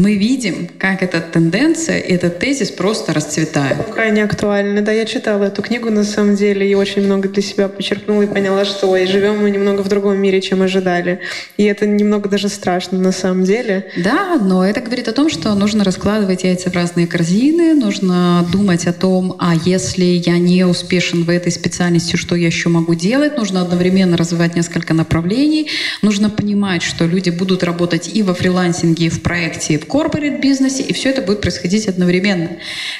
мы 0.00 0.16
видим, 0.16 0.68
как 0.78 1.02
эта 1.02 1.20
тенденция, 1.20 1.98
этот 1.98 2.38
тезис 2.38 2.70
просто 2.70 3.12
расцветает. 3.12 3.84
Крайне 3.92 4.24
актуально. 4.24 4.80
Да, 4.80 4.92
я 4.92 5.04
читала 5.04 5.44
эту 5.44 5.62
книгу 5.62 5.90
на 5.90 6.04
самом 6.04 6.36
деле 6.36 6.68
и 6.68 6.74
очень 6.74 7.02
много 7.02 7.28
для 7.28 7.42
себя 7.42 7.68
почерпнула 7.68 8.22
и 8.22 8.26
поняла, 8.26 8.64
что 8.64 8.96
и 8.96 9.06
живем 9.06 9.42
мы 9.42 9.50
немного 9.50 9.82
в 9.82 9.88
другом 9.88 10.18
мире, 10.18 10.40
чем 10.40 10.62
ожидали. 10.62 11.20
И 11.58 11.64
это 11.64 11.86
немного 11.86 12.28
даже 12.28 12.48
страшно 12.48 12.98
на 12.98 13.12
самом 13.12 13.44
деле. 13.44 13.90
Да, 13.98 14.38
но 14.40 14.64
это 14.64 14.80
говорит 14.80 15.08
о 15.08 15.12
том, 15.12 15.28
что 15.28 15.54
нужно 15.54 15.84
раскладывать 15.84 16.44
яйца 16.44 16.70
в 16.70 16.74
разные 16.74 17.06
корзины, 17.06 17.74
нужно 17.74 18.46
думать 18.50 18.86
о 18.86 18.92
том, 18.94 19.36
а 19.38 19.54
если 19.54 20.04
я 20.04 20.38
не 20.38 20.64
успешен 20.64 21.24
в 21.24 21.30
этой 21.30 21.52
специальности, 21.52 22.16
что 22.16 22.34
я 22.36 22.46
еще 22.46 22.70
могу 22.70 22.94
делать? 22.94 23.36
Нужно 23.36 23.60
одновременно 23.60 24.16
развивать 24.16 24.56
несколько 24.56 24.94
направлений. 24.94 25.68
Нужно 26.00 26.30
понимать, 26.30 26.82
что 26.82 27.04
люди 27.04 27.28
будут 27.28 27.62
работать 27.62 28.10
и 28.14 28.22
во 28.22 28.32
фрилансинге, 28.32 29.06
и 29.06 29.08
в 29.10 29.22
проекте, 29.22 29.74
и 29.74 29.78
в 29.78 29.89
корпорат 29.90 30.40
бизнесе, 30.40 30.82
и 30.82 30.92
все 30.92 31.10
это 31.10 31.22
будет 31.22 31.40
происходить 31.40 31.88
одновременно. 31.88 32.48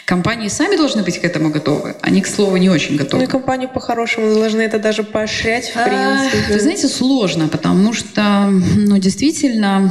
Компании 0.04 0.48
сами 0.48 0.76
должны 0.76 1.02
быть 1.02 1.20
к 1.20 1.24
этому 1.24 1.50
готовы. 1.50 1.94
Они, 2.02 2.20
к 2.20 2.26
слову, 2.26 2.56
не 2.56 2.68
очень 2.68 2.96
готовы. 2.96 3.22
Ну 3.22 3.28
и 3.28 3.30
компании 3.30 3.66
по-хорошему 3.66 4.34
должны 4.34 4.62
это 4.62 4.78
даже 4.78 5.02
поощрять, 5.02 5.70
в 5.70 5.76
а, 5.76 5.84
принципе. 5.84 6.52
Вы 6.54 6.60
знаете, 6.60 6.88
сложно, 6.88 7.48
потому 7.48 7.92
что, 7.92 8.50
ну, 8.76 8.98
действительно, 8.98 9.90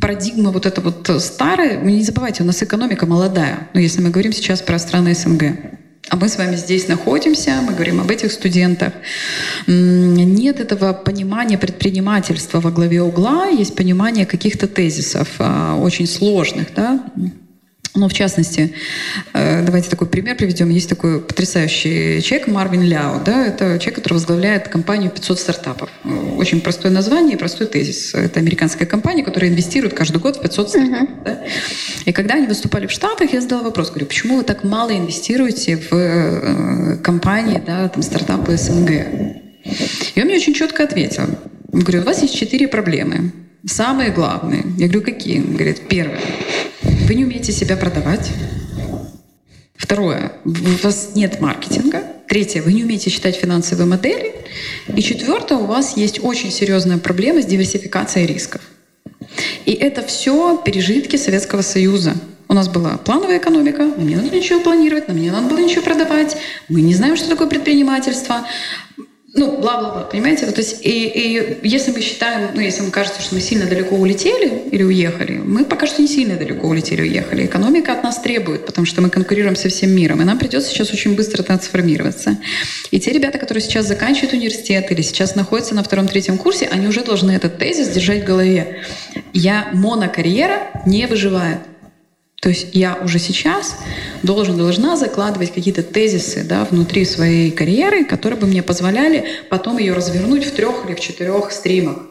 парадигма 0.00 0.50
вот 0.50 0.66
эта 0.66 0.80
вот 0.80 1.10
старая, 1.22 1.76
не 1.76 2.02
забывайте, 2.02 2.42
у 2.42 2.46
нас 2.46 2.62
экономика 2.62 3.06
молодая, 3.06 3.68
ну, 3.74 3.80
если 3.80 4.00
мы 4.00 4.10
говорим 4.10 4.32
сейчас 4.32 4.62
про 4.62 4.78
страны 4.78 5.14
СНГ. 5.14 5.42
А 6.10 6.16
мы 6.16 6.28
с 6.28 6.36
вами 6.36 6.56
здесь 6.56 6.86
находимся, 6.86 7.60
мы 7.62 7.72
говорим 7.72 8.00
об 8.00 8.10
этих 8.10 8.30
студентах. 8.30 8.92
Нет 9.66 10.60
этого 10.60 10.92
понимания 10.92 11.56
предпринимательства 11.56 12.60
во 12.60 12.70
главе 12.70 13.02
угла, 13.02 13.46
есть 13.46 13.74
понимание 13.74 14.26
каких-то 14.26 14.68
тезисов, 14.68 15.28
а, 15.38 15.76
очень 15.76 16.06
сложных, 16.06 16.74
да, 16.74 17.00
ну, 17.96 18.08
в 18.08 18.12
частности, 18.12 18.74
э, 19.34 19.62
давайте 19.62 19.88
такой 19.88 20.08
пример 20.08 20.36
приведем. 20.36 20.68
Есть 20.68 20.88
такой 20.88 21.20
потрясающий 21.20 22.20
человек 22.22 22.48
Марвин 22.48 22.82
Ляо. 22.82 23.20
Да? 23.24 23.46
Это 23.46 23.78
человек, 23.78 23.94
который 23.94 24.14
возглавляет 24.14 24.66
компанию 24.66 25.12
500 25.12 25.38
стартапов. 25.38 25.90
Очень 26.36 26.60
простое 26.60 26.90
название 26.90 27.36
и 27.36 27.38
простой 27.38 27.68
тезис. 27.68 28.12
Это 28.14 28.40
американская 28.40 28.86
компания, 28.88 29.22
которая 29.22 29.48
инвестирует 29.48 29.94
каждый 29.94 30.18
год 30.18 30.36
в 30.36 30.40
500 30.40 30.68
стартапов. 30.70 31.08
Uh-huh. 31.08 31.24
Да? 31.24 31.44
И 32.04 32.12
когда 32.12 32.34
они 32.34 32.48
выступали 32.48 32.88
в 32.88 32.90
Штатах, 32.90 33.32
я 33.32 33.40
задала 33.40 33.62
вопрос. 33.62 33.90
Говорю, 33.90 34.06
почему 34.06 34.38
вы 34.38 34.42
так 34.42 34.64
мало 34.64 34.90
инвестируете 34.90 35.76
в 35.76 35.94
э, 35.94 36.96
компании, 36.96 37.62
да, 37.64 37.88
там, 37.88 38.02
стартапы 38.02 38.56
СНГ? 38.56 38.90
И 40.14 40.20
он 40.20 40.26
мне 40.26 40.36
очень 40.36 40.54
четко 40.54 40.82
ответил. 40.82 41.24
Говорю, 41.68 42.00
у 42.00 42.04
вас 42.04 42.22
есть 42.22 42.34
четыре 42.34 42.66
проблемы. 42.66 43.30
Самые 43.66 44.10
главные. 44.10 44.64
Я 44.78 44.88
говорю, 44.88 45.02
какие? 45.02 45.38
Он 45.38 45.54
говорит, 45.54 45.82
первое. 45.88 46.20
Вы 47.04 47.16
не 47.16 47.24
умеете 47.26 47.52
себя 47.52 47.76
продавать. 47.76 48.30
Второе, 49.76 50.32
у 50.46 50.50
вас 50.82 51.10
нет 51.14 51.38
маркетинга. 51.38 52.02
Третье, 52.26 52.62
вы 52.62 52.72
не 52.72 52.82
умеете 52.82 53.10
считать 53.10 53.36
финансовые 53.36 53.86
модели. 53.86 54.34
И 54.88 55.02
четвертое, 55.02 55.58
у 55.58 55.66
вас 55.66 55.98
есть 55.98 56.24
очень 56.24 56.50
серьезная 56.50 56.96
проблема 56.96 57.42
с 57.42 57.44
диверсификацией 57.44 58.26
рисков. 58.26 58.62
И 59.66 59.72
это 59.72 60.02
все 60.02 60.56
пережитки 60.64 61.16
Советского 61.16 61.60
Союза. 61.60 62.14
У 62.48 62.54
нас 62.54 62.68
была 62.68 62.96
плановая 62.96 63.36
экономика, 63.36 63.82
нам 63.84 64.08
не 64.08 64.16
надо 64.16 64.30
ничего 64.30 64.60
планировать, 64.60 65.06
нам 65.08 65.18
не 65.18 65.30
надо 65.30 65.48
было 65.48 65.58
ничего 65.58 65.82
продавать, 65.82 66.36
мы 66.68 66.80
не 66.80 66.94
знаем, 66.94 67.16
что 67.16 67.28
такое 67.28 67.48
предпринимательство 67.48 68.46
ну, 69.36 69.56
бла-бла-бла, 69.58 70.02
понимаете? 70.02 70.46
То 70.46 70.60
есть, 70.60 70.78
и, 70.82 71.08
и 71.08 71.68
если 71.68 71.90
мы 71.90 72.00
считаем, 72.00 72.50
ну, 72.54 72.60
если 72.60 72.82
нам 72.82 72.92
кажется, 72.92 73.20
что 73.20 73.34
мы 73.34 73.40
сильно 73.40 73.66
далеко 73.66 73.96
улетели 73.96 74.62
или 74.70 74.84
уехали, 74.84 75.32
мы 75.32 75.64
пока 75.64 75.88
что 75.88 76.00
не 76.00 76.06
сильно 76.06 76.36
далеко 76.36 76.68
улетели 76.68 77.02
и 77.02 77.10
уехали. 77.10 77.44
Экономика 77.44 77.92
от 77.92 78.04
нас 78.04 78.20
требует, 78.20 78.64
потому 78.64 78.86
что 78.86 79.02
мы 79.02 79.10
конкурируем 79.10 79.56
со 79.56 79.68
всем 79.68 79.90
миром, 79.90 80.22
и 80.22 80.24
нам 80.24 80.38
придется 80.38 80.70
сейчас 80.70 80.92
очень 80.92 81.16
быстро 81.16 81.42
трансформироваться. 81.42 82.38
И 82.92 83.00
те 83.00 83.10
ребята, 83.10 83.38
которые 83.38 83.60
сейчас 83.60 83.88
заканчивают 83.88 84.34
университет 84.34 84.92
или 84.92 85.02
сейчас 85.02 85.34
находятся 85.34 85.74
на 85.74 85.82
втором-третьем 85.82 86.38
курсе, 86.38 86.68
они 86.70 86.86
уже 86.86 87.02
должны 87.02 87.32
этот 87.32 87.58
тезис 87.58 87.88
держать 87.88 88.22
в 88.22 88.26
голове. 88.26 88.82
Я 89.32 89.68
монокарьера 89.72 90.70
не 90.86 91.06
выживает. 91.06 91.58
То 92.44 92.50
есть 92.50 92.66
я 92.72 92.98
уже 93.02 93.18
сейчас 93.18 93.74
должен, 94.22 94.58
должна 94.58 94.98
закладывать 94.98 95.54
какие-то 95.54 95.82
тезисы 95.82 96.44
да, 96.44 96.66
внутри 96.70 97.06
своей 97.06 97.50
карьеры, 97.50 98.04
которые 98.04 98.38
бы 98.38 98.46
мне 98.46 98.62
позволяли 98.62 99.24
потом 99.48 99.78
ее 99.78 99.94
развернуть 99.94 100.44
в 100.44 100.50
трех 100.50 100.84
или 100.86 100.94
в 100.94 101.00
четырех 101.00 101.50
стримах. 101.52 102.02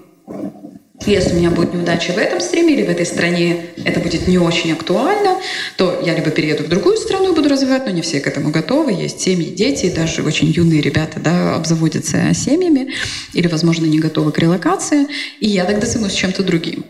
Если 1.05 1.33
у 1.33 1.35
меня 1.35 1.51
будет 1.51 1.75
неудача 1.75 2.13
в 2.13 2.17
этом 2.17 2.39
стриме 2.39 2.73
или 2.73 2.81
в 2.81 2.89
этой 2.89 3.05
стране, 3.05 3.65
это 3.85 3.99
будет 3.99 4.27
не 4.27 4.39
очень 4.39 4.71
актуально, 4.71 5.37
то 5.77 6.01
я 6.03 6.15
либо 6.15 6.31
перееду 6.31 6.63
в 6.63 6.67
другую 6.67 6.97
страну 6.97 7.31
и 7.31 7.35
буду 7.35 7.47
развивать, 7.47 7.85
но 7.85 7.91
не 7.91 8.01
все 8.01 8.19
к 8.19 8.25
этому 8.25 8.49
готовы. 8.49 8.91
Есть 8.91 9.21
семьи, 9.21 9.53
дети, 9.53 9.93
даже 9.95 10.23
очень 10.23 10.47
юные 10.47 10.81
ребята 10.81 11.19
да, 11.19 11.53
обзаводятся 11.53 12.33
семьями 12.33 12.91
или, 13.33 13.45
возможно, 13.47 13.85
не 13.85 13.99
готовы 13.99 14.31
к 14.31 14.39
релокации, 14.39 15.05
и 15.39 15.47
я 15.47 15.65
тогда 15.65 15.85
займусь 15.85 16.13
чем-то 16.13 16.41
другим. 16.41 16.85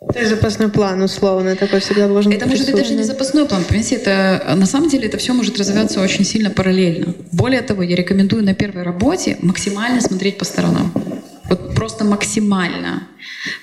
То 0.00 0.18
есть 0.18 0.30
запасной 0.30 0.70
план, 0.70 1.02
условно, 1.02 1.54
такой 1.56 1.80
всегда 1.80 2.08
должен 2.08 2.32
Это 2.32 2.46
может 2.46 2.64
быть 2.66 2.74
даже 2.74 2.94
не 2.94 3.02
запасной 3.02 3.44
план. 3.44 3.64
Понимаете, 3.64 3.96
это, 3.96 4.54
на 4.56 4.64
самом 4.64 4.88
деле 4.88 5.08
это 5.08 5.18
все 5.18 5.34
может 5.34 5.58
развиваться 5.58 6.00
очень 6.00 6.24
сильно 6.24 6.48
параллельно. 6.48 7.14
Более 7.32 7.60
того, 7.60 7.82
я 7.82 7.96
рекомендую 7.96 8.42
на 8.42 8.54
первой 8.54 8.82
работе 8.82 9.36
максимально 9.42 10.00
смотреть 10.00 10.38
по 10.38 10.46
сторонам. 10.46 10.90
Вот 11.50 11.74
просто 11.74 12.04
максимально. 12.04 13.08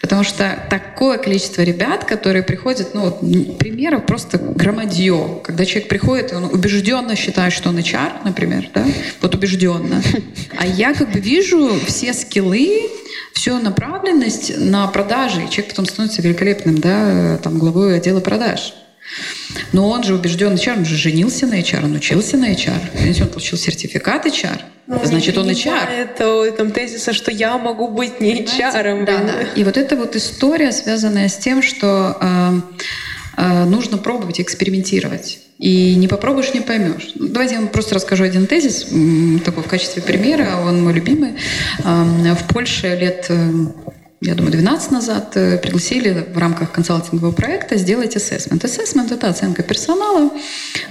Потому 0.01 0.23
что 0.23 0.59
такое 0.69 1.17
количество 1.17 1.61
ребят, 1.61 2.03
которые 2.03 2.43
приходят, 2.43 2.93
ну, 2.93 3.05
вот, 3.05 3.19
примеров 3.57 4.05
просто 4.05 4.37
громадье. 4.37 5.39
Когда 5.43 5.65
человек 5.65 5.87
приходит, 5.87 6.33
и 6.33 6.35
он 6.35 6.43
убежденно 6.43 7.15
считает, 7.15 7.53
что 7.53 7.69
он 7.69 7.77
HR, 7.77 8.25
например, 8.25 8.69
да, 8.73 8.85
вот 9.21 9.33
убежденно. 9.33 10.03
А 10.59 10.67
я 10.67 10.93
как 10.93 11.11
бы 11.11 11.19
вижу 11.19 11.79
все 11.85 12.13
скиллы, 12.13 12.89
всю 13.31 13.57
направленность 13.59 14.51
на 14.57 14.85
продажи, 14.87 15.45
и 15.45 15.49
человек 15.49 15.69
потом 15.69 15.85
становится 15.85 16.21
великолепным, 16.21 16.77
да, 16.79 17.37
там, 17.37 17.57
главой 17.57 17.97
отдела 17.97 18.19
продаж. 18.19 18.73
Но 19.73 19.89
он 19.89 20.03
же 20.03 20.13
убежден 20.15 20.53
HR, 20.53 20.77
он 20.77 20.85
же 20.85 20.95
женился 20.95 21.47
на 21.47 21.59
HR, 21.59 21.85
он 21.85 21.95
учился 21.95 22.37
на 22.37 22.51
HR, 22.51 22.91
Понимаете, 22.93 23.23
он 23.23 23.29
получил 23.29 23.57
сертификат 23.57 24.25
HR, 24.25 24.61
ну, 24.87 24.99
значит, 25.03 25.37
он 25.37 25.49
HR. 25.49 25.89
Это 25.89 26.51
там 26.53 26.71
тезиса, 26.71 27.11
что 27.11 27.29
я 27.29 27.57
могу 27.57 27.89
быть 27.89 28.21
не 28.21 28.43
HR. 28.43 29.05
Да, 29.05 29.17
да. 29.23 29.33
И 29.55 29.63
вот 29.65 29.75
эта 29.75 29.97
вот 29.97 30.15
история, 30.15 30.71
связанная 30.71 31.27
с 31.27 31.37
тем, 31.37 31.61
что 31.61 32.17
э, 32.21 32.61
э, 33.37 33.65
нужно 33.65 33.97
пробовать 33.97 34.39
экспериментировать. 34.39 35.39
И 35.59 35.95
не 35.95 36.07
попробуешь, 36.07 36.53
не 36.53 36.61
поймешь. 36.61 37.11
Давайте 37.15 37.55
я 37.55 37.61
вам 37.61 37.69
просто 37.69 37.95
расскажу 37.95 38.23
один 38.23 38.45
тезис, 38.45 38.87
такой 39.43 39.63
в 39.63 39.67
качестве 39.67 40.01
примера, 40.03 40.61
он 40.63 40.83
мой 40.83 40.93
любимый. 40.93 41.33
В 41.79 42.53
Польше 42.53 42.95
лет 42.95 43.25
э, 43.29 43.51
я 44.19 44.33
думаю, 44.33 44.51
12 44.51 44.91
назад 44.91 45.37
э, 45.37 45.59
пригласили 45.59 46.25
в 46.33 46.37
рамках 46.39 46.71
консалтингового 46.71 47.31
проекта 47.31 47.77
сделать 47.77 48.15
ассессмент. 48.15 48.65
Ассессмент— 48.65 49.11
это 49.13 49.29
оценка 49.29 49.61
персонала. 49.61 50.31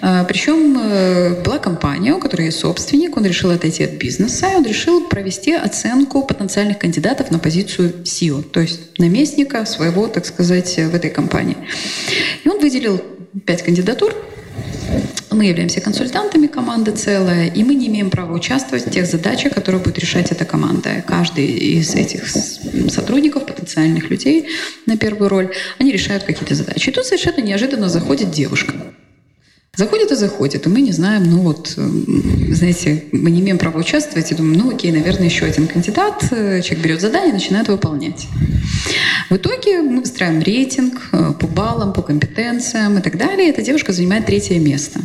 А, 0.00 0.22
Причем 0.24 0.78
э, 0.78 1.42
была 1.42 1.58
компания, 1.58 2.14
у 2.14 2.20
которой 2.20 2.46
есть 2.46 2.60
собственник, 2.60 3.16
он 3.16 3.26
решил 3.26 3.50
отойти 3.50 3.82
от 3.82 3.94
бизнеса, 3.94 4.46
и 4.52 4.54
он 4.54 4.64
решил 4.64 5.08
провести 5.08 5.52
оценку 5.54 6.22
потенциальных 6.22 6.78
кандидатов 6.78 7.32
на 7.32 7.40
позицию 7.40 7.94
SEO, 8.04 8.42
то 8.42 8.60
есть 8.60 8.96
наместника 8.98 9.66
своего, 9.66 10.06
так 10.06 10.24
сказать, 10.24 10.76
в 10.76 10.94
этой 10.94 11.10
компании. 11.10 11.56
И 12.44 12.48
он 12.48 12.60
выделил 12.60 13.02
пять 13.44 13.62
кандидатур, 13.62 14.14
мы 15.30 15.44
являемся 15.44 15.80
консультантами 15.80 16.46
команды 16.46 16.92
целая, 16.92 17.48
и 17.48 17.62
мы 17.62 17.74
не 17.74 17.88
имеем 17.88 18.10
права 18.10 18.32
участвовать 18.32 18.86
в 18.86 18.90
тех 18.90 19.06
задачах, 19.06 19.54
которые 19.54 19.82
будет 19.82 19.98
решать 19.98 20.32
эта 20.32 20.44
команда. 20.44 21.04
Каждый 21.06 21.46
из 21.46 21.94
этих 21.94 22.28
сотрудников, 22.28 23.46
потенциальных 23.46 24.10
людей 24.10 24.48
на 24.86 24.96
первую 24.96 25.28
роль, 25.28 25.52
они 25.78 25.92
решают 25.92 26.24
какие-то 26.24 26.54
задачи. 26.54 26.88
И 26.88 26.92
тут 26.92 27.04
совершенно 27.04 27.42
неожиданно 27.42 27.88
заходит 27.88 28.30
девушка. 28.30 28.74
Заходит 29.76 30.10
и 30.10 30.14
заходит, 30.14 30.66
и 30.66 30.68
мы 30.70 30.80
не 30.80 30.92
знаем, 30.92 31.24
ну 31.24 31.40
вот, 31.42 31.74
знаете, 31.76 33.04
мы 33.12 33.30
не 33.30 33.40
имеем 33.40 33.58
права 33.58 33.78
участвовать, 33.78 34.32
и 34.32 34.34
думаем, 34.34 34.58
ну 34.58 34.74
окей, 34.74 34.90
наверное, 34.90 35.26
еще 35.26 35.44
один 35.44 35.66
кандидат, 35.66 36.20
человек 36.30 36.78
берет 36.78 37.00
задание, 37.02 37.34
начинает 37.34 37.68
выполнять. 37.68 38.26
В 39.28 39.36
итоге 39.36 39.82
мы 39.82 40.00
выстраиваем 40.00 40.40
рейтинг 40.42 41.08
э, 41.12 41.32
по 41.38 41.46
баллам, 41.46 41.92
по 41.92 42.00
компетенциям 42.00 42.98
и 42.98 43.02
так 43.02 43.18
далее, 43.18 43.50
эта 43.50 43.60
девушка 43.60 43.92
занимает 43.92 44.24
третье 44.24 44.58
место. 44.58 45.00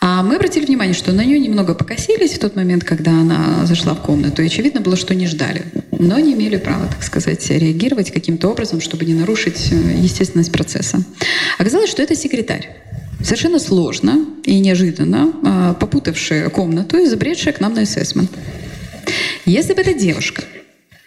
А 0.00 0.22
мы 0.22 0.36
обратили 0.36 0.64
внимание, 0.64 0.94
что 0.94 1.12
на 1.12 1.24
нее 1.24 1.38
немного 1.38 1.74
покосились 1.74 2.32
в 2.32 2.38
тот 2.38 2.56
момент, 2.56 2.84
когда 2.84 3.10
она 3.12 3.66
зашла 3.66 3.94
в 3.94 4.00
комнату, 4.00 4.42
и 4.42 4.46
очевидно 4.46 4.80
было, 4.80 4.96
что 4.96 5.14
не 5.14 5.26
ждали, 5.26 5.64
но 5.98 6.18
не 6.18 6.32
имели 6.32 6.56
права, 6.56 6.86
так 6.86 7.02
сказать, 7.02 7.50
реагировать 7.50 8.10
каким-то 8.12 8.48
образом, 8.48 8.80
чтобы 8.80 9.04
не 9.04 9.14
нарушить 9.14 9.68
э, 9.70 9.74
естественность 9.98 10.52
процесса. 10.52 11.04
Оказалось, 11.58 11.90
что 11.90 12.02
это 12.02 12.14
секретарь. 12.14 12.70
Совершенно 13.22 13.58
сложно 13.58 14.26
и 14.44 14.58
неожиданно 14.58 15.32
а, 15.44 15.74
попутавшая 15.74 16.50
комнату 16.50 16.98
и 16.98 17.06
забредшая 17.06 17.54
к 17.54 17.60
нам 17.60 17.74
на 17.74 17.82
ассессмент. 17.82 18.30
Если 19.46 19.74
бы 19.74 19.80
эта 19.80 19.94
девушка 19.94 20.42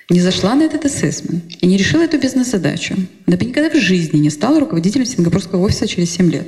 не 0.09 0.21
зашла 0.21 0.55
на 0.55 0.63
этот 0.63 0.85
ассессмент 0.85 1.43
и 1.59 1.67
не 1.67 1.77
решила 1.77 2.03
эту 2.03 2.17
бизнес-задачу, 2.17 2.95
она 3.25 3.37
бы 3.37 3.45
никогда 3.45 3.69
в 3.69 3.81
жизни 3.81 4.19
не 4.19 4.29
стала 4.29 4.59
руководителем 4.59 5.05
сингапурского 5.05 5.61
офиса 5.61 5.87
через 5.87 6.11
7 6.11 6.31
лет. 6.31 6.47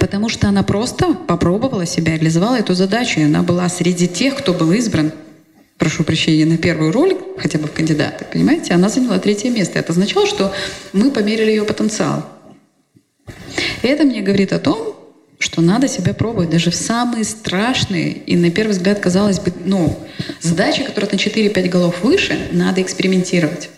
Потому 0.00 0.28
что 0.28 0.48
она 0.48 0.62
просто 0.62 1.14
попробовала 1.14 1.86
себя, 1.86 2.16
реализовала 2.16 2.56
эту 2.56 2.74
задачу, 2.74 3.20
и 3.20 3.24
она 3.24 3.42
была 3.42 3.68
среди 3.68 4.08
тех, 4.08 4.36
кто 4.36 4.52
был 4.52 4.72
избран 4.72 5.12
прошу 5.78 6.04
прощения, 6.04 6.46
на 6.46 6.56
первую 6.56 6.92
роль, 6.92 7.16
хотя 7.36 7.58
бы 7.58 7.66
в 7.66 7.72
кандидаты, 7.72 8.24
понимаете, 8.32 8.74
она 8.74 8.88
заняла 8.88 9.18
третье 9.18 9.50
место. 9.50 9.78
Это 9.78 9.92
означало, 9.92 10.26
что 10.26 10.52
мы 10.92 11.10
померили 11.10 11.50
ее 11.50 11.64
потенциал. 11.64 12.24
Это 13.82 14.04
мне 14.04 14.22
говорит 14.22 14.52
о 14.52 14.58
том, 14.58 14.96
что 15.38 15.60
надо 15.60 15.88
себя 15.88 16.14
пробовать 16.14 16.50
даже 16.50 16.70
в 16.70 16.74
самые 16.74 17.24
страшные 17.24 18.12
и, 18.12 18.36
на 18.36 18.50
первый 18.50 18.72
взгляд, 18.72 18.98
казалось 19.00 19.40
бы, 19.40 19.52
ну, 19.64 19.98
задачи, 20.40 20.82
которые 20.82 21.10
на 21.10 21.16
4-5 21.16 21.68
голов 21.68 22.02
выше, 22.02 22.48
надо 22.52 22.80
экспериментировать. 22.80 23.70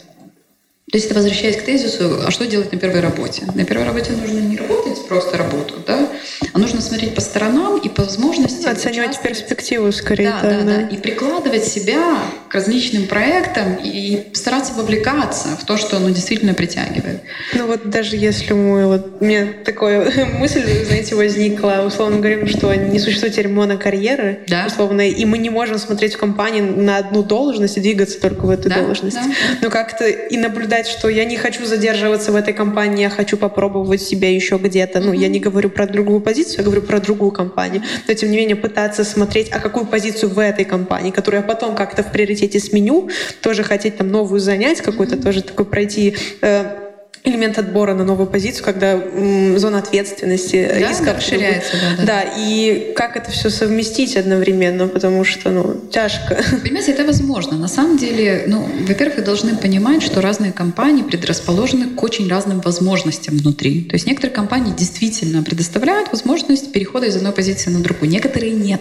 То 0.91 0.99
есть 0.99 1.07
это 1.07 1.17
возвращаясь 1.17 1.57
к 1.57 1.63
тезису, 1.63 2.23
а 2.25 2.31
что 2.31 2.47
делать 2.47 2.73
на 2.73 2.79
первой 2.79 3.01
работе? 3.01 3.45
На 3.55 3.65
первой 3.65 3.85
работе 3.85 4.13
нужно 4.13 4.39
не 4.39 4.57
работать 4.57 5.05
просто 5.09 5.37
работу, 5.37 5.75
да, 5.85 6.09
а 6.53 6.59
нужно 6.59 6.81
смотреть 6.81 7.15
по 7.15 7.21
сторонам 7.21 7.77
и 7.79 7.89
по 7.89 8.03
возможности... 8.03 8.67
Оценивать 8.67 9.21
перспективу 9.21 9.91
скорее. 9.91 10.33
Да, 10.43 10.43
да, 10.43 10.63
да, 10.63 10.81
И 10.89 10.97
прикладывать 10.97 11.65
себя 11.65 12.19
к 12.49 12.55
различным 12.55 13.07
проектам 13.07 13.79
и 13.83 14.29
стараться 14.33 14.75
вовлекаться 14.75 15.49
в 15.61 15.65
то, 15.65 15.77
что 15.77 15.97
оно 15.97 16.11
действительно 16.11 16.55
притягивает. 16.55 17.23
Ну 17.53 17.67
вот 17.67 17.91
даже 17.91 18.17
если 18.17 18.53
мы... 18.53 18.87
Вот, 18.87 19.17
у 19.21 19.25
меня 19.25 19.49
такая 19.65 20.09
мысль, 20.39 20.85
знаете, 20.85 21.15
возникла, 21.17 21.83
условно 21.85 22.19
говорим, 22.19 22.47
что 22.47 22.73
не 22.75 22.99
существует 23.01 23.35
теперь 23.35 23.49
монокарьеры, 23.49 24.45
да. 24.47 24.67
условно, 24.67 25.09
и 25.09 25.25
мы 25.25 25.39
не 25.39 25.51
можем 25.51 25.79
смотреть 25.79 26.15
в 26.15 26.19
компании 26.19 26.61
на 26.61 26.99
одну 26.99 27.23
должность 27.23 27.77
и 27.77 27.81
двигаться 27.81 28.21
только 28.21 28.47
в 28.47 28.51
эту 28.51 28.69
да, 28.69 28.83
должность. 28.83 29.17
Да. 29.17 29.35
Но 29.63 29.71
как-то 29.71 30.07
и 30.07 30.37
наблюдать 30.37 30.76
сказать, 30.77 30.99
что 30.99 31.09
я 31.09 31.25
не 31.25 31.37
хочу 31.37 31.65
задерживаться 31.65 32.33
в 32.33 32.37
этой 32.37 32.53
компании, 32.53 33.03
я 33.03 33.11
хочу 33.11 33.39
попробовать 33.39 34.03
себя 34.03 34.31
еще 34.31 34.59
где-то. 34.59 35.01
Ну, 35.01 35.13
я 35.13 35.29
не 35.29 35.41
говорю 35.41 35.71
про 35.71 35.87
другую 35.87 36.21
позицию, 36.21 36.59
я 36.59 36.65
говорю 36.65 36.83
про 36.83 37.01
другую 37.01 37.31
компанию. 37.31 37.83
Но, 38.07 38.15
тем 38.15 38.31
не 38.31 38.37
менее, 38.37 38.57
пытаться 38.57 39.05
смотреть, 39.05 39.49
а 39.53 39.59
какую 39.59 39.87
позицию 39.87 40.31
в 40.31 40.39
этой 40.39 40.67
компании, 40.67 41.13
которую 41.13 41.41
я 41.41 41.49
потом 41.49 41.75
как-то 41.75 42.03
в 42.03 42.13
приоритете 42.13 42.61
сменю, 42.61 43.09
тоже 43.41 43.63
хотеть 43.63 43.97
там 43.97 44.09
новую 44.09 44.41
занять, 44.41 44.81
mm-hmm. 44.81 45.23
тоже 45.23 45.43
такой 45.43 45.65
пройти 45.65 46.15
э, 46.43 46.86
элемент 47.27 47.59
отбора 47.59 47.95
на 47.95 48.05
новую 48.05 48.29
позицию, 48.29 48.65
когда 48.65 48.93
м, 48.93 49.59
зона 49.59 49.79
ответственности 49.79 50.67
да, 50.69 50.89
риска 50.89 51.13
расширяется. 51.13 51.73
Да, 51.73 51.97
да. 51.99 52.05
да, 52.05 52.23
и 52.39 52.93
как 52.95 53.17
это 53.17 53.31
все 53.31 53.51
совместить 53.51 54.17
одновременно, 54.17 54.87
потому 54.87 55.25
что, 55.25 55.51
ну, 55.51 55.77
тяжко. 55.91 56.39
Понимаете, 56.63 56.93
это 56.93 57.05
возможно. 57.05 57.59
На 57.59 57.69
самом 57.69 57.99
деле, 57.99 58.45
ну, 58.47 58.69
во-первых, 58.87 59.17
вы 59.17 59.23
должны 59.23 59.57
понимать, 59.57 60.03
что 60.03 60.21
разные 60.21 60.53
компании 60.53 61.03
предрасположены 61.03 61.89
к 61.89 62.03
очень 62.03 62.29
разным 62.29 62.61
возможностям 62.61 63.37
внутри. 63.37 63.83
То 63.83 63.97
есть 63.97 64.07
некоторые 64.07 64.35
компании 64.35 64.73
действительно 64.77 65.43
предоставляют 65.43 66.11
возможность 66.13 66.73
перехода 66.73 67.07
из 67.07 67.17
одной 67.17 67.33
позиции 67.33 67.71
на 67.71 67.81
другую, 67.81 68.09
некоторые 68.09 68.53
нет. 68.53 68.81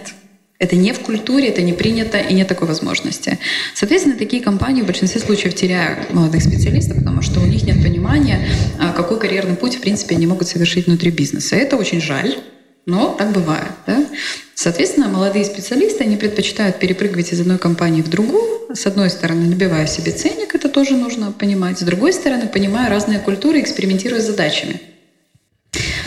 Это 0.58 0.78
не 0.78 0.94
в 0.94 1.00
культуре, 1.02 1.50
это 1.50 1.62
не 1.62 1.74
принято 1.74 2.18
и 2.18 2.34
нет 2.34 2.48
такой 2.48 2.68
возможности. 2.68 3.40
Соответственно, 3.74 4.18
такие 4.18 4.42
компании 4.42 4.84
в 4.84 4.86
большинстве 4.86 5.20
случаев 5.20 5.54
теряют 5.54 6.14
молодых 6.14 6.42
специалистов, 6.42 6.98
потому 6.98 7.22
что 7.22 7.42
у 7.42 7.46
них 7.46 7.64
нет 7.64 7.84
понимания, 7.84 8.48
а, 8.80 8.94
какой 8.94 9.20
карьерный 9.20 9.56
путь, 9.56 9.76
в 9.76 9.82
принципе, 9.82 10.16
они 10.16 10.28
могут 10.28 10.48
совершить 10.48 10.88
внутри 10.88 11.12
бизнеса. 11.12 11.58
Это 11.58 11.76
очень 11.76 12.00
жаль, 12.00 12.38
но 12.86 13.14
так 13.18 13.34
бывает. 13.34 13.72
Да? 13.86 14.06
Соответственно, 14.54 15.10
молодые 15.10 15.44
специалисты, 15.44 16.06
они 16.06 16.16
предпочитают 16.16 16.80
перепрыгивать 16.80 17.34
из 17.34 17.42
одной 17.42 17.58
компании 17.58 18.02
в 18.02 18.10
другую. 18.10 18.74
С 18.74 18.86
одной 18.86 19.10
стороны, 19.10 19.48
набивая 19.48 19.88
себе 19.88 20.14
ценник, 20.14 20.56
это 20.56 20.70
тоже 20.70 20.96
нужно 20.96 21.34
понимать. 21.34 21.80
С 21.80 21.84
другой 21.84 22.14
стороны, 22.14 22.48
понимая 22.48 22.90
разные 22.90 23.20
культуры, 23.20 23.60
экспериментируя 23.60 24.22
с 24.22 24.26
задачами. 24.26 24.82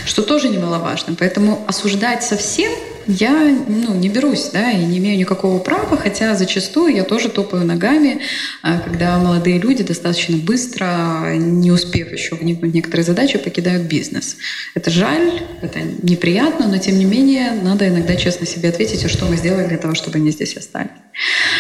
Что 0.07 0.23
тоже 0.23 0.49
немаловажно. 0.49 1.17
Поэтому 1.19 1.63
осуждать 1.67 2.23
совсем 2.23 2.73
я 3.09 3.57
ну, 3.67 3.95
не 3.95 4.11
берусь, 4.11 4.51
да, 4.53 4.71
и 4.71 4.85
не 4.85 4.99
имею 4.99 5.19
никакого 5.19 5.59
права, 5.59 5.97
хотя 5.97 6.35
зачастую 6.35 6.95
я 6.95 7.05
тоже 7.05 7.31
топаю 7.31 7.65
ногами, 7.65 8.21
а, 8.63 8.79
когда 8.79 9.19
молодые 9.19 9.59
люди 9.59 9.83
достаточно 9.83 10.37
быстро, 10.37 11.35
не 11.37 11.73
успев 11.73 12.13
еще 12.13 12.37
в 12.37 12.43
некоторые 12.43 13.05
задачи, 13.05 13.39
покидают 13.39 13.85
бизнес. 13.85 14.37
Это 14.75 14.91
жаль, 14.91 15.41
это 15.63 15.81
неприятно, 16.03 16.69
но 16.69 16.77
тем 16.77 16.99
не 16.99 17.07
менее 17.07 17.53
надо 17.63 17.89
иногда 17.89 18.15
честно 18.15 18.47
себе 18.47 18.69
ответить, 18.69 19.05
а 19.05 19.09
что 19.09 19.25
мы 19.25 19.37
сделали 19.37 19.67
для 19.67 19.79
того, 19.79 19.95
чтобы 19.95 20.19
они 20.19 20.31
здесь 20.31 20.57
остались. 20.57 20.91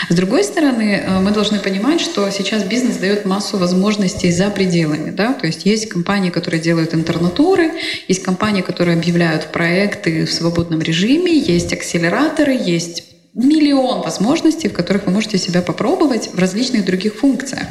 С 0.08 0.14
другой 0.14 0.44
стороны, 0.44 1.02
э, 1.04 1.20
мы 1.20 1.30
должны 1.32 1.58
понимать, 1.58 2.00
что 2.00 2.30
сейчас 2.30 2.62
бизнес 2.64 2.96
дает 2.96 3.24
массу 3.24 3.58
возможностей 3.58 4.30
за 4.30 4.50
пределами. 4.50 5.10
Да? 5.10 5.32
То 5.32 5.46
есть 5.46 5.66
есть 5.66 5.88
компании, 5.88 6.30
которые 6.30 6.60
делают 6.60 6.94
интернатуры, 6.94 7.72
есть 8.06 8.22
компании, 8.22 8.62
которые 8.62 8.96
объявляют 8.96 9.52
проекты 9.52 10.24
в 10.24 10.32
свободном 10.32 10.80
режиме, 10.80 11.36
есть 11.36 11.72
акселераторы, 11.72 12.52
есть 12.52 13.04
миллион 13.34 14.02
возможностей, 14.02 14.68
в 14.68 14.72
которых 14.72 15.06
вы 15.06 15.12
можете 15.12 15.38
себя 15.38 15.62
попробовать 15.62 16.30
в 16.32 16.38
различных 16.38 16.84
других 16.84 17.14
функциях. 17.14 17.66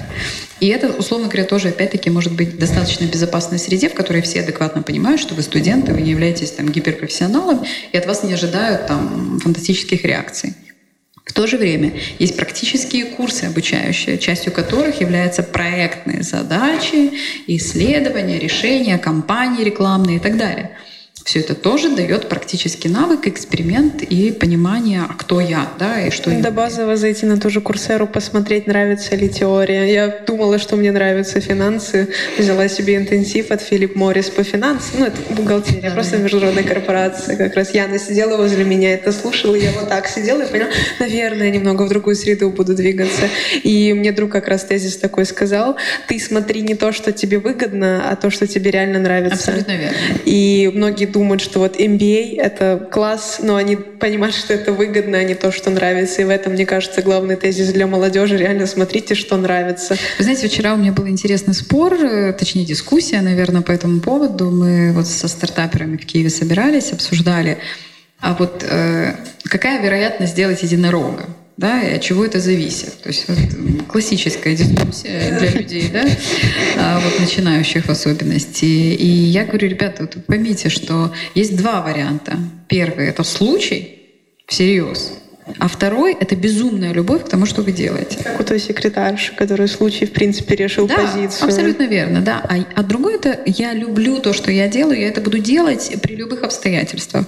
И 0.59 0.67
это, 0.67 0.89
условно 0.89 1.27
говоря, 1.27 1.43
тоже, 1.43 1.69
опять-таки, 1.69 2.09
может 2.09 2.33
быть 2.33 2.57
достаточно 2.57 3.05
безопасной 3.05 3.59
среде, 3.59 3.89
в 3.89 3.93
которой 3.93 4.21
все 4.21 4.41
адекватно 4.41 4.81
понимают, 4.81 5.19
что 5.19 5.35
вы 5.35 5.41
студенты, 5.41 5.93
вы 5.93 6.01
не 6.01 6.11
являетесь 6.11 6.51
там 6.51 6.69
гиперпрофессионалом, 6.69 7.65
и 7.91 7.97
от 7.97 8.05
вас 8.05 8.23
не 8.23 8.33
ожидают 8.33 8.87
там 8.87 9.39
фантастических 9.43 10.03
реакций. 10.05 10.53
В 11.27 11.33
то 11.33 11.45
же 11.45 11.57
время 11.57 11.93
есть 12.19 12.35
практические 12.35 13.05
курсы 13.05 13.43
обучающие, 13.43 14.17
частью 14.17 14.51
которых 14.53 15.01
являются 15.01 15.43
проектные 15.43 16.23
задачи, 16.23 17.11
исследования, 17.47 18.39
решения, 18.39 18.97
кампании 18.97 19.63
рекламные 19.63 20.17
и 20.17 20.19
так 20.19 20.37
далее– 20.37 20.71
все 21.27 21.41
это 21.41 21.55
тоже 21.55 21.93
дает 21.93 22.29
практический 22.29 22.87
навык, 22.87 23.27
эксперимент 23.27 24.01
и 24.01 24.31
понимание, 24.31 25.01
а 25.09 25.13
кто 25.13 25.41
я, 25.41 25.67
да, 25.77 26.07
и 26.07 26.09
что 26.09 26.31
До 26.31 26.51
базово 26.51 26.95
зайти 26.95 27.25
на 27.25 27.37
ту 27.37 27.49
же 27.49 27.59
курсеру, 27.59 28.07
посмотреть, 28.07 28.65
нравится 28.65 29.13
ли 29.17 29.27
теория. 29.27 29.91
Я 29.91 30.07
думала, 30.25 30.57
что 30.57 30.77
мне 30.77 30.89
нравятся 30.89 31.41
финансы, 31.41 32.07
взяла 32.37 32.69
себе 32.69 32.95
интенсив 32.95 33.51
от 33.51 33.61
Филипп 33.61 33.95
Моррис 33.95 34.29
по 34.29 34.43
финансам. 34.43 35.01
Ну, 35.01 35.05
это 35.07 35.17
бухгалтерия, 35.33 35.91
просто 35.91 36.15
международная 36.15 36.63
корпорация. 36.63 37.35
Как 37.35 37.55
раз 37.57 37.73
Яна 37.73 37.99
сидела 37.99 38.37
возле 38.37 38.63
меня, 38.63 38.93
это 38.93 39.11
слушала, 39.11 39.55
я 39.55 39.73
вот 39.73 39.89
так 39.89 40.07
сидела 40.07 40.43
и 40.43 40.49
поняла, 40.49 40.69
наверное, 40.97 41.49
немного 41.49 41.83
в 41.83 41.89
другую 41.89 42.15
среду 42.15 42.49
буду 42.51 42.73
двигаться. 42.73 43.27
И 43.63 43.91
мне 43.91 44.13
друг 44.13 44.31
как 44.31 44.47
раз 44.47 44.63
тезис 44.63 44.95
такой 44.95 45.25
сказал, 45.25 45.75
ты 46.07 46.21
смотри 46.21 46.61
не 46.61 46.75
то, 46.75 46.93
что 46.93 47.11
тебе 47.11 47.39
выгодно, 47.39 48.09
а 48.09 48.15
то, 48.15 48.29
что 48.29 48.47
тебе 48.47 48.71
реально 48.71 48.99
нравится. 48.99 49.35
Абсолютно 49.35 49.71
верно. 49.73 49.97
И 50.23 50.71
многие 50.73 51.16
думают, 51.17 51.41
что 51.41 51.57
вот 51.59 51.79
MBA— 51.79 52.35
это 52.37 52.87
класс, 52.91 53.39
но 53.41 53.55
они 53.55 53.75
понимают, 53.75 54.35
что 54.35 54.53
это 54.53 54.71
выгодно, 54.71 55.17
а 55.17 55.23
не 55.23 55.33
то, 55.33 55.51
что 55.51 55.71
нравится. 55.71 56.21
И 56.21 56.25
в 56.25 56.29
этом, 56.29 56.53
мне 56.53 56.67
кажется, 56.67 57.01
главный 57.01 57.35
тезис 57.35 57.73
для 57.73 57.87
молодежи. 57.87 58.37
Реально 58.37 58.67
смотрите, 58.67 59.15
что 59.15 59.35
нравится. 59.35 59.97
Вы 60.19 60.23
знаете, 60.23 60.47
вчера 60.47 60.75
у 60.75 60.77
меня 60.77 60.91
был 60.91 61.07
интересный 61.07 61.55
спор, 61.55 61.95
э, 61.95 62.33
точнее 62.33 62.65
дискуссия, 62.65 63.21
наверное, 63.21 63.63
по 63.63 63.71
этому 63.71 63.99
поводу. 63.99 64.51
Мы 64.51 64.91
вот 64.93 65.07
со 65.07 65.27
стартаперами 65.27 65.97
в 65.97 66.05
Киеве 66.05 66.29
собирались, 66.29 66.93
обсуждали, 66.93 67.57
а 68.19 68.35
вот 68.35 68.63
э, 68.69 69.15
какая 69.43 69.81
вероятность 69.81 70.33
сделать 70.33 70.61
единорога? 70.61 71.25
Да, 71.57 71.81
и 71.81 71.95
от 71.95 72.01
чего 72.01 72.23
это 72.23 72.39
зависит. 72.39 73.01
То 73.01 73.09
есть 73.09 73.27
вот, 73.27 73.37
классическая 73.87 74.55
дискуссия 74.55 75.37
для 75.39 75.51
людей, 75.51 75.89
да, 75.91 76.05
а 76.77 76.99
вот 76.99 77.19
начинающих 77.19 77.85
в 77.85 77.89
особенности. 77.89 78.65
И 78.65 79.07
я 79.07 79.45
говорю, 79.45 79.67
ребята, 79.67 80.03
вот 80.03 80.25
поймите, 80.25 80.69
что 80.69 81.11
есть 81.35 81.55
два 81.57 81.81
варианта. 81.81 82.37
Первый— 82.67 83.07
это 83.09 83.23
случай, 83.23 84.01
всерьез, 84.45 85.13
а 85.59 85.67
второй— 85.67 86.13
это 86.19 86.35
безумная 86.35 86.93
любовь 86.93 87.25
к 87.25 87.29
тому, 87.29 87.45
что 87.45 87.61
вы 87.61 87.71
делаете. 87.71 88.19
Как 88.23 88.39
у 88.39 88.43
той 88.43 88.59
секретарши, 88.59 89.35
который 89.35 89.67
в 89.67 89.71
случае, 89.71 90.07
в 90.07 90.11
принципе, 90.11 90.55
решил 90.55 90.87
да, 90.87 90.95
позицию. 90.95 91.47
абсолютно 91.47 91.83
верно, 91.83 92.21
да. 92.21 92.41
А, 92.47 92.57
а 92.75 92.83
другой— 92.83 93.15
это 93.17 93.39
я 93.45 93.73
люблю 93.73 94.19
то, 94.19 94.33
что 94.33 94.51
я 94.51 94.67
делаю, 94.67 94.99
я 94.99 95.07
это 95.07 95.21
буду 95.21 95.39
делать 95.39 95.95
при 96.01 96.15
любых 96.15 96.43
обстоятельствах. 96.43 97.25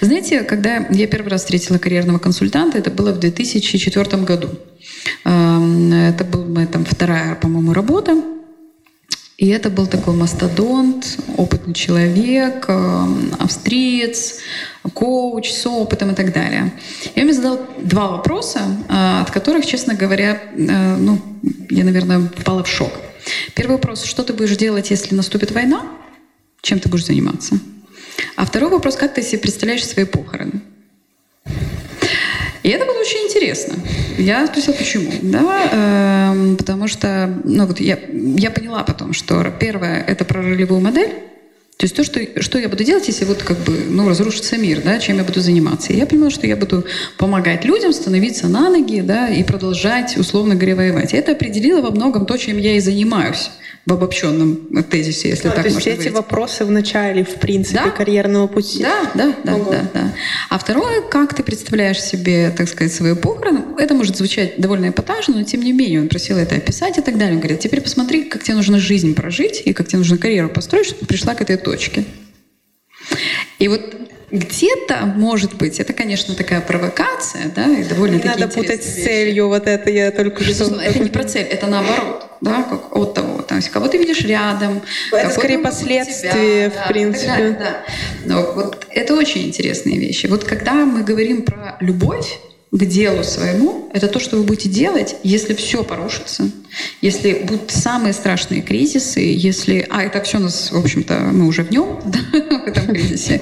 Знаете, 0.00 0.40
когда 0.40 0.86
я 0.90 1.06
первый 1.06 1.28
раз 1.28 1.42
встретила 1.42 1.78
карьерного 1.78 2.18
консультанта, 2.18 2.78
это 2.78 2.90
было 2.90 3.12
в 3.12 3.18
2004 3.18 4.22
году. 4.22 4.48
Эм, 5.24 5.92
это 5.92 6.24
была 6.24 6.44
моя 6.46 6.66
там 6.66 6.84
вторая, 6.84 7.34
по-моему, 7.34 7.72
работа. 7.72 8.20
И 9.38 9.46
это 9.50 9.70
был 9.70 9.86
такой 9.86 10.14
мастодонт, 10.14 11.16
опытный 11.36 11.72
человек, 11.72 12.64
эм, 12.68 13.32
австриец, 13.38 14.40
коуч 14.92 15.52
с 15.52 15.64
опытом 15.64 16.10
и 16.10 16.14
так 16.14 16.32
далее. 16.32 16.72
Я 17.14 17.22
мне 17.22 17.32
задал 17.32 17.60
два 17.78 18.08
вопроса, 18.08 18.62
э, 18.88 19.20
от 19.22 19.30
которых, 19.30 19.64
честно 19.64 19.94
говоря, 19.94 20.42
э, 20.56 20.96
ну, 20.96 21.20
я, 21.70 21.84
наверное, 21.84 22.18
впала 22.18 22.64
в 22.64 22.68
шок. 22.68 22.90
Первый 23.54 23.74
вопрос, 23.74 24.02
что 24.02 24.24
ты 24.24 24.32
будешь 24.32 24.56
делать, 24.56 24.90
если 24.90 25.14
наступит 25.14 25.52
война? 25.52 25.86
Чем 26.60 26.80
ты 26.80 26.88
будешь 26.88 27.06
заниматься? 27.06 27.60
А 28.34 28.44
второй 28.44 28.70
вопрос, 28.70 28.96
как 28.96 29.14
ты 29.14 29.22
себе 29.22 29.38
представляешь 29.38 29.86
свои 29.86 30.04
похороны? 30.04 30.57
Очень 33.08 33.24
интересно. 33.24 33.74
Я 34.18 34.46
спросила, 34.46 34.74
почему. 34.74 35.10
Да, 35.22 35.70
э, 35.72 36.56
потому 36.58 36.88
что 36.88 37.40
ну, 37.42 37.64
вот 37.64 37.80
я, 37.80 37.98
я 38.12 38.50
поняла 38.50 38.84
потом, 38.84 39.14
что 39.14 39.50
первое— 39.58 40.02
это 40.06 40.26
про 40.26 40.42
ролевую 40.42 40.82
модель, 40.82 41.14
То 41.78 41.84
есть 41.84 41.94
то, 41.94 42.02
что, 42.02 42.20
что 42.42 42.58
я 42.58 42.68
буду 42.68 42.82
делать, 42.82 43.06
если 43.06 43.24
вот 43.24 43.44
как 43.44 43.56
бы, 43.58 43.72
ну, 43.88 44.08
разрушится 44.08 44.58
мир, 44.58 44.82
да, 44.84 44.98
чем 44.98 45.18
я 45.18 45.22
буду 45.22 45.40
заниматься. 45.40 45.92
И 45.92 45.96
я 45.96 46.06
понимала, 46.06 46.32
что 46.32 46.44
я 46.44 46.56
буду 46.56 46.84
помогать 47.18 47.64
людям 47.64 47.92
становиться 47.92 48.48
на 48.48 48.68
ноги, 48.68 49.00
да, 49.00 49.28
и 49.28 49.44
продолжать, 49.44 50.16
условно 50.16 50.56
говоря, 50.56 50.74
воевать. 50.74 51.14
И 51.14 51.16
это 51.16 51.32
определило 51.32 51.80
во 51.80 51.92
многом 51.92 52.26
то, 52.26 52.36
чем 52.36 52.58
я 52.58 52.76
и 52.76 52.80
занимаюсь 52.80 53.50
в 53.86 53.92
обобщенном 53.94 54.84
тезисе, 54.90 55.30
если 55.30 55.48
а, 55.48 55.52
так 55.52 55.62
то 55.62 55.68
есть 55.68 55.76
можно 55.76 55.88
эти 55.88 55.96
говорить. 55.96 56.12
вопросы 56.12 56.64
в 56.66 56.70
начале, 56.70 57.24
в 57.24 57.36
принципе, 57.36 57.80
Да. 57.84 57.90
карьерного 57.90 58.46
пути. 58.46 58.82
Да, 58.82 59.10
да, 59.14 59.34
да, 59.44 59.54
Ого. 59.54 59.70
да, 59.70 59.82
да. 59.94 60.14
А 60.50 60.58
второе, 60.58 61.00
как 61.00 61.32
ты 61.32 61.42
представляешь 61.42 62.02
себе, 62.02 62.52
так 62.54 62.68
сказать, 62.68 62.92
свои 62.92 63.14
похороны, 63.14 63.60
это 63.78 63.94
может 63.94 64.16
звучать 64.16 64.60
довольно 64.60 64.90
эпатажно, 64.90 65.36
но 65.36 65.42
тем 65.44 65.62
не 65.62 65.72
менее 65.72 66.02
он 66.02 66.08
просил 66.08 66.36
это 66.36 66.56
описать 66.56 66.98
и 66.98 67.00
так 67.00 67.16
далее. 67.16 67.36
Он 67.36 67.40
говорит, 67.40 67.60
теперь 67.60 67.80
посмотри, 67.80 68.24
как 68.24 68.42
тебе 68.42 68.56
нужно 68.56 68.78
жизнь 68.78 69.14
прожить 69.14 69.62
и 69.64 69.72
как 69.72 69.88
тебе 69.88 69.98
нужно 70.00 70.18
карьеру 70.18 70.50
построить, 70.50 70.84
чтобы 70.84 71.00
ты 71.00 71.06
пришла 71.06 71.34
к 71.34 71.40
этой 71.40 71.56
точке. 71.70 72.04
И 73.58 73.68
вот 73.68 73.82
где-то, 74.30 75.06
может 75.16 75.54
быть, 75.54 75.80
это, 75.80 75.92
конечно, 75.92 76.34
такая 76.34 76.60
провокация, 76.60 77.50
да, 77.54 77.66
и 77.66 77.84
довольно 77.84 78.16
Не 78.16 78.24
надо 78.24 78.48
путать 78.48 78.84
с 78.84 79.04
целью, 79.04 79.48
вот 79.48 79.66
это 79.66 79.90
я 79.90 80.10
только 80.10 80.44
что... 80.44 80.80
Это 80.80 80.98
не 80.98 81.08
про 81.08 81.24
цель, 81.24 81.44
это 81.44 81.66
наоборот, 81.66 82.26
да, 82.40 82.62
как 82.62 82.94
от 82.96 83.14
того. 83.14 83.42
То 83.42 83.56
есть 83.56 83.70
кого 83.70 83.88
ты 83.88 83.98
видишь 83.98 84.22
рядом. 84.22 84.82
Это 85.12 85.30
скорее 85.30 85.58
последствия, 85.58 86.30
тебя, 86.30 86.70
в 86.70 86.74
да, 86.74 86.86
принципе. 86.88 87.26
далее, 87.26 87.58
да. 87.58 87.84
Но 88.26 88.52
вот 88.52 88.86
это 88.90 89.14
очень 89.14 89.46
интересные 89.46 89.98
вещи. 89.98 90.26
Вот 90.26 90.44
когда 90.44 90.74
мы 90.74 91.02
говорим 91.02 91.42
про 91.42 91.76
любовь 91.80 92.38
к 92.70 92.84
делу 92.84 93.24
своему, 93.24 93.90
это 93.94 94.08
то, 94.08 94.20
что 94.20 94.36
вы 94.36 94.42
будете 94.42 94.68
делать, 94.68 95.16
если 95.22 95.54
все 95.54 95.82
порушится, 95.82 96.50
если 97.00 97.44
будут 97.44 97.70
самые 97.70 98.12
страшные 98.12 98.62
кризисы, 98.62 99.20
если... 99.20 99.86
А, 99.90 100.02
это 100.02 100.22
все 100.22 100.38
у 100.38 100.40
нас, 100.40 100.70
в 100.72 100.76
общем-то, 100.76 101.14
мы 101.32 101.46
уже 101.46 101.64
в 101.64 101.70
нем, 101.70 102.00
да, 102.06 102.18
в 102.58 102.66
этом 102.66 102.86
кризисе. 102.86 103.40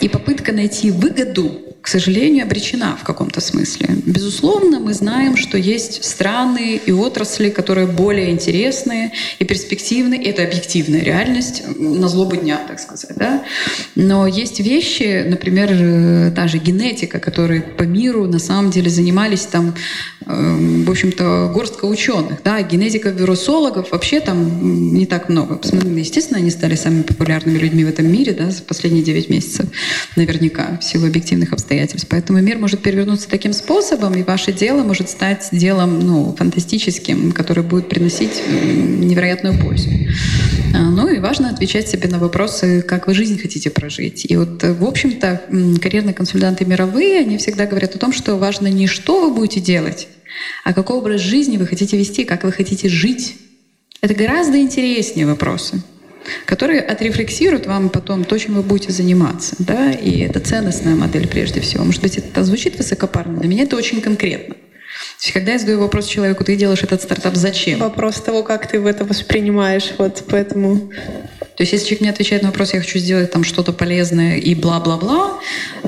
И 0.00 0.08
попытка 0.08 0.52
найти 0.52 0.90
выгоду, 0.90 1.62
к 1.86 1.88
сожалению, 1.88 2.44
обречена 2.44 2.96
в 3.00 3.04
каком-то 3.04 3.40
смысле. 3.40 3.90
Безусловно, 4.06 4.80
мы 4.80 4.92
знаем, 4.92 5.36
что 5.36 5.56
есть 5.56 6.04
страны 6.04 6.80
и 6.84 6.90
отрасли, 6.90 7.48
которые 7.48 7.86
более 7.86 8.30
интересные 8.30 9.12
и 9.38 9.44
перспективные. 9.44 10.20
И 10.20 10.28
это 10.28 10.42
объективная 10.42 11.02
реальность 11.02 11.62
на 11.78 12.08
злобу 12.08 12.34
дня, 12.34 12.60
так 12.66 12.80
сказать. 12.80 13.16
Да? 13.16 13.44
Но 13.94 14.26
есть 14.26 14.58
вещи, 14.58 15.24
например, 15.28 15.70
э, 15.70 16.32
та 16.34 16.48
же 16.48 16.58
генетика, 16.58 17.20
которые 17.20 17.62
по 17.62 17.84
миру 17.84 18.26
на 18.26 18.40
самом 18.40 18.72
деле 18.72 18.90
занимались 18.90 19.46
там, 19.46 19.72
э, 20.26 20.82
в 20.84 20.90
общем-то, 20.90 21.52
горстка 21.54 21.84
ученых. 21.84 22.40
Да? 22.42 22.62
Генетиков-вирусологов 22.70 23.92
вообще 23.92 24.20
там 24.20 24.94
не 24.94 25.06
так 25.06 25.28
много. 25.28 25.60
Естественно, 25.62 26.38
они 26.38 26.50
стали 26.50 26.74
самыми 26.74 27.02
популярными 27.02 27.58
людьми 27.58 27.84
в 27.84 27.88
этом 27.88 28.10
мире 28.10 28.32
да, 28.32 28.50
за 28.50 28.62
последние 28.62 29.02
9 29.02 29.28
месяцев. 29.30 29.66
Наверняка, 30.16 30.78
в 30.80 30.84
силу 30.84 31.06
объективных 31.06 31.52
обстоятельств. 31.52 32.06
Поэтому 32.10 32.40
мир 32.40 32.58
может 32.58 32.82
перевернуться 32.82 33.28
таким 33.28 33.52
способом, 33.52 34.14
и 34.14 34.22
ваше 34.22 34.52
дело 34.52 34.82
может 34.82 35.08
стать 35.08 35.48
делом 35.52 36.00
ну, 36.00 36.34
фантастическим, 36.36 37.32
которое 37.32 37.62
будет 37.62 37.88
приносить 37.88 38.42
невероятную 38.46 39.58
пользу. 39.58 39.88
А, 40.74 40.78
Ну 40.78 41.08
и 41.08 41.18
важно 41.18 41.50
отвечать 41.50 41.88
себе 41.88 42.08
на 42.08 42.18
вопросы, 42.18 42.82
как 42.82 43.06
вы 43.06 43.14
жизнь 43.14 43.40
хотите 43.40 43.70
прожить. 43.70 44.26
И 44.28 44.36
вот, 44.36 44.62
э, 44.64 44.72
в 44.72 44.84
общем-то, 44.84 45.42
карьерные 45.80 46.14
консультанты 46.14 46.64
мировые, 46.64 47.20
они 47.20 47.38
всегда 47.38 47.66
говорят 47.66 47.94
о 47.94 47.98
том, 47.98 48.12
что 48.12 48.36
важно 48.36 48.66
не 48.68 48.86
что 48.86 49.20
вы 49.20 49.34
будете 49.34 49.60
делать, 49.60 50.08
а 50.64 50.72
какой 50.72 50.96
образ 50.96 51.20
жизни 51.20 51.56
вы 51.56 51.66
хотите 51.66 51.96
вести, 51.96 52.24
как 52.24 52.44
вы 52.44 52.52
хотите 52.52 52.88
жить. 52.88 53.36
Это 54.00 54.14
гораздо 54.14 54.58
интереснее 54.58 55.26
вопросы 55.26 55.82
которые 56.44 56.80
отрефлексируют 56.80 57.66
вам 57.66 57.88
потом 57.88 58.24
то, 58.24 58.36
чем 58.38 58.54
вы 58.54 58.62
будете 58.62 58.92
заниматься. 58.92 59.56
Да? 59.58 59.92
И 59.92 60.20
это 60.20 60.40
ценностная 60.40 60.94
модель 60.94 61.28
прежде 61.28 61.60
всего. 61.60 61.84
Может 61.84 62.02
быть, 62.02 62.18
это 62.18 62.44
звучит 62.44 62.76
высокопарно, 62.76 63.38
для 63.38 63.48
меня 63.48 63.64
это 63.64 63.76
очень 63.76 64.00
конкретно. 64.00 64.54
То 64.54 65.22
есть, 65.22 65.32
когда 65.32 65.52
я 65.52 65.58
задаю 65.58 65.80
вопрос 65.80 66.06
человеку, 66.06 66.44
ты 66.44 66.56
делаешь 66.56 66.82
этот 66.82 67.02
стартап 67.02 67.36
зачем? 67.36 67.78
Вопрос 67.78 68.20
того, 68.20 68.42
как 68.42 68.66
ты 68.66 68.80
в 68.80 68.86
это 68.86 69.04
воспринимаешь, 69.04 69.92
вот 69.98 70.24
поэтому... 70.28 70.90
То 71.38 71.62
есть, 71.62 71.72
если 71.72 71.86
человек 71.86 72.00
мне 72.02 72.10
отвечает 72.10 72.42
на 72.42 72.48
вопрос, 72.48 72.74
я 72.74 72.80
хочу 72.80 72.98
сделать 72.98 73.30
там 73.30 73.42
что-то 73.42 73.72
полезное 73.72 74.36
и 74.36 74.54
бла-бла-бла, 74.54 75.40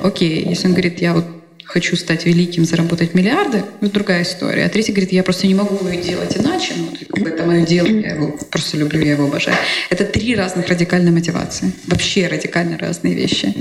окей. 0.03 0.47
Если 0.49 0.67
он 0.67 0.73
говорит, 0.73 1.01
я 1.01 1.13
вот 1.13 1.27
хочу 1.69 1.97
стать 1.97 2.25
великим, 2.25 2.65
заработать 2.65 3.15
миллиарды, 3.15 3.63
это 3.83 3.93
другая 3.93 4.23
история. 4.23 4.65
А 4.65 4.69
третий 4.71 4.93
говорит, 4.93 5.13
я 5.13 5.23
просто 5.23 5.47
не 5.47 5.55
могу 5.55 5.75
его 5.75 6.01
делать 6.01 6.35
иначе, 6.37 6.73
ну, 6.79 6.89
как 7.11 7.23
бы 7.23 7.29
это 7.29 7.45
мое 7.45 7.65
дело, 7.67 7.87
я 7.87 8.15
его 8.15 8.39
просто 8.51 8.79
люблю, 8.79 9.01
я 9.01 9.13
его 9.13 9.25
обожаю. 9.25 9.57
Это 9.91 10.05
три 10.05 10.35
разных 10.35 10.67
радикальные 10.67 11.13
мотивации. 11.13 11.73
Вообще 11.87 12.27
радикально 12.27 12.79
разные 12.79 13.15
вещи. 13.15 13.55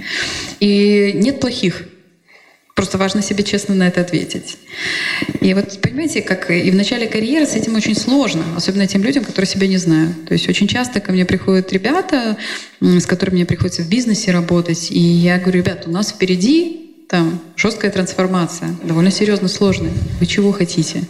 И 0.61 1.11
нет 1.15 1.41
плохих. 1.41 1.83
Просто 2.75 2.97
важно 2.97 3.21
себе 3.21 3.43
честно 3.43 3.75
на 3.75 3.87
это 3.87 3.99
ответить. 4.01 4.57
И 5.41 5.53
вот 5.53 5.81
понимаете, 5.81 6.21
как 6.21 6.49
и 6.49 6.71
в 6.71 6.75
начале 6.75 7.07
карьеры 7.07 7.45
с 7.45 7.55
этим 7.55 7.75
очень 7.75 7.95
сложно, 7.95 8.43
особенно 8.55 8.87
тем 8.87 9.03
людям, 9.03 9.25
которые 9.25 9.47
себя 9.47 9.67
не 9.67 9.77
знают. 9.77 10.27
То 10.27 10.33
есть 10.33 10.47
очень 10.47 10.67
часто 10.67 11.01
ко 11.01 11.11
мне 11.11 11.25
приходят 11.25 11.73
ребята, 11.73 12.37
с 12.79 13.05
которыми 13.05 13.37
мне 13.37 13.45
приходится 13.45 13.81
в 13.81 13.89
бизнесе 13.89 14.31
работать, 14.31 14.91
и 14.91 14.99
я 14.99 15.39
говорю, 15.39 15.59
ребят, 15.59 15.87
у 15.87 15.91
нас 15.91 16.11
впереди 16.11 16.86
там 17.07 17.39
жесткая 17.55 17.91
трансформация, 17.91 18.75
довольно 18.83 19.11
серьезно 19.11 19.47
сложная. 19.47 19.93
Вы 20.19 20.25
чего 20.25 20.51
хотите? 20.51 21.03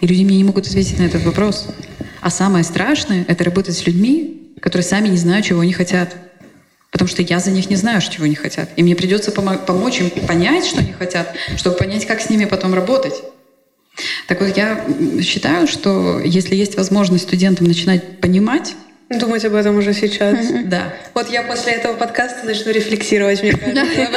И 0.00 0.06
люди 0.06 0.24
мне 0.24 0.36
не 0.36 0.44
могут 0.44 0.66
ответить 0.66 0.98
на 0.98 1.04
этот 1.04 1.24
вопрос. 1.24 1.68
А 2.20 2.30
самое 2.30 2.64
страшное— 2.64 3.24
это 3.28 3.44
работать 3.44 3.76
с 3.76 3.86
людьми, 3.86 4.52
которые 4.60 4.84
сами 4.84 5.08
не 5.08 5.16
знают, 5.16 5.46
чего 5.46 5.60
они 5.60 5.72
хотят. 5.72 6.16
Потому 6.90 7.08
что 7.08 7.22
я 7.22 7.38
за 7.38 7.50
них 7.50 7.70
не 7.70 7.76
знаю, 7.76 8.02
чего 8.02 8.24
они 8.24 8.34
хотят. 8.34 8.70
И 8.76 8.82
мне 8.82 8.96
придется 8.96 9.30
помо- 9.30 9.64
помочь 9.64 10.00
им 10.00 10.10
понять, 10.26 10.66
что 10.66 10.80
они 10.80 10.92
хотят, 10.92 11.34
чтобы 11.56 11.76
понять, 11.76 12.04
как 12.06 12.20
с 12.20 12.28
ними 12.28 12.44
потом 12.44 12.74
работать. 12.74 13.14
Так 14.26 14.40
вот, 14.40 14.56
я 14.56 14.84
считаю, 15.22 15.66
что 15.66 16.20
если 16.20 16.56
есть 16.56 16.76
возможность 16.76 17.24
студентам 17.24 17.66
начинать 17.66 18.20
понимать, 18.20 18.74
Думать 19.18 19.44
об 19.44 19.54
этом 19.54 19.76
уже 19.76 19.92
сейчас. 19.92 20.36
да, 20.66 20.94
Вот 21.14 21.28
я 21.30 21.42
после 21.42 21.72
этого 21.72 21.94
подкаста 21.94 22.46
начну 22.46 22.70
рефлексировать, 22.70 23.42
мне 23.42 23.52
кажется. 23.52 24.08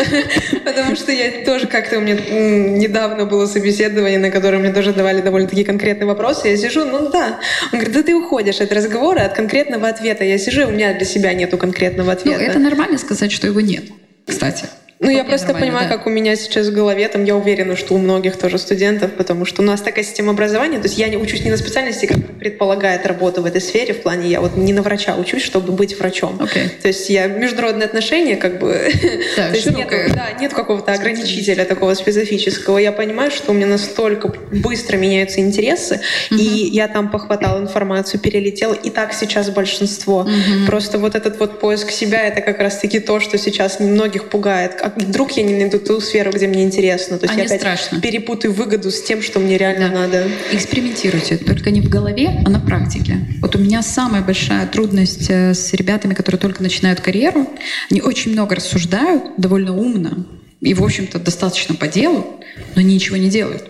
Потому 0.66 0.96
что 0.96 1.12
я 1.12 1.44
тоже 1.44 1.66
как-то 1.66 1.98
у 1.98 2.02
меня 2.02 2.14
недавно 2.14 3.26
было 3.26 3.48
собеседование, 3.48 4.20
на 4.20 4.30
котором 4.30 4.62
мне 4.62 4.72
тоже 4.72 4.94
давали 4.94 5.22
довольно-таки 5.22 5.64
конкретные 5.64 6.06
вопросы. 6.06 6.50
Я 6.50 6.58
сижу, 6.58 6.86
ну 6.86 7.10
да. 7.10 7.40
Он 7.72 7.80
говорит, 7.80 7.92
да 7.92 8.04
ты 8.04 8.14
уходишь 8.14 8.62
от 8.62 8.72
разговора, 8.72 9.22
от 9.22 9.34
конкретного 9.34 9.88
ответа. 9.88 10.26
Я 10.26 10.38
сижу, 10.38 10.68
у 10.68 10.72
меня 10.72 10.94
для 10.94 11.06
себя 11.06 11.34
нету 11.34 11.58
конкретного 11.58 12.12
ну, 12.12 12.14
ответа. 12.14 12.44
это 12.44 12.60
нормально 12.60 13.00
сказать, 13.00 13.32
что 13.32 13.48
его 13.48 13.62
нет, 13.62 13.86
кстати. 14.28 14.66
Ну, 15.00 15.10
я 15.10 15.24
просто 15.24 15.54
понимаю, 15.54 15.90
да. 15.90 15.98
как 15.98 16.08
у 16.08 16.10
меня 16.10 16.36
сейчас 16.36 16.68
в 16.68 16.74
голове, 16.74 17.08
там, 17.08 17.24
я 17.26 17.36
уверена, 17.36 17.76
что 17.76 17.94
у 17.94 17.98
многих 17.98 18.38
тоже 18.38 18.58
студентов, 18.58 19.12
потому 19.14 19.46
что 19.46 19.62
у 19.62 19.66
нас 19.66 19.82
такая 19.82 20.04
система 20.04 20.32
образования, 20.32 20.78
то 20.78 20.88
есть 20.88 20.98
я 20.98 21.10
не 21.10 21.18
учусь 21.18 21.44
не 21.44 21.52
на 21.52 21.58
специальности, 21.58 22.06
как 22.06 22.18
предполагает 22.40 23.06
работа 23.06 23.42
в 23.42 23.46
этой 23.46 23.62
сфере, 23.62 23.94
в 23.94 24.02
плане 24.02 24.30
я 24.30 24.40
вот 24.42 24.56
не 24.56 24.74
на 24.74 24.82
врача 24.82 25.16
учусь, 25.16 25.44
чтобы 25.44 25.74
быть 25.74 26.00
врачом. 26.00 26.40
Окей. 26.42 26.70
То 26.82 26.88
есть 26.88 27.10
я 27.10 27.28
международные 27.28 27.86
отношения, 27.86 28.36
как 28.36 28.60
бы, 28.60 28.92
Да, 29.38 29.50
то 29.50 29.56
есть 29.56 29.72
нет, 29.72 29.90
да, 29.90 30.32
нет 30.40 30.54
какого-то 30.54 30.94
ограничителя 30.94 31.66
такого 31.66 31.94
специфического. 31.94 32.78
Я 32.78 32.92
понимаю, 32.92 33.32
что 33.32 33.52
у 33.52 33.54
меня 33.54 33.68
настолько 33.68 34.34
быстро 34.52 34.98
меняются 34.98 35.40
интересы, 35.40 36.02
и 36.32 36.36
я 36.36 36.88
там 36.88 37.10
похватала 37.10 37.60
информацию, 37.60 38.20
перелетела, 38.20 38.74
и 38.74 38.90
так 38.90 39.14
сейчас 39.14 39.50
большинство. 39.50 40.28
Просто 40.68 41.00
вот 41.00 41.16
этот 41.16 41.40
вот 41.40 41.60
поиск 41.60 41.92
себя, 41.92 42.26
это 42.26 42.42
как 42.42 42.60
раз-таки 42.60 43.00
то, 43.00 43.20
что 43.20 43.38
сейчас 43.38 43.80
многих 43.80 44.30
пугает. 44.30 44.74
А 44.84 44.90
вдруг 44.98 45.32
я 45.38 45.44
не 45.44 45.54
найду 45.56 45.80
ту 45.80 46.02
сферу, 46.02 46.30
где 46.34 46.46
мне 46.46 46.64
интересно? 46.66 47.18
То 47.18 47.24
есть 47.26 47.34
А 47.34 47.40
я 47.40 47.46
опять 47.46 47.62
страшно. 47.62 48.02
перепутаю 48.02 48.54
выгоду 48.54 48.92
с 48.92 49.02
тем, 49.02 49.22
что 49.22 49.40
мне 49.40 49.58
реально 49.58 49.88
Да. 49.88 50.00
надо. 50.02 50.28
Экспериментируйте, 50.52 51.38
только 51.38 51.72
не 51.72 51.80
в 51.80 51.88
голове, 51.88 52.42
а 52.46 52.50
на 52.50 52.60
практике. 52.60 53.16
Вот 53.40 53.56
у 53.56 53.60
меня 53.60 53.82
самая 53.82 54.22
большая 54.22 54.68
трудность 54.68 55.30
э, 55.30 55.54
с 55.54 55.72
ребятами, 55.74 56.14
которые 56.14 56.38
только 56.38 56.62
начинают 56.62 57.00
карьеру. 57.00 57.50
Они 57.90 58.02
очень 58.02 58.34
много 58.34 58.56
рассуждают, 58.56 59.24
довольно 59.38 59.74
умно, 59.74 60.26
и, 60.60 60.74
в 60.74 60.84
общем-то, 60.84 61.18
достаточно 61.18 61.76
по 61.76 61.88
делу, 61.88 62.42
но 62.76 62.82
они 62.82 62.96
ничего 62.96 63.16
не 63.16 63.30
делают. 63.30 63.64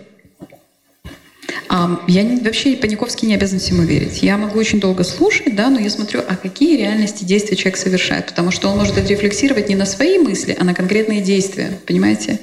Я 1.70 2.24
вообще 2.42 2.76
Паниковский 2.76 3.26
не 3.26 3.34
обязан 3.34 3.58
всему 3.58 3.82
верить. 3.82 4.22
Я 4.22 4.36
могу 4.36 4.58
очень 4.58 4.80
долго 4.80 5.04
слушать, 5.04 5.54
да, 5.56 5.70
но 5.70 5.80
я 5.80 5.90
смотрю, 5.90 6.20
а 6.26 6.36
какие 6.36 6.76
реальности 6.76 7.24
действия 7.24 7.56
человек 7.56 7.76
совершает. 7.76 8.26
Потому 8.26 8.50
что 8.50 8.68
он 8.68 8.78
может 8.78 8.96
отрефлексировать 8.98 9.68
не 9.68 9.76
на 9.76 9.86
свои 9.86 10.18
мысли, 10.18 10.56
а 10.58 10.64
на 10.64 10.74
конкретные 10.74 11.20
действия. 11.20 11.78
Понимаете? 11.86 12.40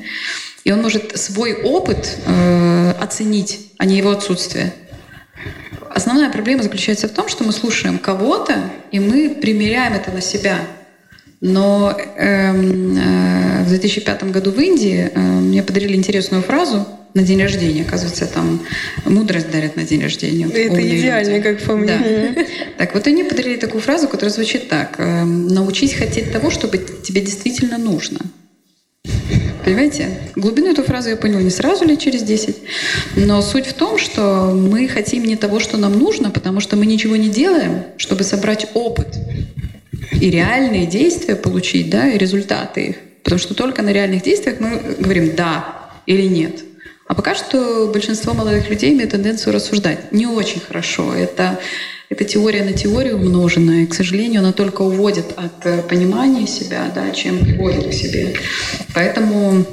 И 0.64 0.72
он 0.72 0.82
может 0.82 1.18
свой 1.18 1.54
опыт 1.54 2.18
э, 2.26 2.94
оценить, 3.00 3.72
а 3.78 3.86
не 3.86 3.98
его 3.98 4.12
отсутствие. 4.12 4.74
Основная 5.90 6.30
проблема 6.30 6.64
заключается 6.64 7.08
в 7.08 7.12
том, 7.12 7.28
что 7.28 7.44
мы 7.44 7.52
слушаем 7.52 7.98
кого-то, 7.98 8.56
и 8.92 9.00
мы 9.00 9.30
примеряем 9.42 9.94
это 9.94 10.12
на 10.12 10.22
себя. 10.22 10.60
Но 11.42 11.98
эм, 12.18 12.98
э, 12.98 13.64
в 13.64 13.70
2005 13.70 14.32
году 14.32 14.52
в 14.52 14.60
Индии 14.60 15.10
э, 15.14 15.20
мне 15.20 15.64
подарили 15.64 15.96
интересную 15.96 16.44
фразу 16.44 16.88
на 17.14 17.24
день 17.24 17.42
рождения, 17.42 17.84
оказывается, 17.84 18.26
там 18.26 18.62
мудрость 19.06 19.52
дарят 19.52 19.76
на 19.76 19.84
день 19.84 20.02
рождения. 20.02 20.48
Это 20.48 20.82
идеально, 20.82 21.38
люди. 21.38 21.44
как 21.44 21.62
по 21.62 21.76
мне. 21.76 22.34
Да. 22.36 22.46
Так, 22.78 22.94
вот 22.94 23.06
они 23.08 23.24
подарили 23.24 23.58
такую 23.58 23.82
фразу, 23.82 24.08
которая 24.08 24.34
звучит 24.34 24.70
так. 24.70 24.96
«Эм, 24.98 25.48
Научись 25.48 25.94
хотеть 25.94 26.32
того, 26.32 26.50
чтобы 26.50 26.78
тебе 26.78 27.22
действительно 27.22 27.78
нужно. 27.78 28.20
Понимаете? 29.64 30.10
Глубину 30.36 30.72
эту 30.72 30.84
фразу 30.84 31.10
я 31.10 31.16
поняла 31.16 31.42
не 31.42 31.50
сразу 31.50 31.86
лет 31.86 32.00
через 32.00 32.24
10. 32.24 32.58
Но 33.16 33.42
суть 33.42 33.68
в 33.68 33.74
том, 33.74 33.98
что 34.00 34.52
мы 34.56 34.88
хотим 34.88 35.24
не 35.24 35.36
того, 35.36 35.60
что 35.60 35.78
нам 35.78 35.98
нужно, 35.98 36.32
потому 36.32 36.60
что 36.62 36.76
мы 36.76 36.86
ничего 36.86 37.16
не 37.16 37.30
делаем, 37.30 37.84
чтобы 37.98 38.24
собрать 38.24 38.68
опыт 38.74 39.08
и 40.20 40.30
реальные 40.30 40.88
действия 40.88 41.36
получить, 41.36 41.90
да, 41.90 42.10
и 42.10 42.18
результаты 42.18 42.82
их. 42.88 42.96
Потому 43.24 43.40
что 43.40 43.54
только 43.54 43.82
на 43.82 43.94
реальных 43.94 44.24
действиях 44.24 44.60
мы 44.60 44.96
говорим 44.98 45.36
«да» 45.36 45.92
или 46.08 46.24
«нет». 46.24 46.64
А 47.12 47.14
пока 47.14 47.36
что 47.36 47.90
большинство 47.92 48.34
молодых 48.34 48.70
людей 48.70 48.94
имеют 48.94 49.12
тенденцию 49.12 49.54
рассуждать. 49.54 50.14
Не 50.14 50.28
очень 50.28 50.62
хорошо. 50.62 51.14
Это, 51.14 51.60
это 52.08 52.24
теория 52.24 52.64
на 52.64 52.72
теорию 52.72 53.18
умноженная. 53.18 53.86
К 53.86 53.94
сожалению, 53.94 54.40
она 54.40 54.54
только 54.54 54.84
уводит 54.84 55.34
от 55.36 55.66
э, 55.66 55.82
понимания 55.82 56.48
себя, 56.48 56.90
да, 56.96 57.12
чем 57.12 57.40
приводит 57.40 57.90
к 57.90 57.92
себе. 57.92 58.36
Поэтому 58.94 59.66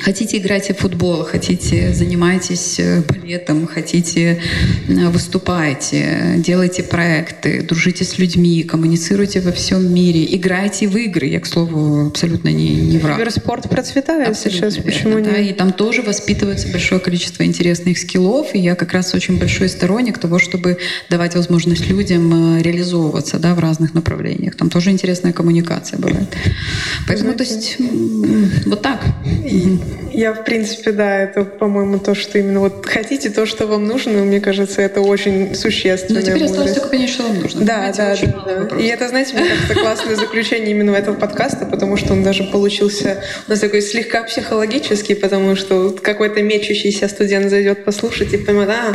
Хотите 0.00 0.38
играть 0.38 0.70
в 0.70 0.74
футбол, 0.74 1.22
хотите 1.22 1.94
занимайтесь 1.94 2.80
э, 2.80 3.02
балетом, 3.02 3.66
хотите 3.66 4.40
э, 4.88 5.08
выступайте, 5.08 6.34
делайте 6.38 6.82
проекты, 6.82 7.62
дружите 7.62 8.04
с 8.04 8.18
людьми, 8.18 8.64
коммуницируйте 8.64 9.40
во 9.40 9.52
всем 9.52 9.94
мире, 9.94 10.26
играйте 10.34 10.88
в 10.88 10.96
игры. 10.96 11.26
Я, 11.26 11.38
к 11.38 11.46
слову, 11.46 12.08
абсолютно 12.08 12.48
не, 12.48 12.74
не 12.74 12.98
враг. 12.98 13.18
Киберспорт 13.18 13.70
процветает 13.70 14.30
абсолютно 14.30 14.70
сейчас, 14.70 14.76
верно, 14.76 14.90
почему 14.90 15.20
да, 15.20 15.38
нет? 15.38 15.50
И 15.50 15.54
там 15.54 15.72
тоже 15.72 16.02
воспитывается 16.02 16.68
большое 16.68 17.00
количество 17.00 17.44
интересных 17.44 17.96
скиллов, 17.98 18.52
и 18.54 18.58
я 18.58 18.74
как 18.74 18.92
раз 18.92 19.14
очень 19.14 19.38
большой 19.38 19.68
сторонник 19.68 20.18
того, 20.18 20.40
чтобы 20.40 20.78
давать 21.08 21.36
возможность 21.36 21.88
людям 21.88 22.58
э, 22.58 22.62
реализовываться 22.62 23.38
да, 23.38 23.54
в 23.54 23.60
разных 23.60 23.94
направлениях. 23.94 24.56
Там 24.56 24.70
тоже 24.70 24.90
интересная 24.90 25.32
коммуникация 25.32 26.00
бывает. 26.00 26.28
Поэтому, 27.06 27.32
Знаете, 27.32 27.44
то 27.44 27.54
есть, 27.54 28.66
вот 28.66 28.82
так. 28.82 29.00
Я, 30.12 30.32
в 30.32 30.44
принципе, 30.44 30.92
да, 30.92 31.18
это, 31.18 31.44
по-моему, 31.44 31.98
то, 31.98 32.14
что 32.14 32.38
именно 32.38 32.60
вот 32.60 32.86
хотите 32.86 33.30
то, 33.30 33.46
что 33.46 33.66
вам 33.66 33.84
нужно, 33.86 34.12
мне 34.22 34.40
кажется, 34.40 34.80
это 34.80 35.00
очень 35.00 35.54
существенно. 35.56 36.20
Ну, 36.20 36.26
теперь 36.26 36.44
осталось 36.44 36.72
только 36.72 36.88
понять, 36.88 37.10
что 37.10 37.24
вам 37.24 37.40
нужно. 37.40 37.64
Да, 37.64 37.92
да, 37.96 38.14
да. 38.46 38.68
да. 38.70 38.76
И 38.76 38.86
это, 38.86 39.08
знаете, 39.08 39.34
мне 39.34 39.48
кажется, 39.48 39.74
классное 39.74 40.14
заключение 40.14 40.70
именно 40.70 40.92
этого 40.92 41.16
подкаста, 41.16 41.66
потому 41.66 41.96
что 41.96 42.12
он 42.12 42.22
даже 42.22 42.44
получился 42.44 43.22
у 43.48 43.50
нас 43.50 43.60
такой 43.60 43.82
слегка 43.82 44.22
психологический, 44.22 45.14
потому 45.14 45.56
что 45.56 45.90
какой-то 45.90 46.42
мечущийся 46.42 47.08
студент 47.08 47.50
зайдет 47.50 47.84
послушать 47.84 48.32
и 48.34 48.36
поймет, 48.36 48.68
а, 48.68 48.92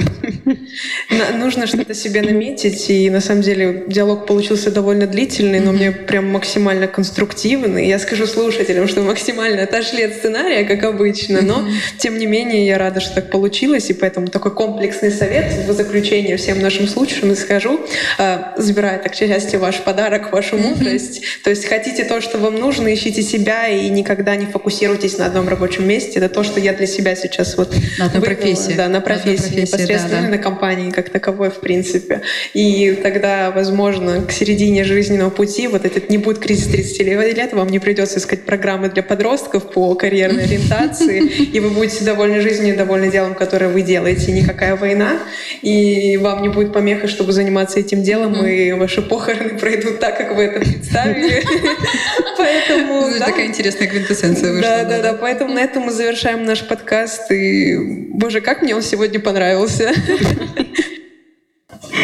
нужно 1.38 1.68
что-то 1.68 1.94
себе 1.94 2.22
наметить, 2.22 2.90
и 2.90 3.10
на 3.10 3.22
самом 3.22 3.42
деле 3.42 3.84
диалог 3.88 4.26
получился 4.26 4.72
довольно 4.72 5.08
длительный, 5.08 5.60
но 5.60 5.72
мне 5.72 5.92
прям 5.92 6.28
максимально 6.28 6.88
конструктивный. 6.88 7.88
Я 7.88 8.00
скажу 8.00 8.28
слушателям, 8.28 8.88
что 8.88 9.02
максимально 9.02 9.64
отошли 9.64 10.04
от 10.04 10.14
сценария, 10.14 10.66
как 10.66 10.84
обычно. 10.84 11.42
Но, 11.42 11.68
тем 11.98 12.18
не 12.18 12.26
менее, 12.26 12.66
я 12.66 12.78
рада, 12.78 13.00
что 13.00 13.16
так 13.16 13.30
получилось, 13.30 13.90
и 13.90 13.94
поэтому 13.94 14.28
такой 14.28 14.54
комплексный 14.54 15.12
совет 15.12 15.68
в 15.68 15.74
заключение 15.74 16.38
всем 16.38 16.60
нашим 16.62 16.88
слушателям 16.88 17.36
скажу, 17.36 17.80
э, 18.18 18.38
забирая 18.58 19.00
так 19.00 19.16
части 19.16 19.56
ваш 19.56 19.80
подарок, 19.80 20.32
вашу 20.32 20.58
мудрость. 20.58 21.22
То 21.44 21.50
есть 21.50 21.66
хотите 21.66 22.04
то, 22.04 22.22
что 22.22 22.38
вам 22.38 22.56
нужно, 22.56 22.94
ищите 22.94 23.22
себя 23.22 23.68
и 23.68 23.90
никогда 23.90 24.36
не 24.36 24.46
фокусируйтесь 24.46 25.18
на 25.18 25.26
одном 25.26 25.48
рабочем 25.48 25.88
месте. 25.88 26.20
Это 26.20 26.30
то, 26.30 26.44
что 26.44 26.60
я 26.60 26.74
для 26.74 26.88
себя 26.88 27.16
сейчас 27.16 27.58
вот 27.58 27.76
на 27.98 28.06
одной 28.06 28.22
профессии. 28.22 28.74
Да, 28.74 28.88
на 28.88 29.02
профессии, 29.02 29.30
на 29.30 29.38
профессии 29.38 29.62
непосредственно 29.62 30.22
да, 30.22 30.28
да. 30.28 30.38
Компании 30.40 30.92
как 30.92 31.10
таковой, 31.10 31.50
в 31.50 31.60
принципе. 31.60 32.22
И 32.54 32.98
тогда, 33.04 33.52
возможно, 33.52 34.22
к 34.22 34.32
середине 34.32 34.84
жизненного 34.84 35.30
пути 35.30 35.68
вот 35.68 35.86
этот 35.86 36.10
не 36.10 36.18
будет 36.18 36.40
кризис 36.40 36.68
30 36.68 37.00
лет, 37.00 37.54
вам 37.54 37.70
не 37.70 37.80
придется 37.80 38.20
искать 38.20 38.46
программы 38.46 38.90
для 38.90 39.04
подростков 39.04 39.72
по 39.72 39.94
карьерной 39.96 40.44
ориентации, 40.44 40.60
ориентации, 40.70 41.28
и 41.28 41.60
вы 41.60 41.70
будете 41.70 42.04
довольны 42.04 42.42
жизнью, 42.42 42.76
довольны 42.78 43.12
делом, 43.12 43.36
которое 43.36 43.70
вы 43.70 43.82
делаете. 43.82 44.32
Никакая 44.32 44.76
война, 44.76 45.20
и 45.62 46.18
вам 46.18 46.42
не 46.42 46.50
будет 46.50 46.74
помеха, 46.74 47.08
чтобы 47.08 47.32
заниматься 47.32 47.80
этим 47.80 48.04
делом, 48.04 48.46
и 48.46 48.72
ваши 48.74 49.02
похороны 49.02 49.58
пройдут 49.58 50.00
так, 50.00 50.18
как 50.18 50.36
вы 50.36 50.44
это 50.44 50.60
представили. 50.60 51.44
Поэтому... 52.50 53.20
Такая 53.20 53.46
интересная 53.46 53.88
квинтэссенция 53.88 54.52
вышла. 54.52 54.70
Да, 54.70 54.84
да, 54.84 55.02
да. 55.02 55.14
Поэтому 55.14 55.54
на 55.54 55.60
этом 55.60 55.84
мы 55.84 55.92
завершаем 55.92 56.46
наш 56.46 56.68
подкаст. 56.68 57.32
И, 57.32 57.76
боже, 58.14 58.42
как 58.42 58.62
мне 58.62 58.76
он 58.76 58.82
сегодня 58.82 59.20
понравился. 59.20 59.94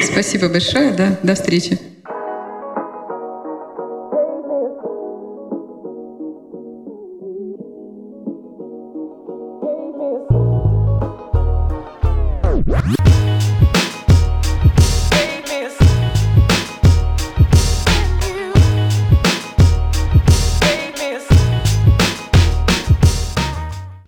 Спасибо 0.03 0.49
большое, 0.49 0.91
да. 0.91 1.17
До 1.23 1.35
встречи. 1.35 1.79